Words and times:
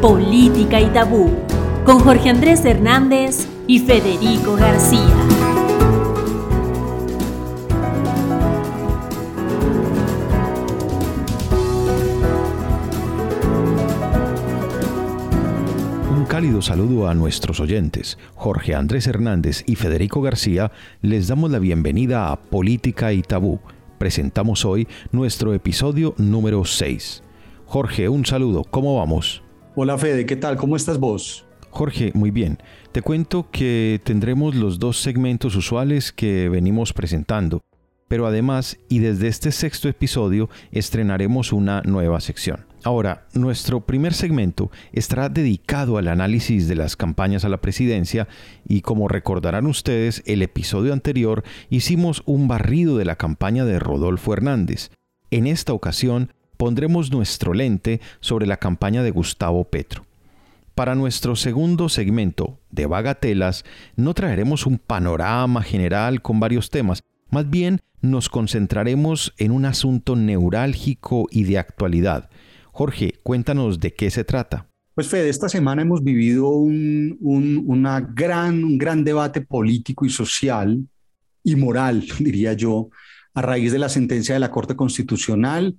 Política 0.00 0.80
y 0.80 0.86
Tabú 0.86 1.28
con 1.84 1.98
Jorge 1.98 2.28
Andrés 2.30 2.64
Hernández 2.64 3.48
y 3.66 3.80
Federico 3.80 4.54
García. 4.54 5.00
Un 16.08 16.24
cálido 16.26 16.62
saludo 16.62 17.08
a 17.08 17.14
nuestros 17.14 17.58
oyentes. 17.58 18.18
Jorge 18.36 18.76
Andrés 18.76 19.08
Hernández 19.08 19.64
y 19.66 19.74
Federico 19.74 20.22
García 20.22 20.70
les 21.02 21.26
damos 21.26 21.50
la 21.50 21.58
bienvenida 21.58 22.30
a 22.30 22.36
Política 22.36 23.12
y 23.12 23.22
Tabú. 23.22 23.58
Presentamos 23.98 24.64
hoy 24.64 24.86
nuestro 25.10 25.52
episodio 25.52 26.14
número 26.16 26.64
6. 26.64 27.24
Jorge, 27.68 28.08
un 28.08 28.24
saludo, 28.24 28.62
¿cómo 28.62 28.96
vamos? 28.96 29.42
Hola 29.74 29.98
Fede, 29.98 30.24
¿qué 30.24 30.36
tal? 30.36 30.56
¿Cómo 30.56 30.76
estás 30.76 31.00
vos? 31.00 31.46
Jorge, 31.70 32.12
muy 32.14 32.30
bien. 32.30 32.58
Te 32.92 33.02
cuento 33.02 33.50
que 33.50 34.00
tendremos 34.04 34.54
los 34.54 34.78
dos 34.78 34.98
segmentos 34.98 35.56
usuales 35.56 36.12
que 36.12 36.48
venimos 36.48 36.92
presentando, 36.92 37.62
pero 38.06 38.28
además, 38.28 38.78
y 38.88 39.00
desde 39.00 39.26
este 39.26 39.50
sexto 39.50 39.88
episodio, 39.88 40.48
estrenaremos 40.70 41.52
una 41.52 41.82
nueva 41.82 42.20
sección. 42.20 42.66
Ahora, 42.84 43.26
nuestro 43.34 43.80
primer 43.80 44.14
segmento 44.14 44.70
estará 44.92 45.28
dedicado 45.28 45.98
al 45.98 46.06
análisis 46.06 46.68
de 46.68 46.76
las 46.76 46.94
campañas 46.94 47.44
a 47.44 47.48
la 47.48 47.60
presidencia 47.60 48.28
y 48.64 48.82
como 48.82 49.08
recordarán 49.08 49.66
ustedes, 49.66 50.22
el 50.24 50.42
episodio 50.42 50.92
anterior 50.92 51.42
hicimos 51.68 52.22
un 52.26 52.46
barrido 52.46 52.96
de 52.96 53.06
la 53.06 53.16
campaña 53.16 53.64
de 53.64 53.80
Rodolfo 53.80 54.32
Hernández. 54.32 54.90
En 55.32 55.48
esta 55.48 55.72
ocasión 55.72 56.32
pondremos 56.56 57.10
nuestro 57.10 57.54
lente 57.54 58.00
sobre 58.20 58.46
la 58.46 58.56
campaña 58.56 59.02
de 59.02 59.10
Gustavo 59.10 59.64
Petro. 59.64 60.04
Para 60.74 60.94
nuestro 60.94 61.36
segundo 61.36 61.88
segmento 61.88 62.58
de 62.70 62.86
Bagatelas 62.86 63.64
no 63.96 64.12
traeremos 64.14 64.66
un 64.66 64.78
panorama 64.78 65.62
general 65.62 66.20
con 66.20 66.38
varios 66.38 66.70
temas, 66.70 67.02
más 67.30 67.48
bien 67.48 67.80
nos 68.02 68.28
concentraremos 68.28 69.32
en 69.38 69.52
un 69.52 69.64
asunto 69.64 70.16
neurálgico 70.16 71.28
y 71.30 71.44
de 71.44 71.58
actualidad, 71.58 72.28
Jorge, 72.76 73.14
cuéntanos 73.22 73.80
de 73.80 73.94
qué 73.94 74.10
se 74.10 74.22
trata. 74.22 74.68
Pues 74.94 75.08
Fede, 75.08 75.30
esta 75.30 75.48
semana 75.48 75.80
hemos 75.80 76.04
vivido 76.04 76.50
un, 76.50 77.16
una 77.20 78.00
gran, 78.00 78.62
un 78.64 78.76
gran 78.76 79.02
debate 79.02 79.40
político 79.40 80.04
y 80.04 80.10
social 80.10 80.86
y 81.42 81.56
moral, 81.56 82.04
diría 82.18 82.52
yo, 82.52 82.90
a 83.32 83.40
raíz 83.40 83.72
de 83.72 83.78
la 83.78 83.88
sentencia 83.88 84.34
de 84.34 84.40
la 84.40 84.50
Corte 84.50 84.76
Constitucional 84.76 85.76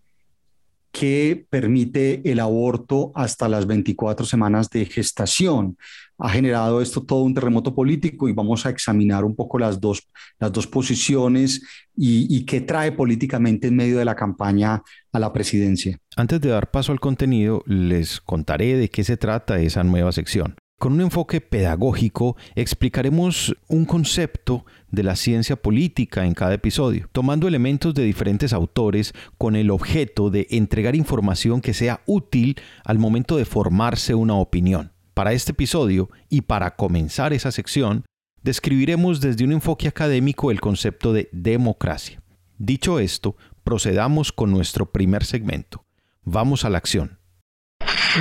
que 0.91 1.45
permite 1.49 2.21
el 2.29 2.39
aborto 2.39 3.11
hasta 3.15 3.47
las 3.47 3.67
24 3.67 4.25
semanas 4.25 4.69
de 4.69 4.85
gestación. 4.85 5.77
Ha 6.17 6.29
generado 6.29 6.81
esto 6.81 7.03
todo 7.03 7.21
un 7.21 7.33
terremoto 7.33 7.75
político 7.75 8.27
y 8.27 8.33
vamos 8.33 8.65
a 8.65 8.69
examinar 8.69 9.23
un 9.23 9.35
poco 9.35 9.59
las 9.59 9.79
dos, 9.79 10.09
las 10.39 10.51
dos 10.51 10.65
posiciones 10.65 11.61
y, 11.95 12.35
y 12.35 12.45
qué 12.45 12.61
trae 12.61 12.91
políticamente 12.91 13.67
en 13.67 13.75
medio 13.75 13.99
de 13.99 14.05
la 14.05 14.15
campaña 14.15 14.81
a 15.11 15.19
la 15.19 15.31
presidencia. 15.31 15.97
Antes 16.15 16.41
de 16.41 16.49
dar 16.49 16.71
paso 16.71 16.91
al 16.91 16.99
contenido, 16.99 17.63
les 17.67 18.19
contaré 18.19 18.75
de 18.75 18.89
qué 18.89 19.03
se 19.03 19.17
trata 19.17 19.59
esa 19.59 19.83
nueva 19.83 20.11
sección. 20.11 20.55
Con 20.79 20.93
un 20.93 21.01
enfoque 21.01 21.41
pedagógico 21.41 22.37
explicaremos 22.53 23.55
un 23.67 23.85
concepto 23.85 24.63
de 24.91 25.01
la 25.01 25.15
ciencia 25.15 25.55
política 25.55 26.23
en 26.23 26.35
cada 26.35 26.53
episodio, 26.53 27.09
tomando 27.11 27.47
elementos 27.47 27.95
de 27.95 28.03
diferentes 28.03 28.53
autores 28.53 29.15
con 29.39 29.55
el 29.55 29.71
objeto 29.71 30.29
de 30.29 30.45
entregar 30.51 30.95
información 30.95 31.61
que 31.61 31.73
sea 31.73 32.01
útil 32.05 32.61
al 32.85 32.99
momento 32.99 33.37
de 33.37 33.45
formarse 33.45 34.13
una 34.13 34.35
opinión. 34.35 34.91
Para 35.15 35.33
este 35.33 35.51
episodio 35.51 36.11
y 36.29 36.41
para 36.41 36.75
comenzar 36.75 37.33
esa 37.33 37.51
sección, 37.51 38.05
describiremos 38.43 39.19
desde 39.19 39.45
un 39.45 39.53
enfoque 39.53 39.87
académico 39.87 40.51
el 40.51 40.61
concepto 40.61 41.11
de 41.11 41.27
democracia. 41.31 42.21
Dicho 42.59 42.99
esto, 42.99 43.35
procedamos 43.63 44.31
con 44.31 44.51
nuestro 44.51 44.91
primer 44.91 45.25
segmento. 45.25 45.83
Vamos 46.23 46.65
a 46.65 46.69
la 46.69 46.77
acción. 46.77 47.17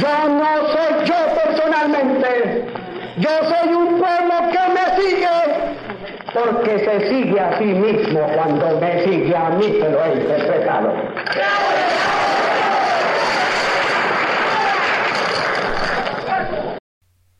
Yo 0.00 0.28
no 0.28 0.44
soy 0.72 1.06
yo 1.06 1.14
personalmente. 1.42 2.45
Yo 3.18 3.30
soy 3.48 3.72
un 3.72 3.98
pueblo 3.98 4.34
que 4.52 4.58
me 4.74 5.00
sigue. 5.00 5.26
Porque 6.34 6.78
se 6.80 7.08
sigue 7.08 7.40
a 7.40 7.58
sí 7.58 7.64
mismo 7.64 8.20
cuando 8.34 8.78
me 8.78 9.04
sigue 9.04 9.34
a 9.34 9.50
mí 9.50 9.68
lo 9.78 10.04
he 10.04 10.20
interpretado. 10.20 10.92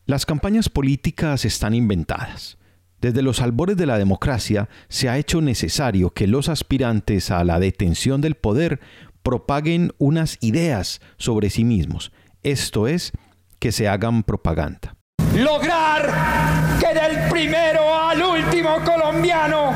Las 0.06 0.24
campañas 0.24 0.70
políticas 0.70 1.44
están 1.44 1.74
inventadas. 1.74 2.56
Desde 3.02 3.20
los 3.20 3.42
albores 3.42 3.76
de 3.76 3.84
la 3.84 3.98
democracia 3.98 4.70
se 4.88 5.10
ha 5.10 5.18
hecho 5.18 5.42
necesario 5.42 6.08
que 6.10 6.26
los 6.26 6.48
aspirantes 6.48 7.30
a 7.30 7.44
la 7.44 7.60
detención 7.60 8.22
del 8.22 8.36
poder 8.36 8.80
propaguen 9.22 9.92
unas 9.98 10.38
ideas 10.40 11.02
sobre 11.18 11.50
sí 11.50 11.64
mismos, 11.64 12.12
esto 12.42 12.86
es, 12.86 13.12
que 13.58 13.72
se 13.72 13.88
hagan 13.88 14.22
propaganda. 14.22 14.95
Lograr 15.36 16.78
que 16.80 16.94
del 16.94 17.28
primero 17.28 17.94
al 17.94 18.22
último 18.22 18.78
colombiano 18.82 19.74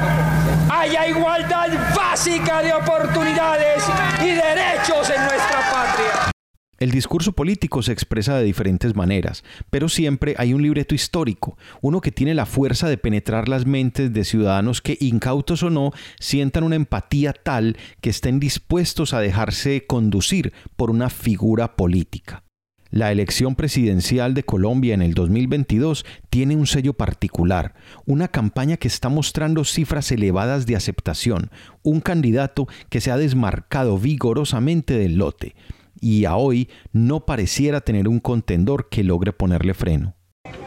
haya 0.70 1.06
igualdad 1.06 1.68
básica 1.94 2.62
de 2.62 2.72
oportunidades 2.72 3.84
y 4.22 4.28
derechos 4.28 5.10
en 5.10 5.22
nuestra 5.22 5.60
patria. 5.70 6.30
El 6.78 6.90
discurso 6.90 7.32
político 7.32 7.82
se 7.82 7.92
expresa 7.92 8.36
de 8.36 8.44
diferentes 8.44 8.96
maneras, 8.96 9.44
pero 9.68 9.90
siempre 9.90 10.34
hay 10.38 10.54
un 10.54 10.62
libreto 10.62 10.94
histórico, 10.94 11.58
uno 11.82 12.00
que 12.00 12.10
tiene 12.10 12.32
la 12.32 12.46
fuerza 12.46 12.88
de 12.88 12.96
penetrar 12.96 13.50
las 13.50 13.66
mentes 13.66 14.14
de 14.14 14.24
ciudadanos 14.24 14.80
que, 14.80 14.96
incautos 14.98 15.62
o 15.62 15.68
no, 15.68 15.92
sientan 16.18 16.64
una 16.64 16.76
empatía 16.76 17.34
tal 17.34 17.76
que 18.00 18.08
estén 18.08 18.40
dispuestos 18.40 19.12
a 19.12 19.20
dejarse 19.20 19.84
conducir 19.86 20.54
por 20.76 20.90
una 20.90 21.10
figura 21.10 21.76
política. 21.76 22.44
La 22.90 23.12
elección 23.12 23.54
presidencial 23.54 24.34
de 24.34 24.42
Colombia 24.42 24.94
en 24.94 25.02
el 25.02 25.14
2022 25.14 26.04
tiene 26.28 26.56
un 26.56 26.66
sello 26.66 26.94
particular, 26.94 27.74
una 28.04 28.26
campaña 28.26 28.76
que 28.78 28.88
está 28.88 29.08
mostrando 29.08 29.64
cifras 29.64 30.10
elevadas 30.10 30.66
de 30.66 30.74
aceptación, 30.74 31.50
un 31.84 32.00
candidato 32.00 32.66
que 32.88 33.00
se 33.00 33.12
ha 33.12 33.16
desmarcado 33.16 33.96
vigorosamente 33.96 34.94
del 34.98 35.18
lote 35.18 35.54
y 36.00 36.24
a 36.24 36.34
hoy 36.34 36.68
no 36.92 37.26
pareciera 37.26 37.80
tener 37.80 38.08
un 38.08 38.18
contendor 38.18 38.88
que 38.88 39.04
logre 39.04 39.32
ponerle 39.32 39.72
freno. 39.72 40.14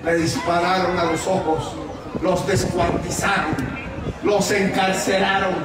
Le 0.06 0.16
dispararon 0.16 0.98
a 0.98 1.06
los 1.06 1.28
ojos, 1.28 1.76
los 2.22 2.48
descuartizaron, 2.48 3.56
los 4.24 4.50
encarcelaron, 4.52 5.56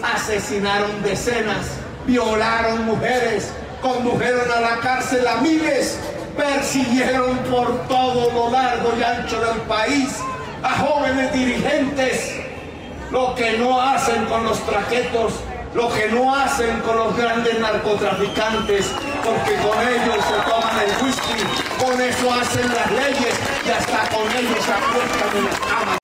asesinaron 0.00 1.02
decenas, 1.02 1.78
violaron 2.06 2.84
mujeres, 2.84 3.52
condujeron 3.84 4.50
a 4.50 4.60
la 4.60 4.80
cárcel 4.80 5.26
a 5.28 5.42
miles, 5.42 5.98
persiguieron 6.36 7.36
por 7.50 7.86
todo 7.86 8.32
lo 8.32 8.50
largo 8.50 8.94
y 8.98 9.02
ancho 9.02 9.38
del 9.40 9.60
país 9.62 10.18
a 10.62 10.70
jóvenes 10.78 11.30
dirigentes, 11.34 12.34
lo 13.10 13.34
que 13.34 13.58
no 13.58 13.78
hacen 13.78 14.24
con 14.24 14.44
los 14.44 14.58
traquetos 14.64 15.34
lo 15.74 15.92
que 15.92 16.08
no 16.08 16.32
hacen 16.32 16.80
con 16.82 16.96
los 16.96 17.16
grandes 17.16 17.58
narcotraficantes, 17.58 18.92
porque 19.24 19.56
con 19.56 19.76
ellos 19.80 20.24
se 20.24 20.48
toman 20.48 20.78
el 20.78 21.04
whisky, 21.04 21.84
con 21.84 22.00
eso 22.00 22.32
hacen 22.32 22.72
las 22.72 22.92
leyes 22.92 23.34
y 23.66 23.70
hasta 23.70 24.08
con 24.14 24.30
ellos 24.36 24.64
se 24.64 24.72
acuestan 24.72 25.36
en 25.36 25.44
las 25.44 25.58
camas. 25.58 25.98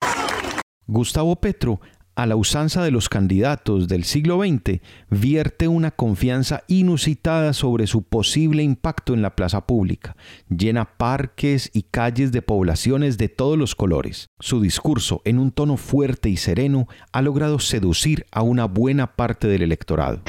Gustavo 0.87 1.37
Petro 1.37 1.79
a 2.15 2.25
la 2.25 2.35
usanza 2.35 2.83
de 2.83 2.91
los 2.91 3.09
candidatos 3.09 3.87
del 3.87 4.03
siglo 4.03 4.39
XX, 4.39 4.79
vierte 5.09 5.67
una 5.67 5.91
confianza 5.91 6.63
inusitada 6.67 7.53
sobre 7.53 7.87
su 7.87 8.03
posible 8.03 8.63
impacto 8.63 9.13
en 9.13 9.21
la 9.21 9.35
plaza 9.35 9.65
pública, 9.65 10.15
llena 10.49 10.97
parques 10.97 11.69
y 11.73 11.83
calles 11.83 12.31
de 12.31 12.41
poblaciones 12.41 13.17
de 13.17 13.29
todos 13.29 13.57
los 13.57 13.75
colores. 13.75 14.29
Su 14.39 14.61
discurso, 14.61 15.21
en 15.25 15.39
un 15.39 15.51
tono 15.51 15.77
fuerte 15.77 16.29
y 16.29 16.37
sereno, 16.37 16.87
ha 17.11 17.21
logrado 17.21 17.59
seducir 17.59 18.25
a 18.31 18.41
una 18.41 18.65
buena 18.65 19.15
parte 19.15 19.47
del 19.47 19.61
electorado. 19.61 20.21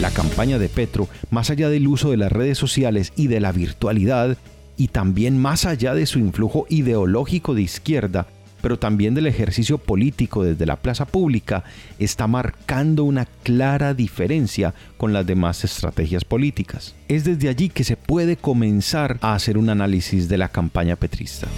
La 0.00 0.10
campaña 0.10 0.58
de 0.58 0.68
Petro, 0.68 1.08
más 1.30 1.50
allá 1.50 1.68
del 1.68 1.88
uso 1.88 2.10
de 2.10 2.16
las 2.16 2.30
redes 2.30 2.56
sociales 2.56 3.12
y 3.16 3.26
de 3.26 3.40
la 3.40 3.52
virtualidad, 3.52 4.38
y 4.76 4.88
también 4.88 5.36
más 5.36 5.66
allá 5.66 5.92
de 5.92 6.06
su 6.06 6.20
influjo 6.20 6.66
ideológico 6.68 7.54
de 7.54 7.62
izquierda, 7.62 8.28
pero 8.60 8.78
también 8.78 9.14
del 9.14 9.26
ejercicio 9.26 9.78
político 9.78 10.44
desde 10.44 10.66
la 10.66 10.76
plaza 10.76 11.04
pública, 11.04 11.64
está 11.98 12.26
marcando 12.26 13.04
una 13.04 13.26
clara 13.42 13.94
diferencia 13.94 14.74
con 14.96 15.12
las 15.12 15.26
demás 15.26 15.64
estrategias 15.64 16.24
políticas. 16.24 16.94
Es 17.08 17.24
desde 17.24 17.48
allí 17.48 17.68
que 17.68 17.84
se 17.84 17.96
puede 17.96 18.36
comenzar 18.36 19.18
a 19.20 19.34
hacer 19.34 19.58
un 19.58 19.70
análisis 19.70 20.28
de 20.28 20.38
la 20.38 20.48
campaña 20.48 20.96
petrista. 20.96 21.48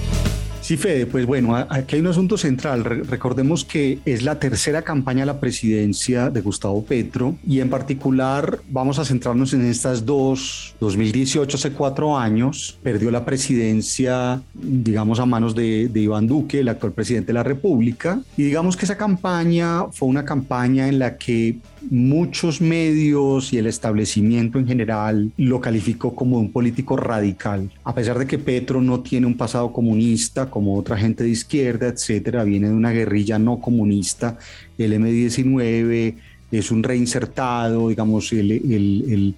Sí, 0.70 0.76
Fede, 0.76 1.06
pues 1.06 1.26
bueno, 1.26 1.56
aquí 1.56 1.96
hay 1.96 2.00
un 2.00 2.06
asunto 2.06 2.38
central. 2.38 2.84
recordemos 2.84 3.64
que 3.64 3.98
es 4.04 4.22
la 4.22 4.38
tercera 4.38 4.82
campaña 4.82 5.24
a 5.24 5.26
la 5.26 5.40
presidencia 5.40 6.30
de 6.30 6.40
Gustavo 6.42 6.84
Petro 6.84 7.34
y 7.44 7.58
en 7.58 7.68
particular 7.68 8.60
vamos 8.68 9.00
a 9.00 9.04
centrarnos 9.04 9.52
en 9.52 9.66
estas 9.66 10.06
dos. 10.06 10.76
2018, 10.78 11.56
hace 11.56 11.72
cuatro 11.72 12.16
años, 12.16 12.78
perdió 12.84 13.10
la 13.10 13.24
presidencia, 13.24 14.42
digamos, 14.54 15.18
a 15.18 15.26
manos 15.26 15.56
de, 15.56 15.88
de 15.88 16.00
Iván 16.02 16.28
Duque, 16.28 16.60
el 16.60 16.68
actual 16.68 16.92
presidente 16.92 17.26
de 17.26 17.32
la 17.32 17.42
República. 17.42 18.22
Y 18.36 18.44
digamos 18.44 18.76
que 18.76 18.84
esa 18.84 18.96
campaña 18.96 19.86
fue 19.90 20.08
una 20.08 20.24
campaña 20.24 20.86
en 20.86 21.00
la 21.00 21.16
que 21.18 21.58
muchos 21.90 22.60
medios 22.60 23.52
y 23.52 23.58
el 23.58 23.66
establecimiento 23.66 24.58
en 24.58 24.66
general 24.66 25.32
lo 25.36 25.60
calificó 25.60 26.14
como 26.14 26.38
un 26.38 26.52
político 26.52 26.96
radical. 26.96 27.70
A 27.84 27.94
pesar 27.94 28.18
de 28.18 28.26
que 28.26 28.38
Petro 28.38 28.80
no 28.80 29.00
tiene 29.00 29.26
un 29.26 29.36
pasado 29.36 29.72
comunista 29.72 30.46
como 30.60 30.76
otra 30.76 30.98
gente 30.98 31.24
de 31.24 31.30
izquierda, 31.30 31.88
etcétera, 31.88 32.44
viene 32.44 32.68
de 32.68 32.74
una 32.74 32.90
guerrilla 32.90 33.38
no 33.38 33.60
comunista, 33.60 34.36
el 34.76 34.92
M19 34.92 36.16
es 36.52 36.70
un 36.70 36.82
reinsertado, 36.82 37.88
digamos, 37.88 38.30
él, 38.34 39.34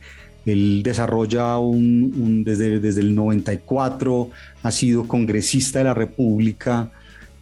desarrolla 0.83 1.59
un, 1.59 2.43
desde, 2.43 2.81
desde 2.81 3.03
el 3.03 3.15
94, 3.15 4.31
ha 4.65 4.71
sido 4.73 5.07
congresista 5.07 5.79
de 5.79 5.85
la 5.85 5.95
República, 5.95 6.91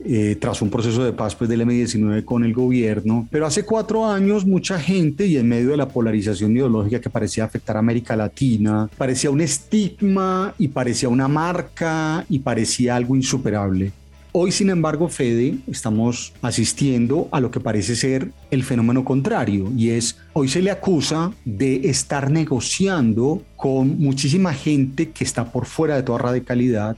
eh, 0.05 0.37
tras 0.41 0.63
un 0.63 0.71
proceso 0.71 1.05
de 1.05 1.13
paz 1.13 1.35
pues, 1.35 1.51
del 1.51 1.63
M19 1.63 2.25
con 2.25 2.45
el 2.45 2.55
gobierno. 2.55 3.29
Pero 3.31 3.47
hace 3.47 3.65
cuatro 3.65 4.07
años 4.07 4.47
mucha 4.47 4.79
gente 4.79 5.27
y 5.27 5.37
en 5.37 5.49
medio 5.49 5.71
de 5.71 5.77
la 5.77 5.89
polarización 5.89 6.57
ideológica 6.57 7.01
que 7.01 7.11
parecía 7.11 7.45
afectar 7.45 7.77
a 7.77 7.81
América 7.81 8.17
Latina, 8.17 8.89
parecía 8.97 9.31
un 9.31 9.41
estigma 9.41 10.55
y 10.59 10.69
parecía 10.69 11.09
una 11.09 11.29
marca 11.29 12.25
y 12.29 12.39
parecía 12.39 12.97
algo 12.97 13.15
insuperable. 13.15 13.93
Hoy, 14.33 14.53
sin 14.53 14.71
embargo, 14.71 15.09
Fede, 15.09 15.59
estamos 15.67 16.33
asistiendo 16.41 17.29
a 17.33 17.41
lo 17.41 17.51
que 17.51 17.59
parece 17.59 17.97
ser 17.97 18.31
el 18.53 18.63
fenómeno 18.63 19.05
contrario 19.05 19.73
y 19.77 19.91
es, 19.91 20.19
hoy 20.35 20.49
se 20.49 20.63
le 20.63 20.71
acusa 20.71 21.33
de 21.45 21.89
estar 21.91 22.31
negociando 22.31 23.43
con 23.57 23.99
muchísima 23.99 24.55
gente 24.55 25.11
que 25.11 25.25
está 25.25 25.51
por 25.51 25.67
fuera 25.67 25.97
de 25.97 26.05
toda 26.05 26.19
radicalidad. 26.19 26.97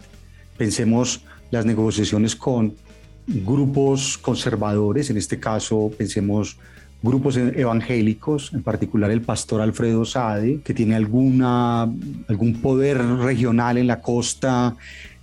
Pensemos 0.58 1.22
las 1.50 1.64
negociaciones 1.64 2.37
con 2.37 2.75
grupos 3.26 4.19
conservadores, 4.19 5.10
en 5.10 5.16
este 5.16 5.38
caso 5.38 5.90
pensemos 5.96 6.56
grupos 7.02 7.36
evangélicos, 7.36 8.52
en 8.54 8.62
particular 8.62 9.10
el 9.10 9.22
pastor 9.22 9.60
Alfredo 9.60 10.04
Sade, 10.04 10.60
que 10.62 10.72
tiene 10.72 10.94
alguna, 10.94 11.82
algún 12.28 12.60
poder 12.60 12.98
regional 12.98 13.76
en 13.76 13.88
la 13.88 14.00
costa. 14.00 14.76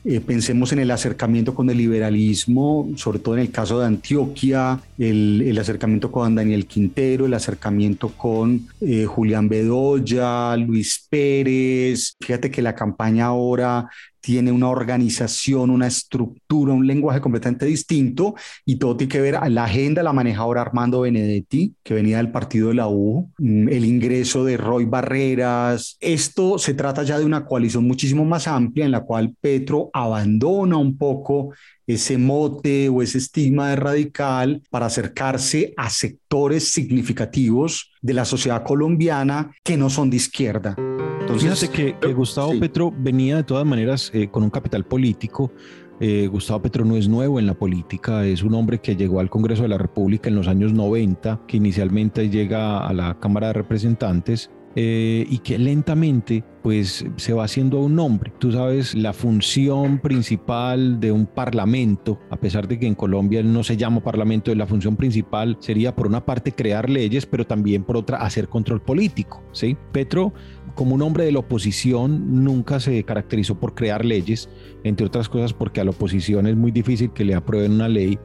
Eh, 0.06 0.22
pensemos 0.22 0.72
en 0.72 0.80
el 0.80 0.92
acercamiento 0.92 1.54
con 1.54 1.70
el 1.70 1.78
liberalismo, 1.78 2.90
sobre 2.96 3.20
todo 3.20 3.36
en 3.36 3.42
el 3.42 3.52
caso 3.52 3.80
de 3.80 3.86
Antioquia, 3.86 4.80
el, 4.98 5.44
el 5.46 5.58
acercamiento 5.58 6.12
con 6.12 6.36
Daniel 6.36 6.66
Quintero, 6.68 7.26
el 7.26 7.34
acercamiento 7.34 8.10
con 8.10 8.68
eh, 8.82 9.06
Julián 9.06 9.50
Bedoya, 9.50 10.56
Luis 10.56 11.06
Pérez. 11.10 12.16
Fíjate 12.22 12.50
que 12.50 12.62
la 12.62 12.76
campaña 12.76 13.26
ahora 13.26 13.90
tiene 14.22 14.52
una 14.52 14.70
organización, 14.70 15.70
una 15.70 15.88
estructura, 15.88 16.74
un 16.74 16.86
lenguaje 16.86 17.22
completamente 17.22 17.66
distinto 17.66 18.36
y 18.66 18.78
todo 18.78 18.98
tiene 18.98 19.12
que 19.12 19.22
ver, 19.22 19.40
la 19.50 19.64
agenda 19.64 20.04
la 20.04 20.14
maneja 20.14 20.42
ahora 20.42 20.62
Armando 20.62 21.02
Benedetti, 21.02 21.76
que 21.84 21.94
venía 21.94 22.18
del 22.18 22.32
partido 22.32 22.70
de 22.70 22.76
la 22.76 22.88
U, 22.88 23.32
mm, 23.38 23.70
el 23.70 23.86
ingreso 23.86 24.44
de 24.44 24.58
Roy 24.58 24.86
Barreras. 24.86 25.98
Esto 26.00 26.58
se 26.58 26.74
trata 26.74 27.04
ya 27.04 27.18
de 27.18 27.26
una 27.26 27.46
coalición 27.46 27.86
muchísimo 27.86 28.26
más 28.26 28.48
amplia 28.48 28.86
en 28.86 28.92
la 28.92 29.02
cual 29.02 29.36
Petro 29.40 29.90
abandona 29.94 30.78
un 30.78 30.98
poco 30.98 31.54
ese 31.88 32.20
mote 32.20 32.88
o 32.88 33.02
ese 33.02 33.18
estigma 33.18 33.70
de 33.70 33.76
radical 33.76 34.62
para 34.70 34.86
acercarse 34.86 35.74
a 35.76 35.90
sectores 35.90 36.29
significativos 36.60 37.92
de 38.02 38.14
la 38.14 38.26
sociedad 38.26 38.64
colombiana 38.64 39.52
que 39.64 39.78
no 39.78 39.90
son 39.90 40.10
de 40.10 40.18
izquierda. 40.18 40.76
Entonces, 41.22 41.60
Fíjate 41.60 41.98
que, 42.00 42.14
Gustavo 42.14 42.54
Petro 42.60 42.94
venía 42.96 43.38
de 43.38 43.44
todas 43.44 43.66
maneras 43.66 44.10
eh, 44.14 44.30
con 44.30 44.44
un 44.44 44.50
capital 44.50 44.86
político. 44.86 45.52
Eh, 46.00 46.28
Gustavo 46.28 46.62
Petro 46.62 46.86
no 46.86 46.96
es 46.96 47.08
nuevo 47.08 47.40
en 47.40 47.46
la 47.46 47.54
política, 47.54 48.26
es 48.26 48.42
un 48.42 48.54
hombre 48.54 48.80
que 48.80 48.96
llegó 48.96 49.20
al 49.20 49.30
Congreso 49.30 49.64
de 49.64 49.68
la 49.68 49.78
República 49.78 50.30
en 50.30 50.36
los 50.36 50.48
años 50.48 50.72
90, 50.72 51.42
que 51.46 51.58
inicialmente 51.58 52.30
llega 52.30 52.88
a 52.88 52.94
la 52.94 53.20
Cámara 53.20 53.48
de 53.48 53.54
Representantes 53.54 54.50
eh, 54.76 55.26
y 55.30 55.40
que 55.40 55.58
lentamente 55.58 56.44
pues 56.62 57.06
se 57.16 57.34
va 57.34 57.46
haciendo 57.46 57.80
un 57.80 57.96
nombre. 57.96 58.32
Tú 58.38 58.52
sabes, 58.52 58.94
la 58.94 59.14
función 59.14 60.00
principal 60.00 61.00
de 61.00 61.12
un 61.12 61.26
parlamento, 61.26 62.20
a 62.30 62.38
pesar 62.38 62.68
de 62.68 62.78
que 62.78 62.86
en 62.86 62.96
Colombia 62.96 63.42
no 63.42 63.64
se 63.64 63.78
llama 63.78 64.02
parlamento, 64.02 64.54
la 64.54 64.68
función 64.68 64.96
principal 64.96 65.58
sería 65.60 65.96
por 65.96 66.08
una 66.08 66.26
parte 66.26 66.52
crear 66.52 66.90
leyes, 66.90 67.26
pero 67.26 67.48
también 67.48 67.84
por 67.84 67.98
otra 67.98 68.18
hacer 68.18 68.50
control 68.50 68.82
político, 68.82 69.42
¿sí? 69.54 69.78
Petro, 69.92 70.34
como 70.76 70.96
un 70.96 71.02
hombre 71.02 71.26
de 71.26 71.32
la 71.32 71.40
oposición, 71.40 72.44
nunca 72.44 72.80
se 72.80 73.04
caracterizó 73.04 73.60
por 73.60 73.74
crear 73.74 74.06
leyes, 74.06 74.50
entre 74.84 75.06
otras 75.06 75.30
cosas 75.30 75.54
porque 75.54 75.82
a 75.82 75.84
la 75.84 75.92
oposición 75.92 76.46
es 76.48 76.56
muy 76.56 76.72
difícil 76.72 77.12
que 77.12 77.26
le 77.26 77.36
aprueben 77.36 77.74
una 77.74 77.88
ley, 77.88 78.20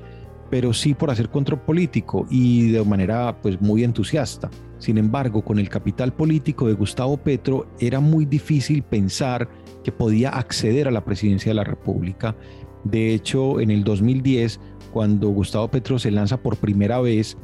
pero 0.51 0.73
sí 0.73 0.95
por 0.95 1.11
hacer 1.11 1.29
control 1.29 1.61
político 1.61 2.27
y 2.31 2.71
de 2.71 2.85
manera 2.85 3.37
pues 3.43 3.61
muy 3.61 3.85
entusiasta. 3.85 4.51
Sin 4.79 4.99
embargo, 4.99 5.43
con 5.43 5.59
el 5.59 5.69
capital 5.69 6.13
político 6.13 6.67
de 6.67 6.75
Gustavo 6.75 7.17
Petro 7.17 7.67
era 7.79 8.01
muy 8.01 8.25
difícil 8.25 8.83
pensar 8.83 9.49
que 9.83 9.93
podía 9.93 10.31
acceder 10.31 10.89
a 10.89 10.91
la 10.91 11.05
presidencia 11.05 11.51
de 11.51 11.55
la 11.55 11.65
República. 11.65 12.37
De 12.85 13.15
hecho, 13.15 13.61
en 13.61 13.71
el 13.71 13.83
2010, 13.85 14.61
cuando 14.93 15.29
Gustavo 15.29 15.69
Petro 15.69 15.99
se 15.99 16.11
lanza 16.11 16.37
por 16.37 16.57
primera 16.57 17.01
vez, 17.01 17.37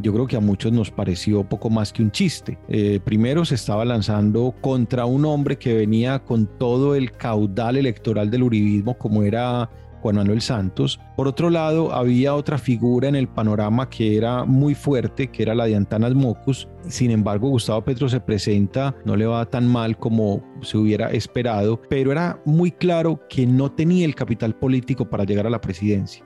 yo 0.00 0.12
creo 0.12 0.26
que 0.26 0.36
a 0.36 0.40
muchos 0.40 0.72
nos 0.72 0.90
pareció 0.90 1.44
poco 1.44 1.70
más 1.70 1.92
que 1.92 2.02
un 2.02 2.10
chiste. 2.10 2.58
Eh, 2.68 3.00
primero 3.04 3.44
se 3.44 3.56
estaba 3.56 3.84
lanzando 3.84 4.54
contra 4.60 5.04
un 5.06 5.24
hombre 5.24 5.58
que 5.58 5.74
venía 5.74 6.20
con 6.20 6.46
todo 6.58 6.94
el 6.94 7.12
caudal 7.12 7.76
electoral 7.76 8.30
del 8.30 8.44
uribismo, 8.44 8.96
como 8.96 9.22
era 9.24 9.70
Juan 10.00 10.16
Manuel 10.16 10.40
Santos. 10.40 11.00
Por 11.16 11.28
otro 11.28 11.50
lado, 11.50 11.92
había 11.92 12.34
otra 12.34 12.58
figura 12.58 13.08
en 13.08 13.14
el 13.14 13.28
panorama 13.28 13.88
que 13.88 14.16
era 14.16 14.44
muy 14.44 14.74
fuerte, 14.74 15.28
que 15.28 15.42
era 15.42 15.54
la 15.54 15.66
de 15.66 15.76
Antanas 15.76 16.14
Mocus. 16.14 16.68
Sin 16.86 17.10
embargo, 17.10 17.48
Gustavo 17.48 17.84
Petro 17.84 18.08
se 18.08 18.20
presenta, 18.20 18.94
no 19.04 19.16
le 19.16 19.26
va 19.26 19.46
tan 19.46 19.66
mal 19.66 19.98
como 19.98 20.42
se 20.62 20.78
hubiera 20.78 21.10
esperado, 21.10 21.80
pero 21.88 22.12
era 22.12 22.40
muy 22.44 22.70
claro 22.70 23.20
que 23.28 23.46
no 23.46 23.72
tenía 23.72 24.04
el 24.04 24.14
capital 24.14 24.54
político 24.54 25.08
para 25.08 25.24
llegar 25.24 25.46
a 25.46 25.50
la 25.50 25.60
presidencia. 25.60 26.24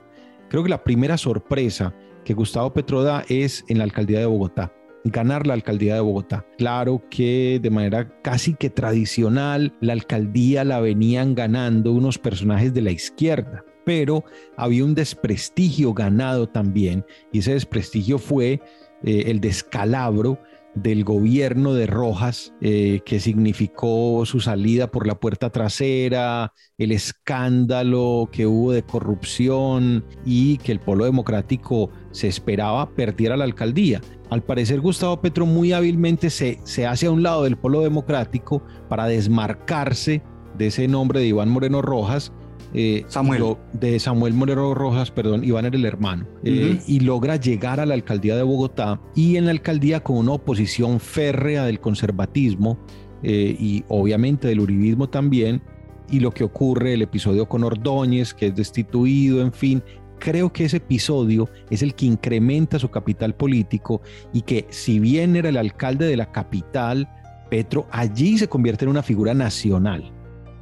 Creo 0.49 0.63
que 0.63 0.69
la 0.69 0.83
primera 0.83 1.17
sorpresa 1.17 1.93
que 2.23 2.33
Gustavo 2.33 2.73
Petro 2.73 3.03
da 3.03 3.23
es 3.27 3.65
en 3.67 3.79
la 3.79 3.83
alcaldía 3.83 4.19
de 4.19 4.25
Bogotá 4.25 4.71
ganar 5.03 5.47
la 5.47 5.53
alcaldía 5.53 5.95
de 5.95 6.01
Bogotá. 6.01 6.45
Claro 6.57 7.03
que 7.09 7.59
de 7.61 7.69
manera 7.69 8.09
casi 8.21 8.53
que 8.53 8.69
tradicional 8.69 9.75
la 9.81 9.93
alcaldía 9.93 10.63
la 10.63 10.79
venían 10.79 11.35
ganando 11.35 11.91
unos 11.91 12.17
personajes 12.17 12.73
de 12.73 12.81
la 12.81 12.91
izquierda, 12.91 13.63
pero 13.85 14.23
había 14.57 14.85
un 14.85 14.95
desprestigio 14.95 15.93
ganado 15.93 16.47
también 16.47 17.05
y 17.31 17.39
ese 17.39 17.53
desprestigio 17.53 18.17
fue 18.17 18.61
eh, 19.03 19.23
el 19.27 19.41
descalabro 19.41 20.39
del 20.75 21.03
gobierno 21.03 21.73
de 21.73 21.85
Rojas, 21.85 22.53
eh, 22.61 23.01
que 23.05 23.19
significó 23.19 24.25
su 24.25 24.39
salida 24.39 24.87
por 24.87 25.05
la 25.05 25.19
puerta 25.19 25.49
trasera, 25.49 26.53
el 26.77 26.91
escándalo 26.91 28.29
que 28.31 28.47
hubo 28.47 28.71
de 28.71 28.83
corrupción 28.83 30.03
y 30.25 30.57
que 30.57 30.71
el 30.71 30.79
Polo 30.79 31.05
Democrático 31.05 31.91
se 32.11 32.27
esperaba 32.27 32.89
perdiera 32.89 33.37
la 33.37 33.43
alcaldía. 33.43 34.01
Al 34.33 34.43
parecer 34.43 34.81
Gustavo 34.81 35.21
Petro 35.21 35.45
muy 35.45 35.73
hábilmente 35.73 36.29
se, 36.29 36.59
se 36.63 36.87
hace 36.87 37.05
a 37.05 37.11
un 37.11 37.23
lado 37.23 37.43
del 37.43 37.57
Polo 37.57 37.81
Democrático 37.81 38.63
para 38.89 39.05
desmarcarse 39.05 40.23
de 40.57 40.67
ese 40.67 40.87
nombre 40.87 41.19
de 41.19 41.27
Iván 41.27 41.49
Moreno 41.49 41.81
Rojas 41.81 42.31
eh, 42.73 43.05
Samuel. 43.07 43.55
de 43.73 43.99
Samuel 43.99 44.33
Moreno 44.33 44.73
Rojas, 44.73 45.11
perdón, 45.11 45.43
Iván 45.43 45.65
era 45.65 45.75
el 45.75 45.85
hermano, 45.85 46.25
eh, 46.43 46.79
y 46.87 47.01
logra 47.01 47.35
llegar 47.35 47.79
a 47.79 47.85
la 47.85 47.93
alcaldía 47.93 48.35
de 48.35 48.41
Bogotá 48.41 48.99
y 49.15 49.35
en 49.37 49.45
la 49.45 49.51
alcaldía 49.51 50.01
con 50.01 50.17
una 50.17 50.33
oposición 50.33 50.99
férrea 50.99 51.65
del 51.65 51.79
conservatismo 51.79 52.79
eh, 53.21 53.55
y 53.59 53.83
obviamente 53.89 54.47
del 54.47 54.61
uribismo 54.61 55.07
también, 55.07 55.61
y 56.09 56.19
lo 56.19 56.31
que 56.31 56.43
ocurre, 56.43 56.95
el 56.95 57.03
episodio 57.03 57.47
con 57.47 57.63
Ordóñez, 57.63 58.33
que 58.33 58.47
es 58.47 58.55
destituido, 58.55 59.41
en 59.41 59.53
fin, 59.53 59.83
creo 60.23 60.53
que 60.53 60.63
ese 60.63 60.77
episodio 60.77 61.49
es 61.69 61.83
el 61.83 61.95
que 61.95 62.05
incrementa 62.05 62.79
su 62.79 62.89
capital 62.89 63.35
político 63.35 64.01
y 64.31 64.43
que 64.43 64.65
si 64.69 64.97
bien 64.99 65.35
era 65.35 65.49
el 65.49 65.57
alcalde 65.57 66.05
de 66.05 66.15
la 66.15 66.31
capital, 66.31 67.09
Petro 67.49 67.87
allí 67.91 68.37
se 68.37 68.47
convierte 68.47 68.85
en 68.85 68.91
una 68.91 69.03
figura 69.03 69.33
nacional, 69.33 70.13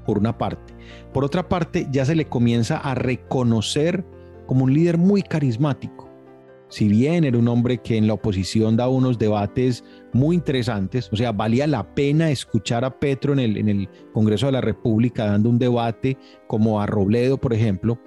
por 0.04 0.18
una 0.18 0.36
parte. 0.36 0.74
Por 1.14 1.24
otra 1.24 1.48
parte, 1.48 1.88
ya 1.92 2.06
se 2.06 2.16
le 2.16 2.26
comienza 2.26 2.78
a 2.78 2.96
reconocer 2.96 4.04
como 4.48 4.64
un 4.64 4.74
líder 4.74 4.98
muy 4.98 5.22
carismático. 5.22 6.10
Si 6.70 6.88
bien 6.88 7.24
era 7.24 7.38
un 7.38 7.48
hombre 7.48 7.78
que 7.78 7.98
en 7.98 8.08
la 8.08 8.14
oposición 8.14 8.78
da 8.78 8.88
unos 8.88 9.20
debates 9.20 9.84
muy 10.12 10.38
interesantes, 10.38 11.08
o 11.12 11.18
sea, 11.18 11.34
valía 11.34 11.68
la 11.68 11.94
pena 11.94 12.32
escuchar 12.32 12.84
a 12.84 12.98
Petro 12.98 13.34
en 13.34 13.40
el, 13.40 13.58
en 13.58 13.70
el 13.70 13.90
Congreso 14.12 14.48
de 14.48 14.54
la 14.54 14.62
República 14.62 15.26
dando 15.26 15.50
un 15.50 15.60
debate 15.60 16.18
como 16.48 16.82
a 16.82 16.88
Robledo, 16.88 17.38
por 17.38 17.54
ejemplo, 17.54 18.00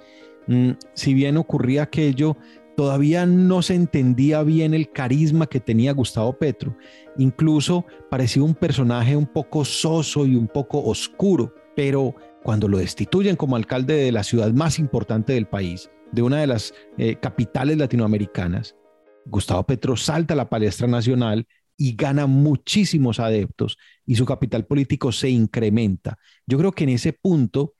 si 0.93 1.13
bien 1.13 1.37
ocurría 1.37 1.83
aquello, 1.83 2.37
todavía 2.75 3.25
no 3.25 3.61
se 3.61 3.75
entendía 3.75 4.43
bien 4.43 4.73
el 4.73 4.91
carisma 4.91 5.47
que 5.47 5.59
tenía 5.59 5.93
Gustavo 5.93 6.37
Petro. 6.37 6.77
Incluso 7.17 7.85
parecía 8.09 8.43
un 8.43 8.53
personaje 8.53 9.15
un 9.15 9.25
poco 9.25 9.65
soso 9.65 10.25
y 10.25 10.35
un 10.35 10.47
poco 10.47 10.83
oscuro, 10.83 11.53
pero 11.75 12.15
cuando 12.43 12.67
lo 12.67 12.77
destituyen 12.77 13.35
como 13.35 13.55
alcalde 13.55 13.95
de 13.95 14.11
la 14.11 14.23
ciudad 14.23 14.51
más 14.51 14.77
importante 14.79 15.33
del 15.33 15.47
país, 15.47 15.89
de 16.11 16.21
una 16.21 16.39
de 16.39 16.47
las 16.47 16.73
eh, 16.97 17.15
capitales 17.15 17.77
latinoamericanas, 17.77 18.75
Gustavo 19.25 19.63
Petro 19.63 19.95
salta 19.95 20.33
a 20.33 20.37
la 20.37 20.49
palestra 20.49 20.87
nacional 20.87 21.47
y 21.77 21.95
gana 21.95 22.27
muchísimos 22.27 23.19
adeptos 23.19 23.77
y 24.05 24.15
su 24.15 24.25
capital 24.25 24.65
político 24.65 25.11
se 25.11 25.29
incrementa. 25.29 26.17
Yo 26.45 26.57
creo 26.57 26.71
que 26.71 26.83
en 26.83 26.91
ese 26.91 27.13
punto 27.13 27.74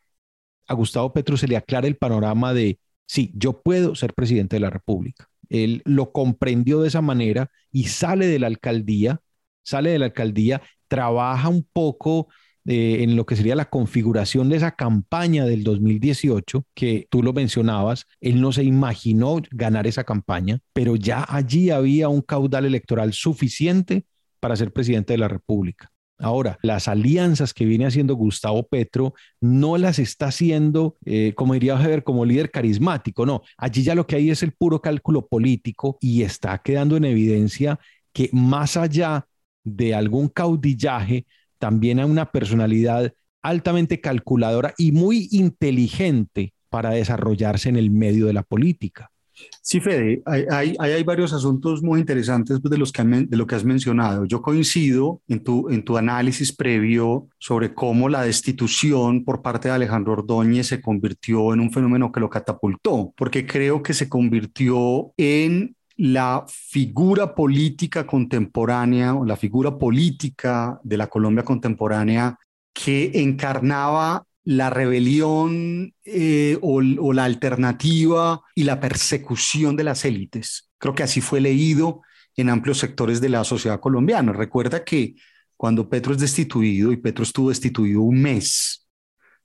a 0.67 0.73
Gustavo 0.73 1.13
Petro 1.13 1.37
se 1.37 1.47
le 1.47 1.57
aclara 1.57 1.87
el 1.87 1.97
panorama 1.97 2.53
de, 2.53 2.79
sí, 3.05 3.31
yo 3.35 3.61
puedo 3.61 3.95
ser 3.95 4.13
presidente 4.13 4.55
de 4.55 4.61
la 4.61 4.69
República. 4.69 5.27
Él 5.49 5.81
lo 5.85 6.11
comprendió 6.11 6.81
de 6.81 6.87
esa 6.87 7.01
manera 7.01 7.51
y 7.71 7.85
sale 7.85 8.27
de 8.27 8.39
la 8.39 8.47
alcaldía, 8.47 9.21
sale 9.63 9.91
de 9.91 9.99
la 9.99 10.05
alcaldía, 10.05 10.61
trabaja 10.87 11.49
un 11.49 11.67
poco 11.71 12.27
eh, 12.67 13.03
en 13.03 13.15
lo 13.15 13.27
que 13.27 13.35
sería 13.35 13.55
la 13.55 13.69
configuración 13.69 14.49
de 14.49 14.57
esa 14.57 14.71
campaña 14.71 15.45
del 15.45 15.63
2018, 15.63 16.65
que 16.73 17.07
tú 17.11 17.21
lo 17.21 17.31
mencionabas, 17.31 18.07
él 18.21 18.41
no 18.41 18.51
se 18.51 18.63
imaginó 18.63 19.39
ganar 19.51 19.85
esa 19.85 20.03
campaña, 20.03 20.59
pero 20.73 20.95
ya 20.95 21.23
allí 21.29 21.69
había 21.69 22.09
un 22.09 22.21
caudal 22.21 22.65
electoral 22.65 23.13
suficiente 23.13 24.05
para 24.39 24.55
ser 24.55 24.73
presidente 24.73 25.13
de 25.13 25.19
la 25.19 25.27
República. 25.27 25.91
Ahora, 26.17 26.57
las 26.61 26.87
alianzas 26.87 27.53
que 27.53 27.65
viene 27.65 27.85
haciendo 27.85 28.15
Gustavo 28.15 28.67
Petro 28.67 29.13
no 29.41 29.77
las 29.77 29.99
está 29.99 30.27
haciendo, 30.27 30.95
eh, 31.05 31.33
como 31.35 31.53
diría 31.53 31.81
Heber, 31.81 32.03
como 32.03 32.23
líder 32.23 32.51
carismático, 32.51 33.25
no. 33.25 33.41
Allí 33.57 33.83
ya 33.83 33.95
lo 33.95 34.07
que 34.07 34.15
hay 34.15 34.29
es 34.29 34.41
el 34.41 34.53
puro 34.53 34.81
cálculo 34.81 35.27
político 35.27 35.97
y 35.99 36.21
está 36.21 36.57
quedando 36.59 36.95
en 36.95 37.05
evidencia 37.05 37.79
que 38.13 38.29
más 38.31 38.77
allá 38.77 39.27
de 39.65 39.93
algún 39.93 40.29
caudillaje, 40.29 41.25
también 41.59 41.99
hay 41.99 42.05
una 42.05 42.31
personalidad 42.31 43.13
altamente 43.41 43.99
calculadora 43.99 44.73
y 44.77 44.91
muy 44.91 45.27
inteligente 45.31 46.53
para 46.69 46.91
desarrollarse 46.91 47.69
en 47.69 47.75
el 47.75 47.91
medio 47.91 48.27
de 48.27 48.33
la 48.33 48.43
política. 48.43 49.11
Sí, 49.61 49.79
Fede, 49.79 50.21
hay, 50.25 50.75
hay, 50.79 51.03
varios 51.03 51.33
asuntos 51.33 51.83
muy 51.83 51.99
interesantes 51.99 52.59
pues, 52.61 52.71
de, 52.71 52.77
los 52.77 52.91
que, 52.91 53.03
de 53.03 53.37
lo 53.37 53.45
que 53.45 53.55
has 53.55 53.65
mencionado. 53.65 54.25
Yo 54.25 54.41
coincido 54.41 55.21
en 55.27 55.43
tu, 55.43 55.69
en 55.69 55.83
tu 55.83 55.97
análisis 55.97 56.53
previo 56.53 57.27
sobre 57.37 57.73
cómo 57.73 58.07
la 58.07 58.21
destitución 58.21 59.25
por 59.25 59.41
parte 59.41 59.67
de 59.67 59.75
Alejandro 59.75 60.13
Ordóñez 60.13 60.67
se 60.67 60.81
convirtió 60.81 61.53
en 61.53 61.59
un 61.59 61.71
fenómeno 61.71 62.11
que 62.11 62.19
lo 62.19 62.29
catapultó, 62.29 63.13
porque 63.17 63.45
creo 63.45 63.83
que 63.83 63.93
se 63.93 64.07
convirtió 64.07 65.11
en 65.17 65.75
la 65.97 66.45
figura 66.47 67.35
política 67.35 68.05
contemporánea 68.05 69.15
o 69.15 69.25
la 69.25 69.37
figura 69.37 69.77
política 69.77 70.79
de 70.83 70.97
la 70.97 71.07
Colombia 71.07 71.43
contemporánea 71.43 72.37
que 72.73 73.11
encarnaba 73.15 74.25
la 74.45 74.69
rebelión 74.69 75.93
eh, 76.05 76.57
o, 76.61 76.81
la 76.81 77.25
alternativa 77.25 78.41
y 78.53 78.63
la 78.63 78.79
persecución 78.79 79.75
de 79.75 79.83
las 79.83 80.05
élites. 80.05 80.69
Creo 80.77 80.93
que 80.93 81.03
así 81.03 81.19
fue 81.19 81.41
leído 81.41 82.01
en 82.37 82.49
amplios 82.49 82.77
sectores 82.77 83.19
de 83.19 83.29
la 83.29 83.43
sociedad 83.43 83.79
colombiana. 83.79 84.33
Recuerda 84.33 84.83
que 84.83 85.15
cuando 85.57 85.89
Petro 85.89 86.13
es 86.13 86.19
destituido, 86.19 86.91
y 86.91 86.97
Petro 86.97 87.23
estuvo 87.23 87.49
destituido 87.49 88.01
un 88.01 88.21
mes, 88.21 88.87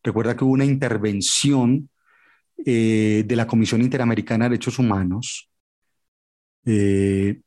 recuerda 0.02 0.36
que 0.36 0.44
hubo 0.44 0.52
una 0.52 0.66
intervención 0.66 1.88
eh, 2.66 3.24
de 3.26 3.36
la 3.36 3.46
Comisión 3.46 3.80
Interamericana 3.80 4.44
de 4.44 4.50
Derechos 4.50 4.78
Humanos. 4.78 5.50
Eh, 6.66 7.40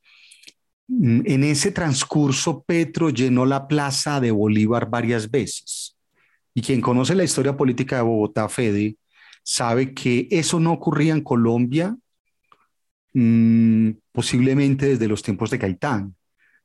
en 0.87 1.43
ese 1.43 1.71
transcurso, 1.71 2.63
Petro 2.63 3.11
llenó 3.11 3.45
la 3.45 3.67
plaza 3.67 4.19
de 4.19 4.31
Bolívar 4.31 4.89
varias 4.89 5.29
veces 5.29 5.93
y 6.53 6.61
quien 6.61 6.81
conoce 6.81 7.15
la 7.15 7.23
historia 7.23 7.57
política 7.57 7.97
de 7.97 8.03
Bogotá, 8.03 8.47
Fede, 8.49 8.97
sabe 9.43 9.93
que 9.93 10.27
eso 10.31 10.59
no 10.59 10.71
ocurría 10.73 11.13
en 11.13 11.21
Colombia 11.21 11.97
mm, 13.13 13.91
posiblemente 14.11 14.87
desde 14.87 15.07
los 15.07 15.23
tiempos 15.23 15.49
de 15.49 15.57
Gaitán. 15.57 16.15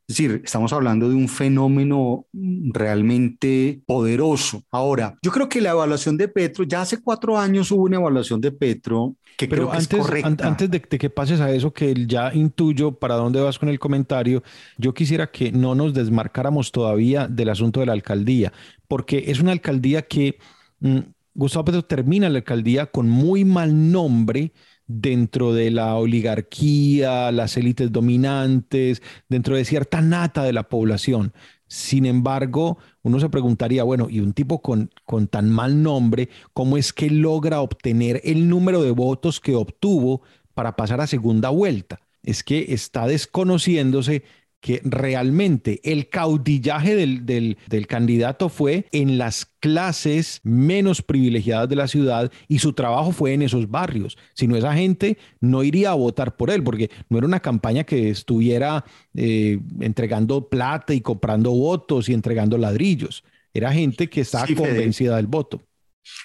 Es 0.08 0.16
decir, 0.16 0.40
estamos 0.42 0.72
hablando 0.72 1.10
de 1.10 1.14
un 1.14 1.28
fenómeno 1.28 2.26
realmente 2.32 3.82
poderoso. 3.84 4.62
Ahora, 4.70 5.18
yo 5.20 5.30
creo 5.30 5.50
que 5.50 5.60
la 5.60 5.72
evaluación 5.72 6.16
de 6.16 6.28
Petro, 6.28 6.64
ya 6.64 6.80
hace 6.80 7.02
cuatro 7.02 7.36
años 7.36 7.70
hubo 7.70 7.82
una 7.82 7.96
evaluación 7.96 8.40
de 8.40 8.50
Petro 8.50 9.16
que 9.36 9.50
creo 9.50 9.70
que 9.70 9.76
antes, 9.76 9.92
es 9.92 10.06
correcta. 10.06 10.48
antes 10.48 10.70
de, 10.70 10.78
de, 10.78 10.98
que 10.98 11.10
pases 11.10 11.42
a 11.42 11.52
eso, 11.52 11.74
que 11.74 11.94
ya 12.06 12.32
intuyo 12.32 12.92
para 12.92 13.16
dónde 13.16 13.42
vas 13.42 13.58
con 13.58 13.68
el 13.68 13.78
comentario, 13.78 14.42
yo 14.78 14.94
quisiera 14.94 15.30
que 15.30 15.52
no 15.52 15.74
nos 15.74 15.92
desmarcáramos 15.92 16.72
todavía 16.72 17.28
del 17.28 17.50
asunto 17.50 17.80
de 17.80 17.86
la 17.86 17.92
alcaldía, 17.92 18.54
porque 18.88 19.24
es 19.26 19.40
una 19.40 19.52
alcaldía 19.52 20.00
que 20.00 20.38
mm, 20.80 21.00
Gustavo 21.34 21.66
Petro 21.66 21.84
termina 21.84 22.30
la 22.30 22.38
alcaldía 22.38 22.86
con 22.86 23.10
muy 23.10 23.44
mal 23.44 23.92
nombre 23.92 24.54
dentro 24.88 25.52
de 25.52 25.70
la 25.70 25.94
oligarquía, 25.94 27.30
las 27.30 27.56
élites 27.56 27.92
dominantes, 27.92 29.02
dentro 29.28 29.54
de 29.54 29.64
cierta 29.64 30.00
nata 30.00 30.42
de 30.42 30.52
la 30.52 30.68
población. 30.68 31.32
Sin 31.68 32.06
embargo, 32.06 32.78
uno 33.02 33.20
se 33.20 33.28
preguntaría, 33.28 33.84
bueno, 33.84 34.08
y 34.10 34.20
un 34.20 34.32
tipo 34.32 34.62
con, 34.62 34.90
con 35.04 35.28
tan 35.28 35.50
mal 35.50 35.82
nombre, 35.82 36.30
¿cómo 36.54 36.78
es 36.78 36.94
que 36.94 37.10
logra 37.10 37.60
obtener 37.60 38.22
el 38.24 38.48
número 38.48 38.82
de 38.82 38.90
votos 38.90 39.38
que 39.38 39.54
obtuvo 39.54 40.22
para 40.54 40.74
pasar 40.74 41.02
a 41.02 41.06
segunda 41.06 41.50
vuelta? 41.50 42.00
Es 42.22 42.42
que 42.42 42.72
está 42.72 43.06
desconociéndose 43.06 44.24
que 44.60 44.80
realmente 44.84 45.80
el 45.84 46.08
caudillaje 46.08 46.96
del, 46.96 47.86
candidato 47.86 48.48
fue 48.48 48.86
en 48.90 49.16
las 49.16 49.46
clases 49.60 50.40
menos 50.42 51.00
privilegiadas 51.00 51.68
de 51.68 51.76
la 51.76 51.86
ciudad 51.86 52.32
y 52.48 52.58
su 52.58 52.72
trabajo 52.72 53.12
fue 53.12 53.34
en 53.34 53.42
esos 53.42 53.70
barrios. 53.70 54.18
Si 54.34 54.46
no, 54.48 54.56
esa 54.56 54.74
gente 54.74 55.16
no 55.40 55.62
iría 55.62 55.90
a 55.90 55.94
votar 55.94 56.36
por 56.36 56.50
él, 56.50 56.62
porque 56.64 56.90
no 57.08 57.18
era 57.18 57.26
una 57.26 57.40
campaña 57.40 57.84
que 57.84 58.10
estuviera 58.10 58.84
eh, 59.14 59.60
entregando 59.80 60.48
plata 60.48 60.92
y 60.92 61.00
comprando 61.00 61.50
votos 61.50 62.08
y 62.08 62.14
entregando 62.14 62.58
ladrillos. 62.58 63.24
Era 63.54 63.72
gente 63.72 64.08
que 64.08 64.22
estaba 64.22 64.46
convencida 64.46 65.16
del 65.16 65.26
voto. 65.26 65.62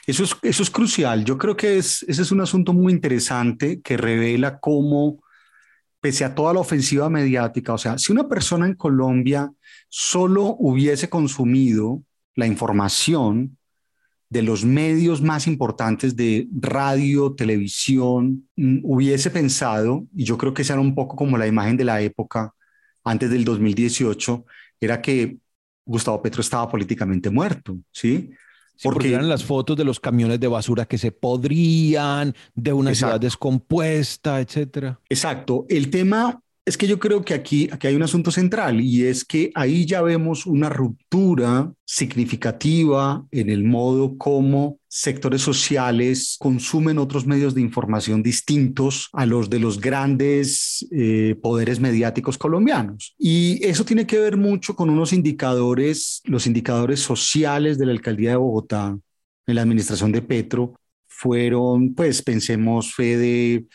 Eso 0.08 0.24
es, 0.24 0.36
eso 0.42 0.64
es 0.64 0.70
crucial. 0.70 1.24
Yo 1.24 1.38
creo 1.38 1.56
que 1.56 1.78
es, 1.78 2.04
ese 2.08 2.22
es 2.22 2.32
un 2.32 2.42
asunto 2.42 2.74
muy 2.74 2.92
interesante 2.92 3.82
que 3.82 3.98
revela 3.98 4.60
cómo 4.60 5.23
pese 6.04 6.26
a 6.26 6.36
toda 6.36 6.54
la 6.54 6.60
ofensiva 6.60 7.10
mediática, 7.10 7.74
o 7.74 7.78
sea, 7.78 7.98
si 7.98 8.12
una 8.12 8.28
persona 8.28 8.66
en 8.66 8.74
Colombia 8.76 9.50
solo 9.88 10.58
hubiese 10.60 11.10
consumido 11.10 12.04
la 12.36 12.46
información 12.46 13.58
de 14.30 14.42
los 14.42 14.66
medios 14.66 15.22
más 15.22 15.48
importantes 15.48 16.18
de 16.18 16.50
radio, 16.60 17.34
televisión, 17.36 18.50
mm, 18.58 18.80
hubiese 18.84 19.30
pensado, 19.30 20.06
y 20.14 20.26
yo 20.26 20.38
creo 20.38 20.54
que 20.54 20.64
esa 20.64 20.74
era 20.74 20.82
un 20.82 20.94
poco 20.94 21.16
como 21.16 21.38
la 21.38 21.48
imagen 21.48 21.78
de 21.78 21.86
la 21.86 22.02
época 22.02 22.54
antes 23.06 23.30
del 23.30 23.46
2018, 23.46 24.46
era 24.82 25.02
que 25.02 25.38
Gustavo 25.86 26.22
Petro 26.22 26.42
estaba 26.42 26.70
políticamente 26.70 27.30
muerto, 27.30 27.78
¿sí? 27.94 28.30
Porque, 28.82 29.14
eran 29.14 29.30
las 29.30 29.44
fotos 29.44 29.78
de 29.78 29.84
los 29.84 30.00
camiones 30.00 30.40
de 30.40 30.48
basura 30.48 30.86
que 30.86 30.98
se 30.98 31.12
podrían, 31.12 32.36
de 32.56 32.74
una 32.74 32.96
ciudad 32.96 33.20
descompuesta, 33.20 34.40
etcétera. 34.40 35.00
Exacto. 35.10 35.66
El 35.70 35.90
tema 35.90 36.42
es 36.66 36.78
que 36.78 36.88
yo 36.88 36.98
creo 36.98 37.24
que 37.24 37.34
aquí, 37.34 37.68
aquí 37.72 37.88
hay 37.88 37.96
un 37.96 38.04
asunto 38.04 38.32
central 38.32 38.80
y 38.80 39.06
es 39.06 39.26
que 39.26 39.52
ahí 39.54 39.86
ya 39.86 40.02
vemos 40.02 40.46
una 40.46 40.70
ruptura 40.70 41.74
significativa 41.84 43.26
en 43.32 43.50
el 43.50 43.66
modo 43.66 44.18
como 44.18 44.80
sectores 44.88 45.42
sociales 45.42 46.38
consumen 46.40 47.00
otros 47.00 47.26
medios 47.26 47.54
de 47.54 47.62
información 47.62 48.24
distintos 48.24 49.10
a 49.12 49.26
los 49.26 49.50
de 49.50 49.60
los 49.60 49.82
grandes 49.82 50.88
eh, 50.92 51.36
poderes 51.42 51.82
mediáticos 51.82 52.38
colombianos. 52.38 53.14
Y 53.18 53.60
eso 53.66 53.84
tiene 53.84 54.08
que 54.08 54.20
ver 54.20 54.38
mucho 54.38 54.76
con 54.76 54.90
unos 54.90 55.12
indicadores, 55.12 56.22
los 56.24 56.48
indicadores 56.48 57.02
sociales 57.02 57.78
de 57.78 57.88
la 57.88 57.92
alcaldía 57.92 58.32
de 58.32 58.36
Bogotá 58.38 58.98
en 59.48 59.56
la 59.56 59.64
administración 59.64 60.14
de 60.14 60.22
Petro 60.22 60.76
fueron, 61.08 61.94
pues 61.94 62.22
pensemos, 62.22 62.94
Fede, 62.94 63.66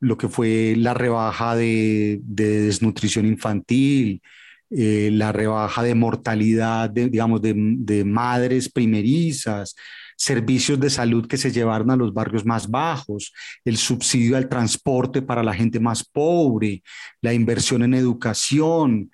lo 0.00 0.16
que 0.16 0.28
fue 0.28 0.74
la 0.76 0.94
rebaja 0.94 1.56
de, 1.56 2.20
desnutrición 2.22 3.26
infantil, 3.26 4.22
eh, 4.70 5.10
la 5.12 5.32
rebaja 5.32 5.82
de 5.82 5.94
mortalidad, 5.94 6.90
de, 6.90 7.08
digamos, 7.08 7.40
de, 7.42 8.04
madres 8.04 8.70
primerizas, 8.70 9.74
servicios 10.16 10.78
de 10.80 10.90
salud 10.90 11.26
que 11.26 11.36
se 11.36 11.52
llevaron 11.52 11.90
a 11.90 11.96
los 11.96 12.12
barrios 12.12 12.44
más 12.44 12.68
bajos, 12.68 13.32
el 13.64 13.76
subsidio 13.76 14.36
al 14.36 14.48
transporte 14.48 15.22
para 15.22 15.42
la 15.42 15.54
gente 15.54 15.80
más 15.80 16.04
pobre, 16.04 16.82
la 17.20 17.32
inversión 17.32 17.82
en 17.82 17.94
educación, 17.94 19.10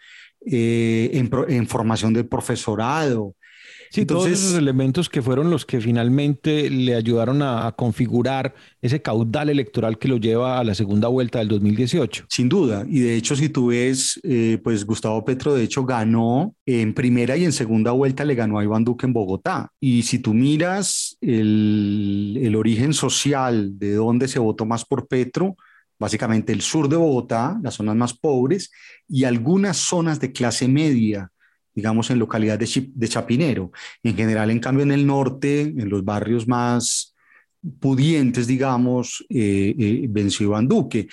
eh, 0.47 1.11
en, 1.15 1.31
en, 1.49 1.67
formación 1.67 2.13
del 2.13 2.27
profesorado. 2.27 3.35
Sí, 3.95 4.07
todos 4.07 4.27
esos 4.27 4.55
elementos 4.55 5.09
que 5.09 5.23
fueron 5.23 5.51
los 5.51 5.65
que 5.65 5.81
finalmente 5.81 6.69
le 6.69 6.97
ayudaron 6.97 7.43
a, 7.43 7.71
configurar 7.77 8.53
ese 8.83 9.01
caudal 9.01 9.51
electoral 9.51 9.99
que 9.99 10.09
lo 10.09 10.17
lleva 10.17 10.59
a 10.59 10.65
la 10.65 10.75
segunda 10.75 11.07
vuelta 11.07 11.39
del 11.39 11.47
2018. 11.47 12.25
Sin 12.29 12.49
duda, 12.49 12.85
y 12.89 12.99
de 12.99 13.15
hecho 13.15 13.37
si 13.37 13.49
tú 13.51 13.69
ves, 13.69 14.19
eh, 14.25 14.59
pues 14.65 14.85
Gustavo 14.85 15.25
Petro 15.25 15.55
de 15.55 15.63
hecho 15.63 15.85
ganó 15.85 16.57
en 16.67 16.93
primera 16.93 17.37
y 17.37 17.45
en 17.45 17.53
segunda 17.53 17.93
vuelta 17.93 18.25
le 18.25 18.35
ganó 18.35 18.59
a 18.59 18.65
Iván 18.65 18.83
Duque 18.83 19.07
en 19.07 19.13
Bogotá. 19.13 19.71
Y 19.79 20.03
si 20.03 20.19
tú 20.19 20.35
miras 20.35 21.17
el, 21.21 22.37
el 22.43 22.57
origen 22.57 22.95
social 22.95 23.79
de 23.79 23.95
dónde 23.95 24.27
se 24.27 24.41
votó 24.41 24.67
más 24.67 24.85
por 24.85 25.07
Petro, 25.07 25.55
básicamente 26.01 26.53
el 26.53 26.63
sur 26.63 26.89
de 26.89 26.97
Bogotá, 26.97 27.61
las 27.63 27.75
zonas 27.75 27.95
más 27.95 28.13
pobres, 28.13 28.73
y 29.07 29.23
algunas 29.23 29.77
zonas 29.77 30.19
de 30.19 30.33
clase 30.33 30.67
media 30.67 31.31
digamos, 31.75 32.11
en 32.11 32.19
localidades 32.19 32.81
de, 32.95 33.09
Chapinero. 33.09 33.73
En 34.03 34.17
general, 34.17 34.51
en 34.51 34.61
cambio, 34.61 34.85
en 34.85 34.93
el 34.93 35.07
norte, 35.07 35.63
en 35.63 35.89
los 35.89 36.05
barrios 36.05 36.47
más 36.47 37.15
pudientes, 37.81 38.47
digamos, 38.47 39.25
eh, 39.29 39.75
eh, 39.79 40.07
venció 40.09 40.47
Iván 40.47 40.69
Duque. 40.69 41.09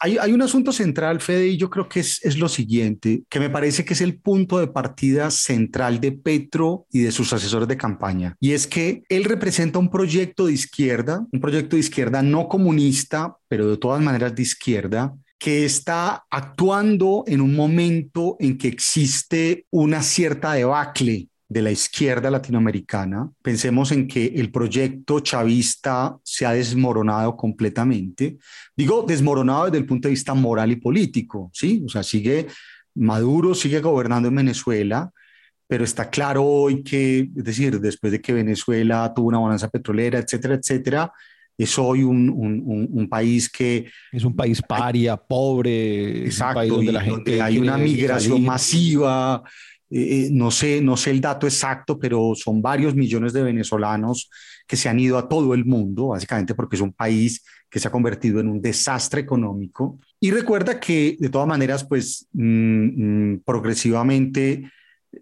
Hay, 0.00 0.16
hay, 0.16 0.32
un 0.32 0.42
asunto 0.42 0.70
central, 0.70 1.20
Fede, 1.20 1.48
y 1.48 1.56
yo 1.56 1.68
creo 1.68 1.88
que 1.88 2.00
es, 2.00 2.24
es, 2.24 2.38
lo 2.38 2.48
siguiente, 2.48 3.24
que 3.28 3.40
me 3.40 3.50
parece 3.50 3.84
que 3.84 3.94
es 3.94 4.00
el 4.00 4.20
punto 4.20 4.60
de 4.60 4.68
partida 4.68 5.28
central 5.32 5.98
de 6.00 6.12
Petro 6.12 6.86
y 6.92 7.00
de 7.00 7.10
sus 7.10 7.32
asesores 7.32 7.66
de 7.66 7.76
campaña, 7.76 8.36
y 8.38 8.52
es 8.52 8.68
que 8.68 9.02
él 9.08 9.24
representa 9.24 9.80
un 9.80 9.90
proyecto 9.90 10.46
de 10.46 10.52
izquierda, 10.52 11.26
un 11.32 11.40
proyecto 11.40 11.74
de 11.74 11.80
izquierda 11.80 12.22
no 12.22 12.48
comunista, 12.48 13.36
pero 13.48 13.68
de 13.68 13.76
todas 13.76 14.00
maneras 14.00 14.36
de 14.36 14.42
izquierda, 14.42 15.16
que 15.38 15.64
está 15.64 16.24
actuando 16.30 17.24
en 17.26 17.40
un 17.40 17.54
momento 17.54 18.36
en 18.40 18.58
que 18.58 18.68
existe 18.68 19.66
una 19.70 20.02
cierta 20.02 20.54
debacle 20.54 21.28
de 21.48 21.62
la 21.62 21.70
izquierda 21.70 22.30
latinoamericana. 22.30 23.30
Pensemos 23.40 23.90
en 23.92 24.06
que 24.06 24.26
el 24.26 24.50
proyecto 24.50 25.20
chavista 25.20 26.18
se 26.22 26.44
ha 26.44 26.52
desmoronado 26.52 27.36
completamente. 27.36 28.36
Digo, 28.76 29.04
desmoronado 29.06 29.66
desde 29.66 29.78
el 29.78 29.86
punto 29.86 30.08
de 30.08 30.12
vista 30.12 30.34
moral 30.34 30.72
y 30.72 30.76
político, 30.76 31.50
¿sí? 31.54 31.82
O 31.86 31.88
sea, 31.88 32.02
sigue 32.02 32.48
Maduro, 32.94 33.54
sigue 33.54 33.80
gobernando 33.80 34.28
en 34.28 34.34
Venezuela, 34.34 35.10
pero 35.68 35.84
está 35.84 36.10
claro 36.10 36.44
hoy 36.44 36.82
que, 36.82 37.30
es 37.34 37.44
decir, 37.44 37.80
después 37.80 38.10
de 38.12 38.20
que 38.20 38.32
Venezuela 38.32 39.12
tuvo 39.14 39.28
una 39.28 39.38
bonanza 39.38 39.68
petrolera, 39.68 40.18
etcétera, 40.18 40.54
etcétera, 40.54 41.12
es 41.58 41.76
hoy 41.76 42.04
un, 42.04 42.30
un, 42.30 42.88
un, 42.90 43.08
país 43.08 43.50
que... 43.50 43.90
Es 44.12 44.24
un 44.24 44.36
país 44.36 44.62
paria, 44.62 45.16
pobre, 45.16 46.24
exacto, 46.24 46.60
un 46.60 46.68
donde 46.68 46.92
la 46.92 47.00
gente... 47.00 47.42
hay 47.42 47.58
una 47.58 47.76
migración 47.76 48.44
masiva, 48.44 49.42
eh, 49.90 50.26
eh, 50.26 50.28
no, 50.30 50.50
sé, 50.50 50.80
no 50.80 50.96
sé 50.96 51.10
el 51.10 51.20
dato 51.20 51.46
exacto, 51.46 51.98
pero 51.98 52.32
son 52.34 52.62
varios 52.62 52.94
millones 52.94 53.32
de 53.32 53.42
venezolanos 53.42 54.30
que 54.66 54.76
se 54.76 54.88
han 54.88 55.00
ido 55.00 55.18
a 55.18 55.28
todo 55.28 55.54
el 55.54 55.64
mundo, 55.64 56.08
básicamente 56.08 56.54
porque 56.54 56.76
es 56.76 56.82
un 56.82 56.92
país 56.92 57.42
que 57.70 57.80
se 57.80 57.88
ha 57.88 57.90
convertido 57.90 58.38
en 58.40 58.48
un 58.48 58.60
desastre 58.60 59.20
económico. 59.20 59.98
Y 60.20 60.30
recuerda 60.30 60.78
que, 60.78 61.16
de 61.18 61.28
todas 61.28 61.48
maneras, 61.48 61.84
pues 61.84 62.28
mm, 62.32 63.32
mm, 63.32 63.42
progresivamente, 63.44 64.70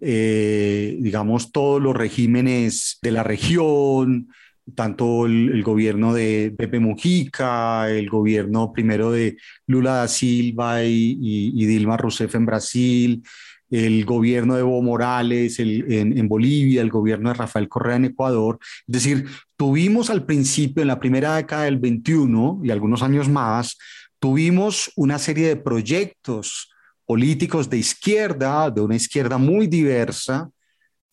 eh, 0.01 0.97
digamos, 0.99 1.51
todos 1.51 1.81
los 1.81 1.95
regímenes 1.95 2.99
de 3.01 3.11
la 3.11 3.23
región, 3.23 4.27
tanto 4.75 5.25
el, 5.25 5.63
gobierno 5.63 6.13
de 6.13 6.53
Pepe 6.57 6.79
Mujica, 6.79 7.89
el 7.89 8.09
gobierno 8.09 8.71
primero 8.73 9.11
de 9.11 9.37
Lula 9.65 9.93
da 9.95 10.07
Silva 10.07 10.83
y, 10.83 11.65
Dilma 11.65 11.97
Rousseff 11.97 12.35
en 12.35 12.45
Brasil, 12.45 13.23
el 13.69 14.05
gobierno 14.05 14.55
de 14.55 14.61
Evo 14.61 14.81
Morales 14.81 15.59
en, 15.59 16.27
Bolivia, 16.27 16.81
el 16.81 16.89
gobierno 16.89 17.29
de 17.29 17.35
Rafael 17.35 17.67
Correa 17.69 17.97
en 17.97 18.05
Ecuador. 18.05 18.59
Es 18.61 18.93
decir, 18.93 19.25
tuvimos 19.55 20.09
al 20.09 20.25
principio, 20.25 20.81
en 20.81 20.87
la 20.87 20.99
primera 20.99 21.35
década 21.35 21.63
del 21.63 21.77
21 21.77 22.61
y 22.63 22.71
algunos 22.71 23.01
años 23.03 23.29
más, 23.29 23.77
tuvimos 24.19 24.91
una 24.95 25.19
serie 25.19 25.47
de 25.47 25.57
proyectos 25.57 26.69
políticos 27.05 27.69
de 27.69 27.77
izquierda, 27.77 28.69
de 28.69 28.81
una 28.81 28.95
izquierda 28.95 29.37
muy 29.37 29.67
diversa, 29.67 30.49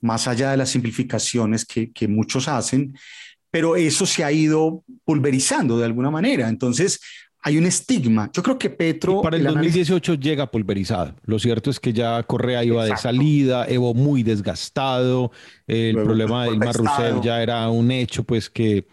más 0.00 0.28
allá 0.28 0.50
de 0.50 0.56
las 0.58 0.70
simplificaciones 0.70 1.64
que 1.64 2.08
muchos 2.08 2.46
hacen, 2.46 2.94
pero 3.54 3.76
eso 3.76 4.04
se 4.04 4.24
ha 4.24 4.32
ido 4.32 4.82
pulverizando 5.04 5.78
de 5.78 5.84
alguna 5.84 6.10
manera. 6.10 6.48
Entonces, 6.48 7.00
hay 7.40 7.56
un 7.56 7.66
estigma. 7.66 8.28
Yo 8.32 8.42
creo 8.42 8.58
que 8.58 8.68
Petro... 8.68 9.22
para 9.22 9.36
el, 9.36 9.44
2018 9.44 10.14
llega 10.14 10.50
pulverizado. 10.50 11.14
Lo 11.24 11.38
cierto 11.38 11.70
es 11.70 11.78
que 11.78 11.92
ya 11.92 12.20
Correa 12.24 12.64
iba 12.64 12.84
de 12.84 12.96
salida, 12.96 13.64
Evo 13.68 13.94
muy 13.94 14.24
desgastado, 14.24 15.30
el 15.68 15.94
problema 15.94 16.46
del 16.46 16.58
Mar 16.58 16.74
ya 17.22 17.40
era 17.40 17.68
un 17.68 17.92
hecho, 17.92 18.24
pues 18.24 18.50
que, 18.50 18.88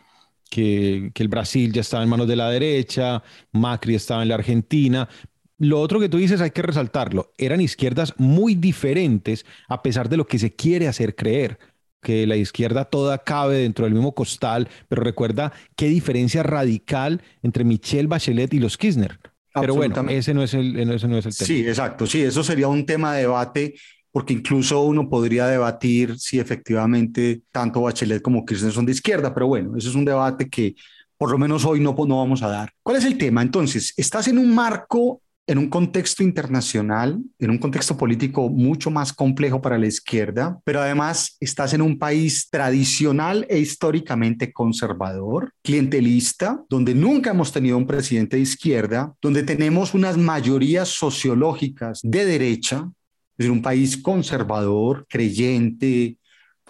que, 0.48 1.10
que, 1.12 1.24
el 1.24 1.30
Brasil 1.30 1.74
ya 1.74 1.82
estaba 1.82 2.04
en 2.04 2.10
manos 2.10 2.28
de 2.28 2.36
la 2.36 2.52
derecha, 2.52 3.24
Macri 3.52 3.96
estaba 3.96 4.22
en 4.22 4.28
la 4.28 4.36
Argentina. 4.36 5.10
Lo 5.58 5.82
otro 5.82 6.00
que 6.00 6.08
tú 6.08 6.18
dices 6.20 6.40
hay 6.40 6.52
que 6.52 6.62
resaltarlo, 6.62 7.34
eran 7.36 7.62
izquierdas 7.62 8.14
muy 8.18 8.54
diferentes 8.54 9.44
a 9.70 9.82
pesar 9.82 10.08
de 10.08 10.18
lo 10.18 10.28
que 10.28 10.38
se 10.38 10.54
quiere 10.54 10.88
hacer 10.88 11.16
creer 11.16 11.58
que 12.02 12.28
la 12.28 12.36
izquierda 12.36 12.86
toda 12.86 13.20
cabe 13.20 13.58
dentro 13.58 13.86
del 13.86 13.94
mismo 13.94 14.14
costal, 14.14 14.68
pero 14.88 15.04
recuerda 15.04 15.54
qué 15.76 15.88
diferencia 15.88 16.44
radical 16.44 17.22
entre 17.44 17.64
Michelle 17.64 18.08
Bachelet 18.08 18.54
y 18.54 18.60
los 18.60 18.78
Kirchner. 18.78 19.20
Pero 19.54 19.76
bueno, 19.76 20.10
ese 20.10 20.34
no, 20.34 20.44
es 20.44 20.54
el, 20.54 20.78
ese 20.78 21.08
no 21.08 21.18
es 21.18 21.26
el 21.26 21.36
tema. 21.36 21.48
Sí, 21.48 21.68
exacto. 21.68 22.08
Sí, 22.08 22.22
eso 22.22 22.44
sería 22.44 22.68
un 22.68 22.86
tema 22.86 23.14
de 23.14 23.22
debate, 23.22 23.76
porque 24.12 24.34
incluso 24.34 24.82
uno 24.82 25.10
podría 25.10 25.48
debatir 25.48 26.18
si 26.18 26.40
efectivamente 26.40 27.42
tanto 27.52 27.82
Bachelet 27.82 28.22
como 28.22 28.46
Kirchner 28.46 28.72
son 28.72 28.86
de 28.86 28.94
izquierda, 28.94 29.34
pero 29.34 29.48
bueno, 29.48 29.78
eso 29.78 29.90
es 29.90 29.96
un 29.96 30.06
debate 30.06 30.50
que 30.50 30.76
por 31.18 31.30
lo 31.30 31.38
menos 31.38 31.66
hoy 31.66 31.80
no, 31.80 31.94
no 32.08 32.18
vamos 32.18 32.42
a 32.42 32.48
dar. 32.48 32.74
¿Cuál 32.82 32.98
es 32.98 33.06
el 33.06 33.18
tema? 33.18 33.42
Entonces, 33.42 33.94
estás 33.96 34.28
en 34.28 34.38
un 34.38 34.56
marco 34.56 35.22
en 35.52 35.58
un 35.58 35.68
contexto 35.68 36.24
internacional, 36.24 37.20
en 37.38 37.50
un 37.50 37.58
contexto 37.58 37.98
político 37.98 38.48
mucho 38.48 38.90
más 38.90 39.12
complejo 39.12 39.62
para 39.62 39.78
la 39.78 39.86
izquierda, 39.86 40.58
pero 40.64 40.80
además 40.80 41.36
estás 41.42 41.74
en 41.74 41.82
un 41.82 42.00
país 42.00 42.50
tradicional 42.50 43.46
e 43.50 43.60
históricamente 43.60 44.54
conservador, 44.54 45.52
clientelista, 45.62 46.64
donde 46.70 46.96
nunca 46.96 47.32
hemos 47.32 47.52
tenido 47.52 47.78
un 47.78 47.86
presidente 47.86 48.38
de 48.38 48.44
izquierda, 48.44 49.14
donde 49.22 49.44
tenemos 49.44 49.94
unas 49.94 50.16
mayorías 50.16 50.88
sociológicas 50.88 52.00
de 52.02 52.24
derecha, 52.24 52.90
es 53.32 53.38
decir, 53.40 53.52
un 53.52 53.62
país 53.62 53.98
conservador, 53.98 55.06
creyente, 55.10 56.18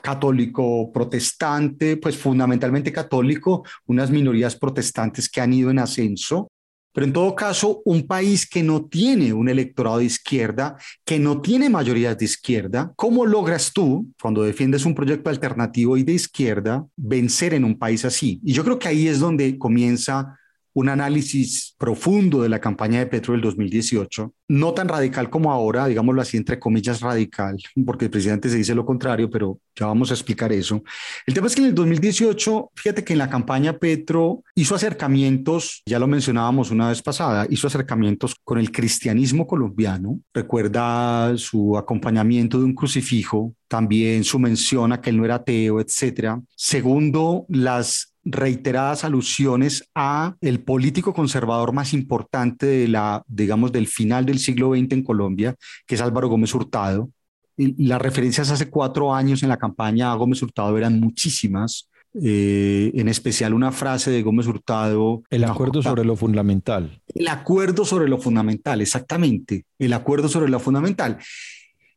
católico 0.02 0.92
protestante, 0.92 1.98
pues 1.98 2.18
fundamentalmente 2.18 2.92
católico, 2.92 3.64
unas 3.86 4.10
minorías 4.10 4.56
protestantes 4.56 5.30
que 5.30 5.40
han 5.40 5.54
ido 5.54 5.70
en 5.70 5.78
ascenso, 5.78 6.50
pero 6.94 7.06
en 7.06 7.14
todo 7.14 7.36
caso, 7.36 7.82
un 7.86 8.06
país 8.06 8.48
que 8.48 8.64
no 8.64 8.86
tiene 8.86 9.34
un 9.34 9.50
electorado 9.50 10.00
de 10.00 10.06
izquierda, 10.06 10.78
que 11.06 11.20
no 11.20 11.42
tiene 11.42 11.70
mayorías 11.70 12.18
de 12.18 12.26
izquierda, 12.26 12.94
¿cómo 12.96 13.26
logras 13.26 13.72
tú, 13.74 14.08
cuando 14.22 14.44
defiendes 14.44 14.86
un 14.86 14.96
proyecto 14.96 15.30
alternativo 15.30 15.98
y 15.98 16.04
de 16.04 16.14
izquierda, 16.14 16.86
vencer 16.96 17.54
en 17.54 17.64
un 17.64 17.78
país 17.78 18.04
así? 18.06 18.40
Y 18.44 18.54
yo 18.54 18.64
creo 18.64 18.80
que 18.80 18.88
ahí 18.88 19.08
es 19.08 19.20
donde 19.20 19.58
comienza 19.58 20.38
un 20.74 20.90
análisis 20.90 21.76
profundo 21.78 22.42
de 22.42 22.50
la 22.50 22.60
campaña 22.60 23.00
de 23.00 23.08
Petro 23.08 23.34
del 23.34 23.42
2018, 23.42 24.34
no 24.50 24.74
tan 24.74 24.88
radical 24.88 25.30
como 25.30 25.52
ahora, 25.52 25.88
digámoslo 25.88 26.22
así, 26.22 26.38
entre 26.38 26.60
comillas 26.60 27.02
radical, 27.02 27.58
porque 27.86 28.06
el 28.06 28.12
presidente 28.12 28.50
se 28.50 28.58
dice 28.58 28.76
lo 28.76 28.86
contrario, 28.86 29.30
pero 29.30 29.60
ya 29.76 29.86
vamos 29.86 30.12
a 30.12 30.14
explicar 30.14 30.52
eso. 30.52 30.84
El 31.26 31.34
tema 31.34 31.48
es 31.48 31.56
que 31.56 31.62
en 31.62 31.68
el 31.68 31.76
2018, 31.76 32.72
fíjate 32.76 33.04
que 33.04 33.14
en 33.14 33.20
la 33.20 33.30
campaña 33.30 33.78
Petro 33.78 34.44
hizo 34.56 34.76
acercamientos, 34.76 35.82
ya 35.86 36.00
lo 36.00 36.08
mencionábamos 36.08 36.72
una 36.72 36.90
vez 36.90 37.02
pasada, 37.02 37.48
hizo 37.50 37.68
acercamientos 37.68 38.36
con 38.44 38.58
el 38.58 38.72
cristianismo 38.72 39.48
colombiano, 39.48 40.20
recuerda 40.34 41.38
su 41.38 41.78
acompañamiento 41.78 42.60
de 42.60 42.66
un 42.66 42.76
crucifijo, 42.76 43.54
también 43.68 44.24
su 44.24 44.38
mención 44.38 44.92
a 44.92 45.00
que 45.00 45.10
él 45.10 45.18
no 45.18 45.26
era 45.26 45.36
ateo, 45.36 45.80
etcétera. 45.80 46.42
Segundo, 46.56 47.46
las 47.48 48.11
reiteradas 48.24 49.04
alusiones 49.04 49.90
a 49.96 50.36
el 50.42 50.62
político 50.62 51.14
conservador 51.14 51.74
más 51.74 51.94
importante 51.94 52.66
de 52.66 52.88
la, 52.88 53.24
digamos, 53.28 53.72
del 53.72 53.88
final 53.88 54.26
del 54.26 54.40
siglo 54.40 54.72
XX 54.76 54.92
en 54.92 55.04
Colombia, 55.04 55.56
que 55.86 55.96
es 55.96 56.02
Álvaro 56.02 56.30
Gómez 56.30 56.54
Hurtado. 56.54 57.10
Y 57.58 57.86
las 57.86 58.02
referencias 58.02 58.50
hace 58.50 58.70
cuatro 58.70 59.14
años 59.14 59.44
en 59.44 59.50
la 59.50 59.58
campaña 59.58 60.12
a 60.12 60.16
Gómez 60.16 60.42
Hurtado 60.42 60.78
eran 60.78 61.00
muchísimas. 61.00 61.88
Eh, 62.22 62.92
en 62.96 63.08
especial 63.08 63.54
una 63.54 63.72
frase 63.72 64.12
de 64.12 64.22
Gómez 64.22 64.46
Hurtado. 64.46 65.24
El 65.30 65.46
acuerdo 65.46 65.82
sobre 65.82 66.04
lo 66.04 66.18
fundamental. 66.18 67.02
El 67.14 67.28
acuerdo 67.30 67.86
sobre 67.86 68.10
lo 68.10 68.18
fundamental, 68.18 68.82
exactamente. 68.82 69.66
El 69.80 69.94
acuerdo 69.94 70.28
sobre 70.28 70.50
lo 70.50 70.60
fundamental. 70.60 71.20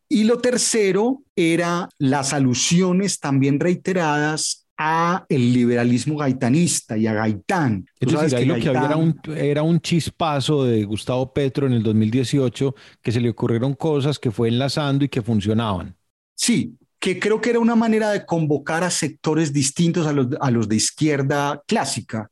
Y 0.07 0.23
lo 0.23 0.37
tercero 0.37 1.23
era 1.35 1.89
las 1.97 2.31
alusiones 2.31 3.19
también 3.19 3.59
reiteradas 3.59 4.64
a 4.77 5.25
el 5.29 5.53
liberalismo 5.53 6.17
gaitanista 6.17 6.97
y 6.97 7.07
a 7.07 7.13
Gaitán. 7.13 7.85
Es 7.99 8.11
decir, 8.11 8.35
ahí 8.37 8.45
lo 8.45 8.55
que 8.55 8.69
había 8.69 8.85
era 8.85 8.97
un, 8.97 9.21
era 9.35 9.63
un 9.63 9.79
chispazo 9.79 10.65
de 10.65 10.83
Gustavo 10.83 11.33
Petro 11.33 11.67
en 11.67 11.73
el 11.73 11.83
2018 11.83 12.75
que 13.01 13.11
se 13.11 13.21
le 13.21 13.29
ocurrieron 13.29 13.73
cosas 13.73 14.19
que 14.19 14.31
fue 14.31 14.49
enlazando 14.49 15.05
y 15.05 15.09
que 15.09 15.21
funcionaban. 15.21 15.95
Sí, 16.35 16.75
que 16.99 17.19
creo 17.19 17.39
que 17.39 17.51
era 17.51 17.59
una 17.59 17.75
manera 17.75 18.09
de 18.09 18.25
convocar 18.25 18.83
a 18.83 18.89
sectores 18.89 19.53
distintos 19.53 20.07
a 20.07 20.13
los, 20.13 20.27
a 20.39 20.51
los 20.51 20.67
de 20.67 20.75
izquierda 20.75 21.61
clásica. 21.67 22.29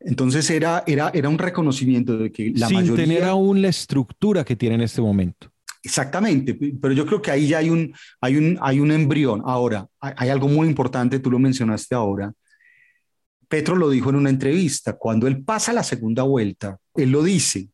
Entonces 0.00 0.48
era, 0.50 0.82
era, 0.86 1.10
era 1.14 1.28
un 1.28 1.38
reconocimiento 1.38 2.16
de 2.16 2.32
que 2.32 2.52
la 2.54 2.68
Sin 2.68 2.78
mayoría... 2.78 3.04
tener 3.04 3.24
aún 3.24 3.60
la 3.60 3.68
estructura 3.68 4.44
que 4.44 4.56
tiene 4.56 4.76
en 4.76 4.80
este 4.82 5.00
momento. 5.00 5.49
Exactamente, 5.82 6.58
pero 6.80 6.92
yo 6.92 7.06
creo 7.06 7.22
que 7.22 7.30
ahí 7.30 7.48
ya 7.48 7.58
hay 7.58 7.70
un, 7.70 7.94
hay 8.20 8.36
un, 8.36 8.58
hay 8.60 8.80
un 8.80 8.92
embrión. 8.92 9.42
Ahora, 9.44 9.86
hay, 9.98 10.28
algo 10.28 10.46
muy 10.46 10.68
importante, 10.68 11.20
tú 11.20 11.30
lo 11.30 11.38
mencionaste 11.38 11.94
ahora. 11.94 12.32
Petro 13.48 13.74
lo 13.76 13.88
dijo 13.88 14.10
en 14.10 14.16
una 14.16 14.30
entrevista, 14.30 14.92
cuando 14.92 15.26
él 15.26 15.42
pasa 15.42 15.72
la 15.72 15.82
segunda 15.82 16.22
vuelta, 16.22 16.78
él 16.94 17.10
lo 17.10 17.22
dice, 17.22 17.68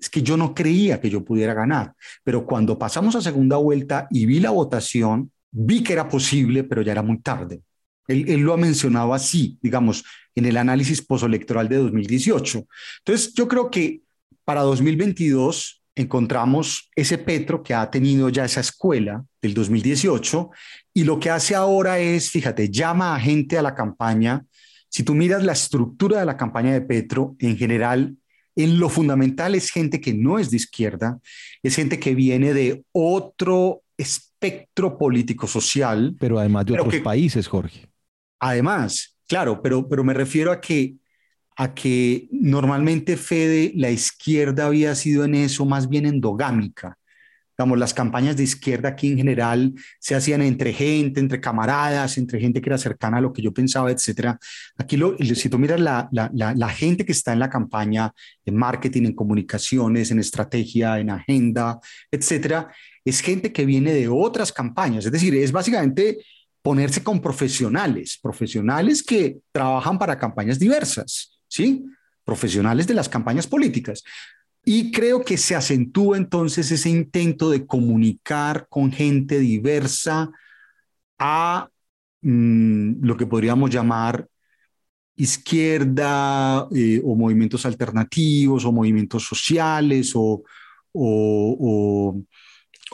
es 0.00 0.08
que 0.08 0.22
yo 0.22 0.36
no 0.38 0.54
creía 0.54 1.00
que 1.00 1.10
yo 1.10 1.24
pudiera 1.24 1.52
ganar, 1.52 1.92
pero 2.24 2.46
cuando 2.46 2.78
pasamos 2.78 3.14
a 3.16 3.20
segunda 3.20 3.58
vuelta 3.58 4.08
y 4.10 4.24
vi 4.24 4.40
la 4.40 4.50
votación, 4.50 5.30
vi 5.50 5.82
que 5.82 5.92
era 5.92 6.08
posible, 6.08 6.64
pero 6.64 6.80
ya 6.80 6.92
era 6.92 7.02
muy 7.02 7.18
tarde. 7.18 7.62
Él, 8.08 8.24
él 8.28 8.40
lo 8.40 8.54
ha 8.54 8.56
mencionado 8.56 9.12
así, 9.12 9.58
digamos, 9.60 10.04
en 10.34 10.46
el 10.46 10.56
análisis 10.56 11.02
postelectoral 11.02 11.68
de 11.68 11.76
2018. 11.76 12.66
Entonces, 12.98 13.34
yo 13.34 13.46
creo 13.46 13.70
que 13.70 14.00
para 14.44 14.62
2022 14.62 15.81
encontramos 15.94 16.90
ese 16.96 17.18
Petro 17.18 17.62
que 17.62 17.74
ha 17.74 17.90
tenido 17.90 18.28
ya 18.28 18.44
esa 18.44 18.60
escuela 18.60 19.24
del 19.40 19.54
2018 19.54 20.50
y 20.94 21.04
lo 21.04 21.18
que 21.20 21.30
hace 21.30 21.54
ahora 21.54 21.98
es, 21.98 22.30
fíjate, 22.30 22.70
llama 22.70 23.14
a 23.14 23.20
gente 23.20 23.58
a 23.58 23.62
la 23.62 23.74
campaña. 23.74 24.44
Si 24.88 25.02
tú 25.02 25.14
miras 25.14 25.42
la 25.44 25.52
estructura 25.52 26.20
de 26.20 26.26
la 26.26 26.36
campaña 26.36 26.72
de 26.72 26.80
Petro, 26.82 27.34
en 27.38 27.56
general, 27.56 28.16
en 28.56 28.78
lo 28.78 28.88
fundamental 28.88 29.54
es 29.54 29.70
gente 29.70 30.00
que 30.00 30.12
no 30.12 30.38
es 30.38 30.50
de 30.50 30.56
izquierda, 30.58 31.18
es 31.62 31.76
gente 31.76 31.98
que 31.98 32.14
viene 32.14 32.52
de 32.52 32.84
otro 32.92 33.82
espectro 33.96 34.98
político-social. 34.98 36.16
Pero 36.18 36.38
además 36.38 36.66
de 36.66 36.72
Pero 36.72 36.82
otros 36.84 36.94
que- 36.98 37.04
países, 37.04 37.46
Jorge. 37.48 37.88
Además, 38.40 39.16
claro, 39.28 39.62
pero, 39.62 39.88
pero 39.88 40.02
me 40.04 40.12
refiero 40.14 40.50
a 40.52 40.60
que, 40.60 40.94
a 41.56 41.74
que 41.74 42.28
normalmente 42.30 43.16
Fede, 43.16 43.72
la 43.74 43.90
izquierda 43.90 44.66
había 44.66 44.94
sido 44.94 45.24
en 45.24 45.34
eso 45.34 45.64
más 45.64 45.88
bien 45.88 46.06
endogámica. 46.06 46.98
Digamos, 47.56 47.78
las 47.78 47.92
campañas 47.92 48.36
de 48.36 48.44
izquierda 48.44 48.88
aquí 48.88 49.12
en 49.12 49.18
general 49.18 49.74
se 50.00 50.14
hacían 50.14 50.40
entre 50.40 50.72
gente, 50.72 51.20
entre 51.20 51.40
camaradas, 51.40 52.16
entre 52.16 52.40
gente 52.40 52.62
que 52.62 52.70
era 52.70 52.78
cercana 52.78 53.18
a 53.18 53.20
lo 53.20 53.32
que 53.32 53.42
yo 53.42 53.52
pensaba, 53.52 53.90
etcétera. 53.90 54.38
Aquí, 54.78 54.96
lo, 54.96 55.16
si 55.18 55.48
tú 55.50 55.58
miras 55.58 55.78
la, 55.78 56.08
la, 56.12 56.30
la, 56.32 56.68
gente 56.70 57.04
que 57.04 57.12
está 57.12 57.32
en 57.34 57.38
la 57.38 57.50
campaña, 57.50 58.12
en 58.46 58.56
marketing, 58.56 59.02
en 59.04 59.14
comunicaciones, 59.14 60.10
en 60.10 60.18
estrategia, 60.18 60.98
en 60.98 61.10
agenda, 61.10 61.78
etcétera, 62.10 62.72
es 63.04 63.20
gente 63.20 63.52
que 63.52 63.66
viene 63.66 63.92
de 63.92 64.08
otras 64.08 64.50
campañas. 64.50 65.04
Es 65.04 65.12
decir, 65.12 65.34
es 65.34 65.52
básicamente 65.52 66.18
ponerse 66.62 67.02
con 67.02 67.20
profesionales, 67.20 68.18
profesionales 68.22 69.02
que 69.02 69.38
trabajan 69.50 69.98
para 69.98 70.18
campañas 70.18 70.58
diversas, 70.58 71.31
¿sí? 71.52 71.84
Profesionales 72.24 72.86
de 72.86 72.94
las 72.94 73.08
campañas 73.08 73.46
políticas. 73.46 74.02
Y 74.64 74.90
creo 74.90 75.24
que 75.24 75.36
se 75.36 75.54
acentúa 75.54 76.16
entonces 76.16 76.70
ese 76.70 76.88
intento 76.88 77.50
de 77.50 77.66
comunicar 77.66 78.66
con 78.70 78.92
gente 78.92 79.38
diversa 79.38 80.30
a 81.18 81.68
mm, 82.22 83.04
lo 83.04 83.16
que 83.16 83.26
podríamos 83.26 83.70
llamar 83.70 84.28
izquierda 85.16 86.68
eh, 86.74 87.02
o 87.04 87.14
movimientos 87.14 87.66
alternativos 87.66 88.64
o 88.64 88.72
movimientos 88.72 89.24
sociales 89.24 90.12
o, 90.14 90.42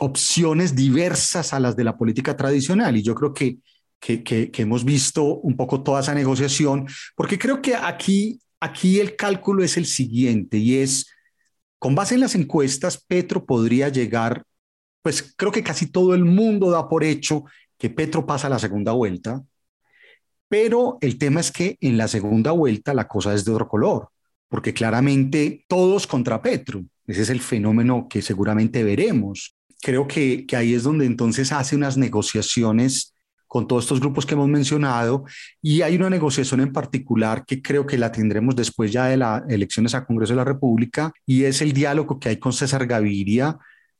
opciones 0.01 0.73
diversas 0.73 1.53
a 1.53 1.59
las 1.59 1.75
de 1.75 1.83
la 1.83 1.97
política 1.97 2.35
tradicional. 2.37 2.95
Y 2.95 3.03
yo 3.03 3.13
creo 3.13 3.33
que, 3.33 3.57
que, 3.99 4.23
que, 4.23 4.61
hemos 4.61 4.85
visto 4.85 5.23
un 5.39 5.57
poco 5.57 5.83
toda 5.83 5.99
esa 5.99 6.13
negociación, 6.13 6.87
porque 7.15 7.37
creo 7.37 7.61
que 7.61 7.75
aquí, 7.75 8.39
aquí 8.59 8.99
el 8.99 9.15
cálculo 9.15 9.63
es 9.63 9.77
el 9.77 9.85
siguiente 9.85 10.57
y 10.57 10.77
es, 10.77 11.07
con 11.77 11.95
base 11.95 12.15
en 12.15 12.21
las 12.21 12.35
encuestas, 12.35 13.03
Petro 13.05 13.45
podría 13.45 13.89
llegar, 13.89 14.43
pues 15.01 15.33
creo 15.35 15.51
que 15.51 15.63
casi 15.63 15.91
todo 15.91 16.13
el 16.13 16.25
mundo 16.25 16.69
da 16.69 16.87
por 16.89 17.03
hecho 17.03 17.45
que 17.77 17.89
Petro 17.89 18.25
pasa 18.25 18.47
a 18.47 18.49
la 18.49 18.59
segunda 18.59 18.91
vuelta, 18.91 19.43
pero 20.47 20.97
el 21.01 21.17
tema 21.17 21.39
es 21.39 21.51
que 21.51 21.77
en 21.79 21.97
la 21.97 22.07
segunda 22.07 22.51
vuelta 22.51 22.93
la 22.93 23.07
cosa 23.07 23.33
es 23.33 23.45
de 23.45 23.51
otro 23.51 23.67
color, 23.67 24.09
porque 24.47 24.73
claramente 24.73 25.63
todos 25.67 26.07
contra 26.07 26.41
Petro. 26.41 26.83
Ese 27.05 27.21
es 27.21 27.29
el 27.29 27.39
fenómeno 27.39 28.07
que 28.09 28.21
seguramente 28.21 28.83
veremos 28.83 29.55
creo 29.81 30.07
que, 30.07 30.45
que, 30.45 30.55
ahí 30.55 30.73
es 30.73 30.83
donde 30.83 31.05
entonces 31.05 31.51
hace 31.51 31.75
unas 31.75 31.97
negociaciones 31.97 33.13
con 33.49 33.67
todos 33.67 33.83
estos 33.83 33.99
grupos 33.99 34.25
que 34.25 34.35
hemos 34.35 34.47
mencionado. 34.47 35.25
Y 35.61 35.81
hay 35.81 35.97
una 35.97 36.09
negociación 36.09 36.61
en 36.61 36.71
particular 36.71 37.43
que 37.45 37.61
creo 37.61 37.85
que 37.85 37.97
la 37.97 38.11
tendremos 38.13 38.55
después 38.55 38.93
ya 38.93 39.07
de 39.07 39.17
las 39.17 39.43
elecciones 39.49 39.93
a 39.95 40.05
Congreso 40.05 40.33
de 40.33 40.37
la 40.37 40.45
República 40.45 41.11
y 41.25 41.43
es 41.43 41.61
el 41.61 41.73
diálogo 41.73 42.19
que 42.19 42.29
hay 42.29 42.37
con 42.37 42.53
César 42.53 42.85
Gaviria 42.87 43.57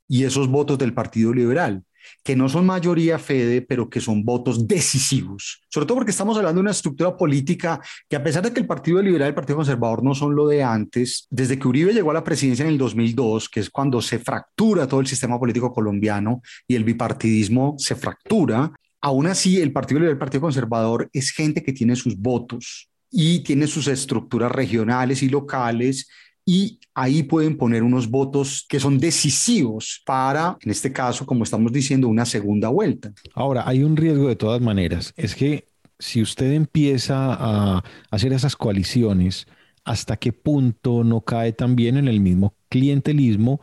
y 0.08 0.24
esos 0.24 0.48
votos 0.48 0.78
del 0.78 0.94
Partido 0.94 1.34
Liberal 1.34 1.84
que 2.24 2.36
no 2.36 2.50
son 2.50 2.66
mayoría 2.66 3.20
Fede, 3.20 3.62
pero 3.62 3.90
que 3.90 4.00
son 4.00 4.24
votos 4.24 4.68
decisivos, 4.68 5.62
sobre 5.70 5.86
todo 5.86 5.98
porque 5.98 6.12
estamos 6.12 6.38
hablando 6.38 6.60
de 6.60 6.62
una 6.62 6.72
estructura 6.72 7.16
política 7.16 7.80
que 8.08 8.16
a 8.16 8.24
pesar 8.24 8.44
de 8.44 8.54
que 8.54 8.60
el 8.60 8.68
Partido 8.68 9.02
Liberal 9.02 9.28
y 9.28 9.30
el 9.30 9.36
Partido 9.36 9.58
Conservador 9.58 10.04
no 10.04 10.16
son 10.16 10.36
lo 10.36 10.48
de 10.48 10.64
antes, 10.64 11.28
desde 11.30 11.58
que 11.58 11.68
Uribe 11.68 11.94
llegó 11.94 12.12
a 12.12 12.16
la 12.16 12.24
presidencia 12.24 12.64
en 12.64 12.72
el 12.72 12.78
2002, 12.78 13.50
que 13.50 13.60
es 13.60 13.70
cuando 13.70 14.02
se 14.02 14.20
fractura 14.20 14.88
todo 14.88 15.00
el 15.00 15.08
sistema 15.08 15.40
político 15.40 15.72
colombiano 15.74 16.42
y 16.68 16.76
el 16.76 16.84
bipartidismo 16.84 17.76
se 17.78 17.96
fractura, 17.96 18.72
aún 19.02 19.28
así 19.28 19.62
el 19.62 19.72
Partido 19.72 20.00
Liberal 20.00 20.16
el 20.16 20.20
Partido 20.20 20.42
Conservador 20.42 21.10
es 21.14 21.32
gente 21.32 21.64
que 21.64 21.74
tiene 21.74 21.96
sus 21.96 22.18
votos 22.18 22.90
y 23.12 23.40
tiene 23.40 23.68
sus 23.68 23.88
estructuras 23.88 24.52
regionales 24.52 25.24
y 25.24 25.30
locales 25.30 26.08
y 26.46 26.80
ahí 26.96 27.24
pueden 27.24 27.58
poner 27.58 27.84
unos 27.84 28.10
votos 28.10 28.66
que 28.68 28.80
son 28.80 28.98
decisivos 28.98 30.02
para, 30.06 30.58
en 30.62 30.72
este 30.72 30.92
caso, 30.92 31.26
como 31.26 31.44
estamos 31.44 31.72
diciendo, 31.72 32.08
una 32.08 32.26
segunda 32.26 32.70
vuelta. 32.70 33.14
Ahora, 33.36 33.68
hay 33.68 33.84
un 33.84 33.96
riesgo 33.96 34.28
de 34.28 34.36
todas 34.36 34.60
maneras, 34.60 35.14
es 35.16 35.36
que 35.36 35.68
si 36.00 36.22
usted 36.22 36.54
empieza 36.54 37.34
a 37.34 37.84
hacer 38.10 38.34
esas 38.34 38.56
coaliciones, 38.56 39.46
¿hasta 39.84 40.18
qué 40.18 40.34
punto 40.34 41.04
no 41.04 41.22
cae 41.22 41.54
también 41.54 41.98
en 41.98 42.08
el 42.08 42.20
mismo 42.20 42.56
clientelismo 42.70 43.60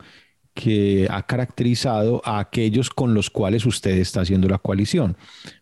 que 0.57 1.07
ha 1.11 1.21
caracterizado 1.21 2.19
a 2.25 2.39
aquellos 2.39 2.89
con 2.89 3.13
los 3.13 3.29
cuales 3.29 3.63
usted 3.67 3.91
está 3.91 4.21
haciendo 4.21 4.49
la 4.49 4.57
coalición. 4.57 5.15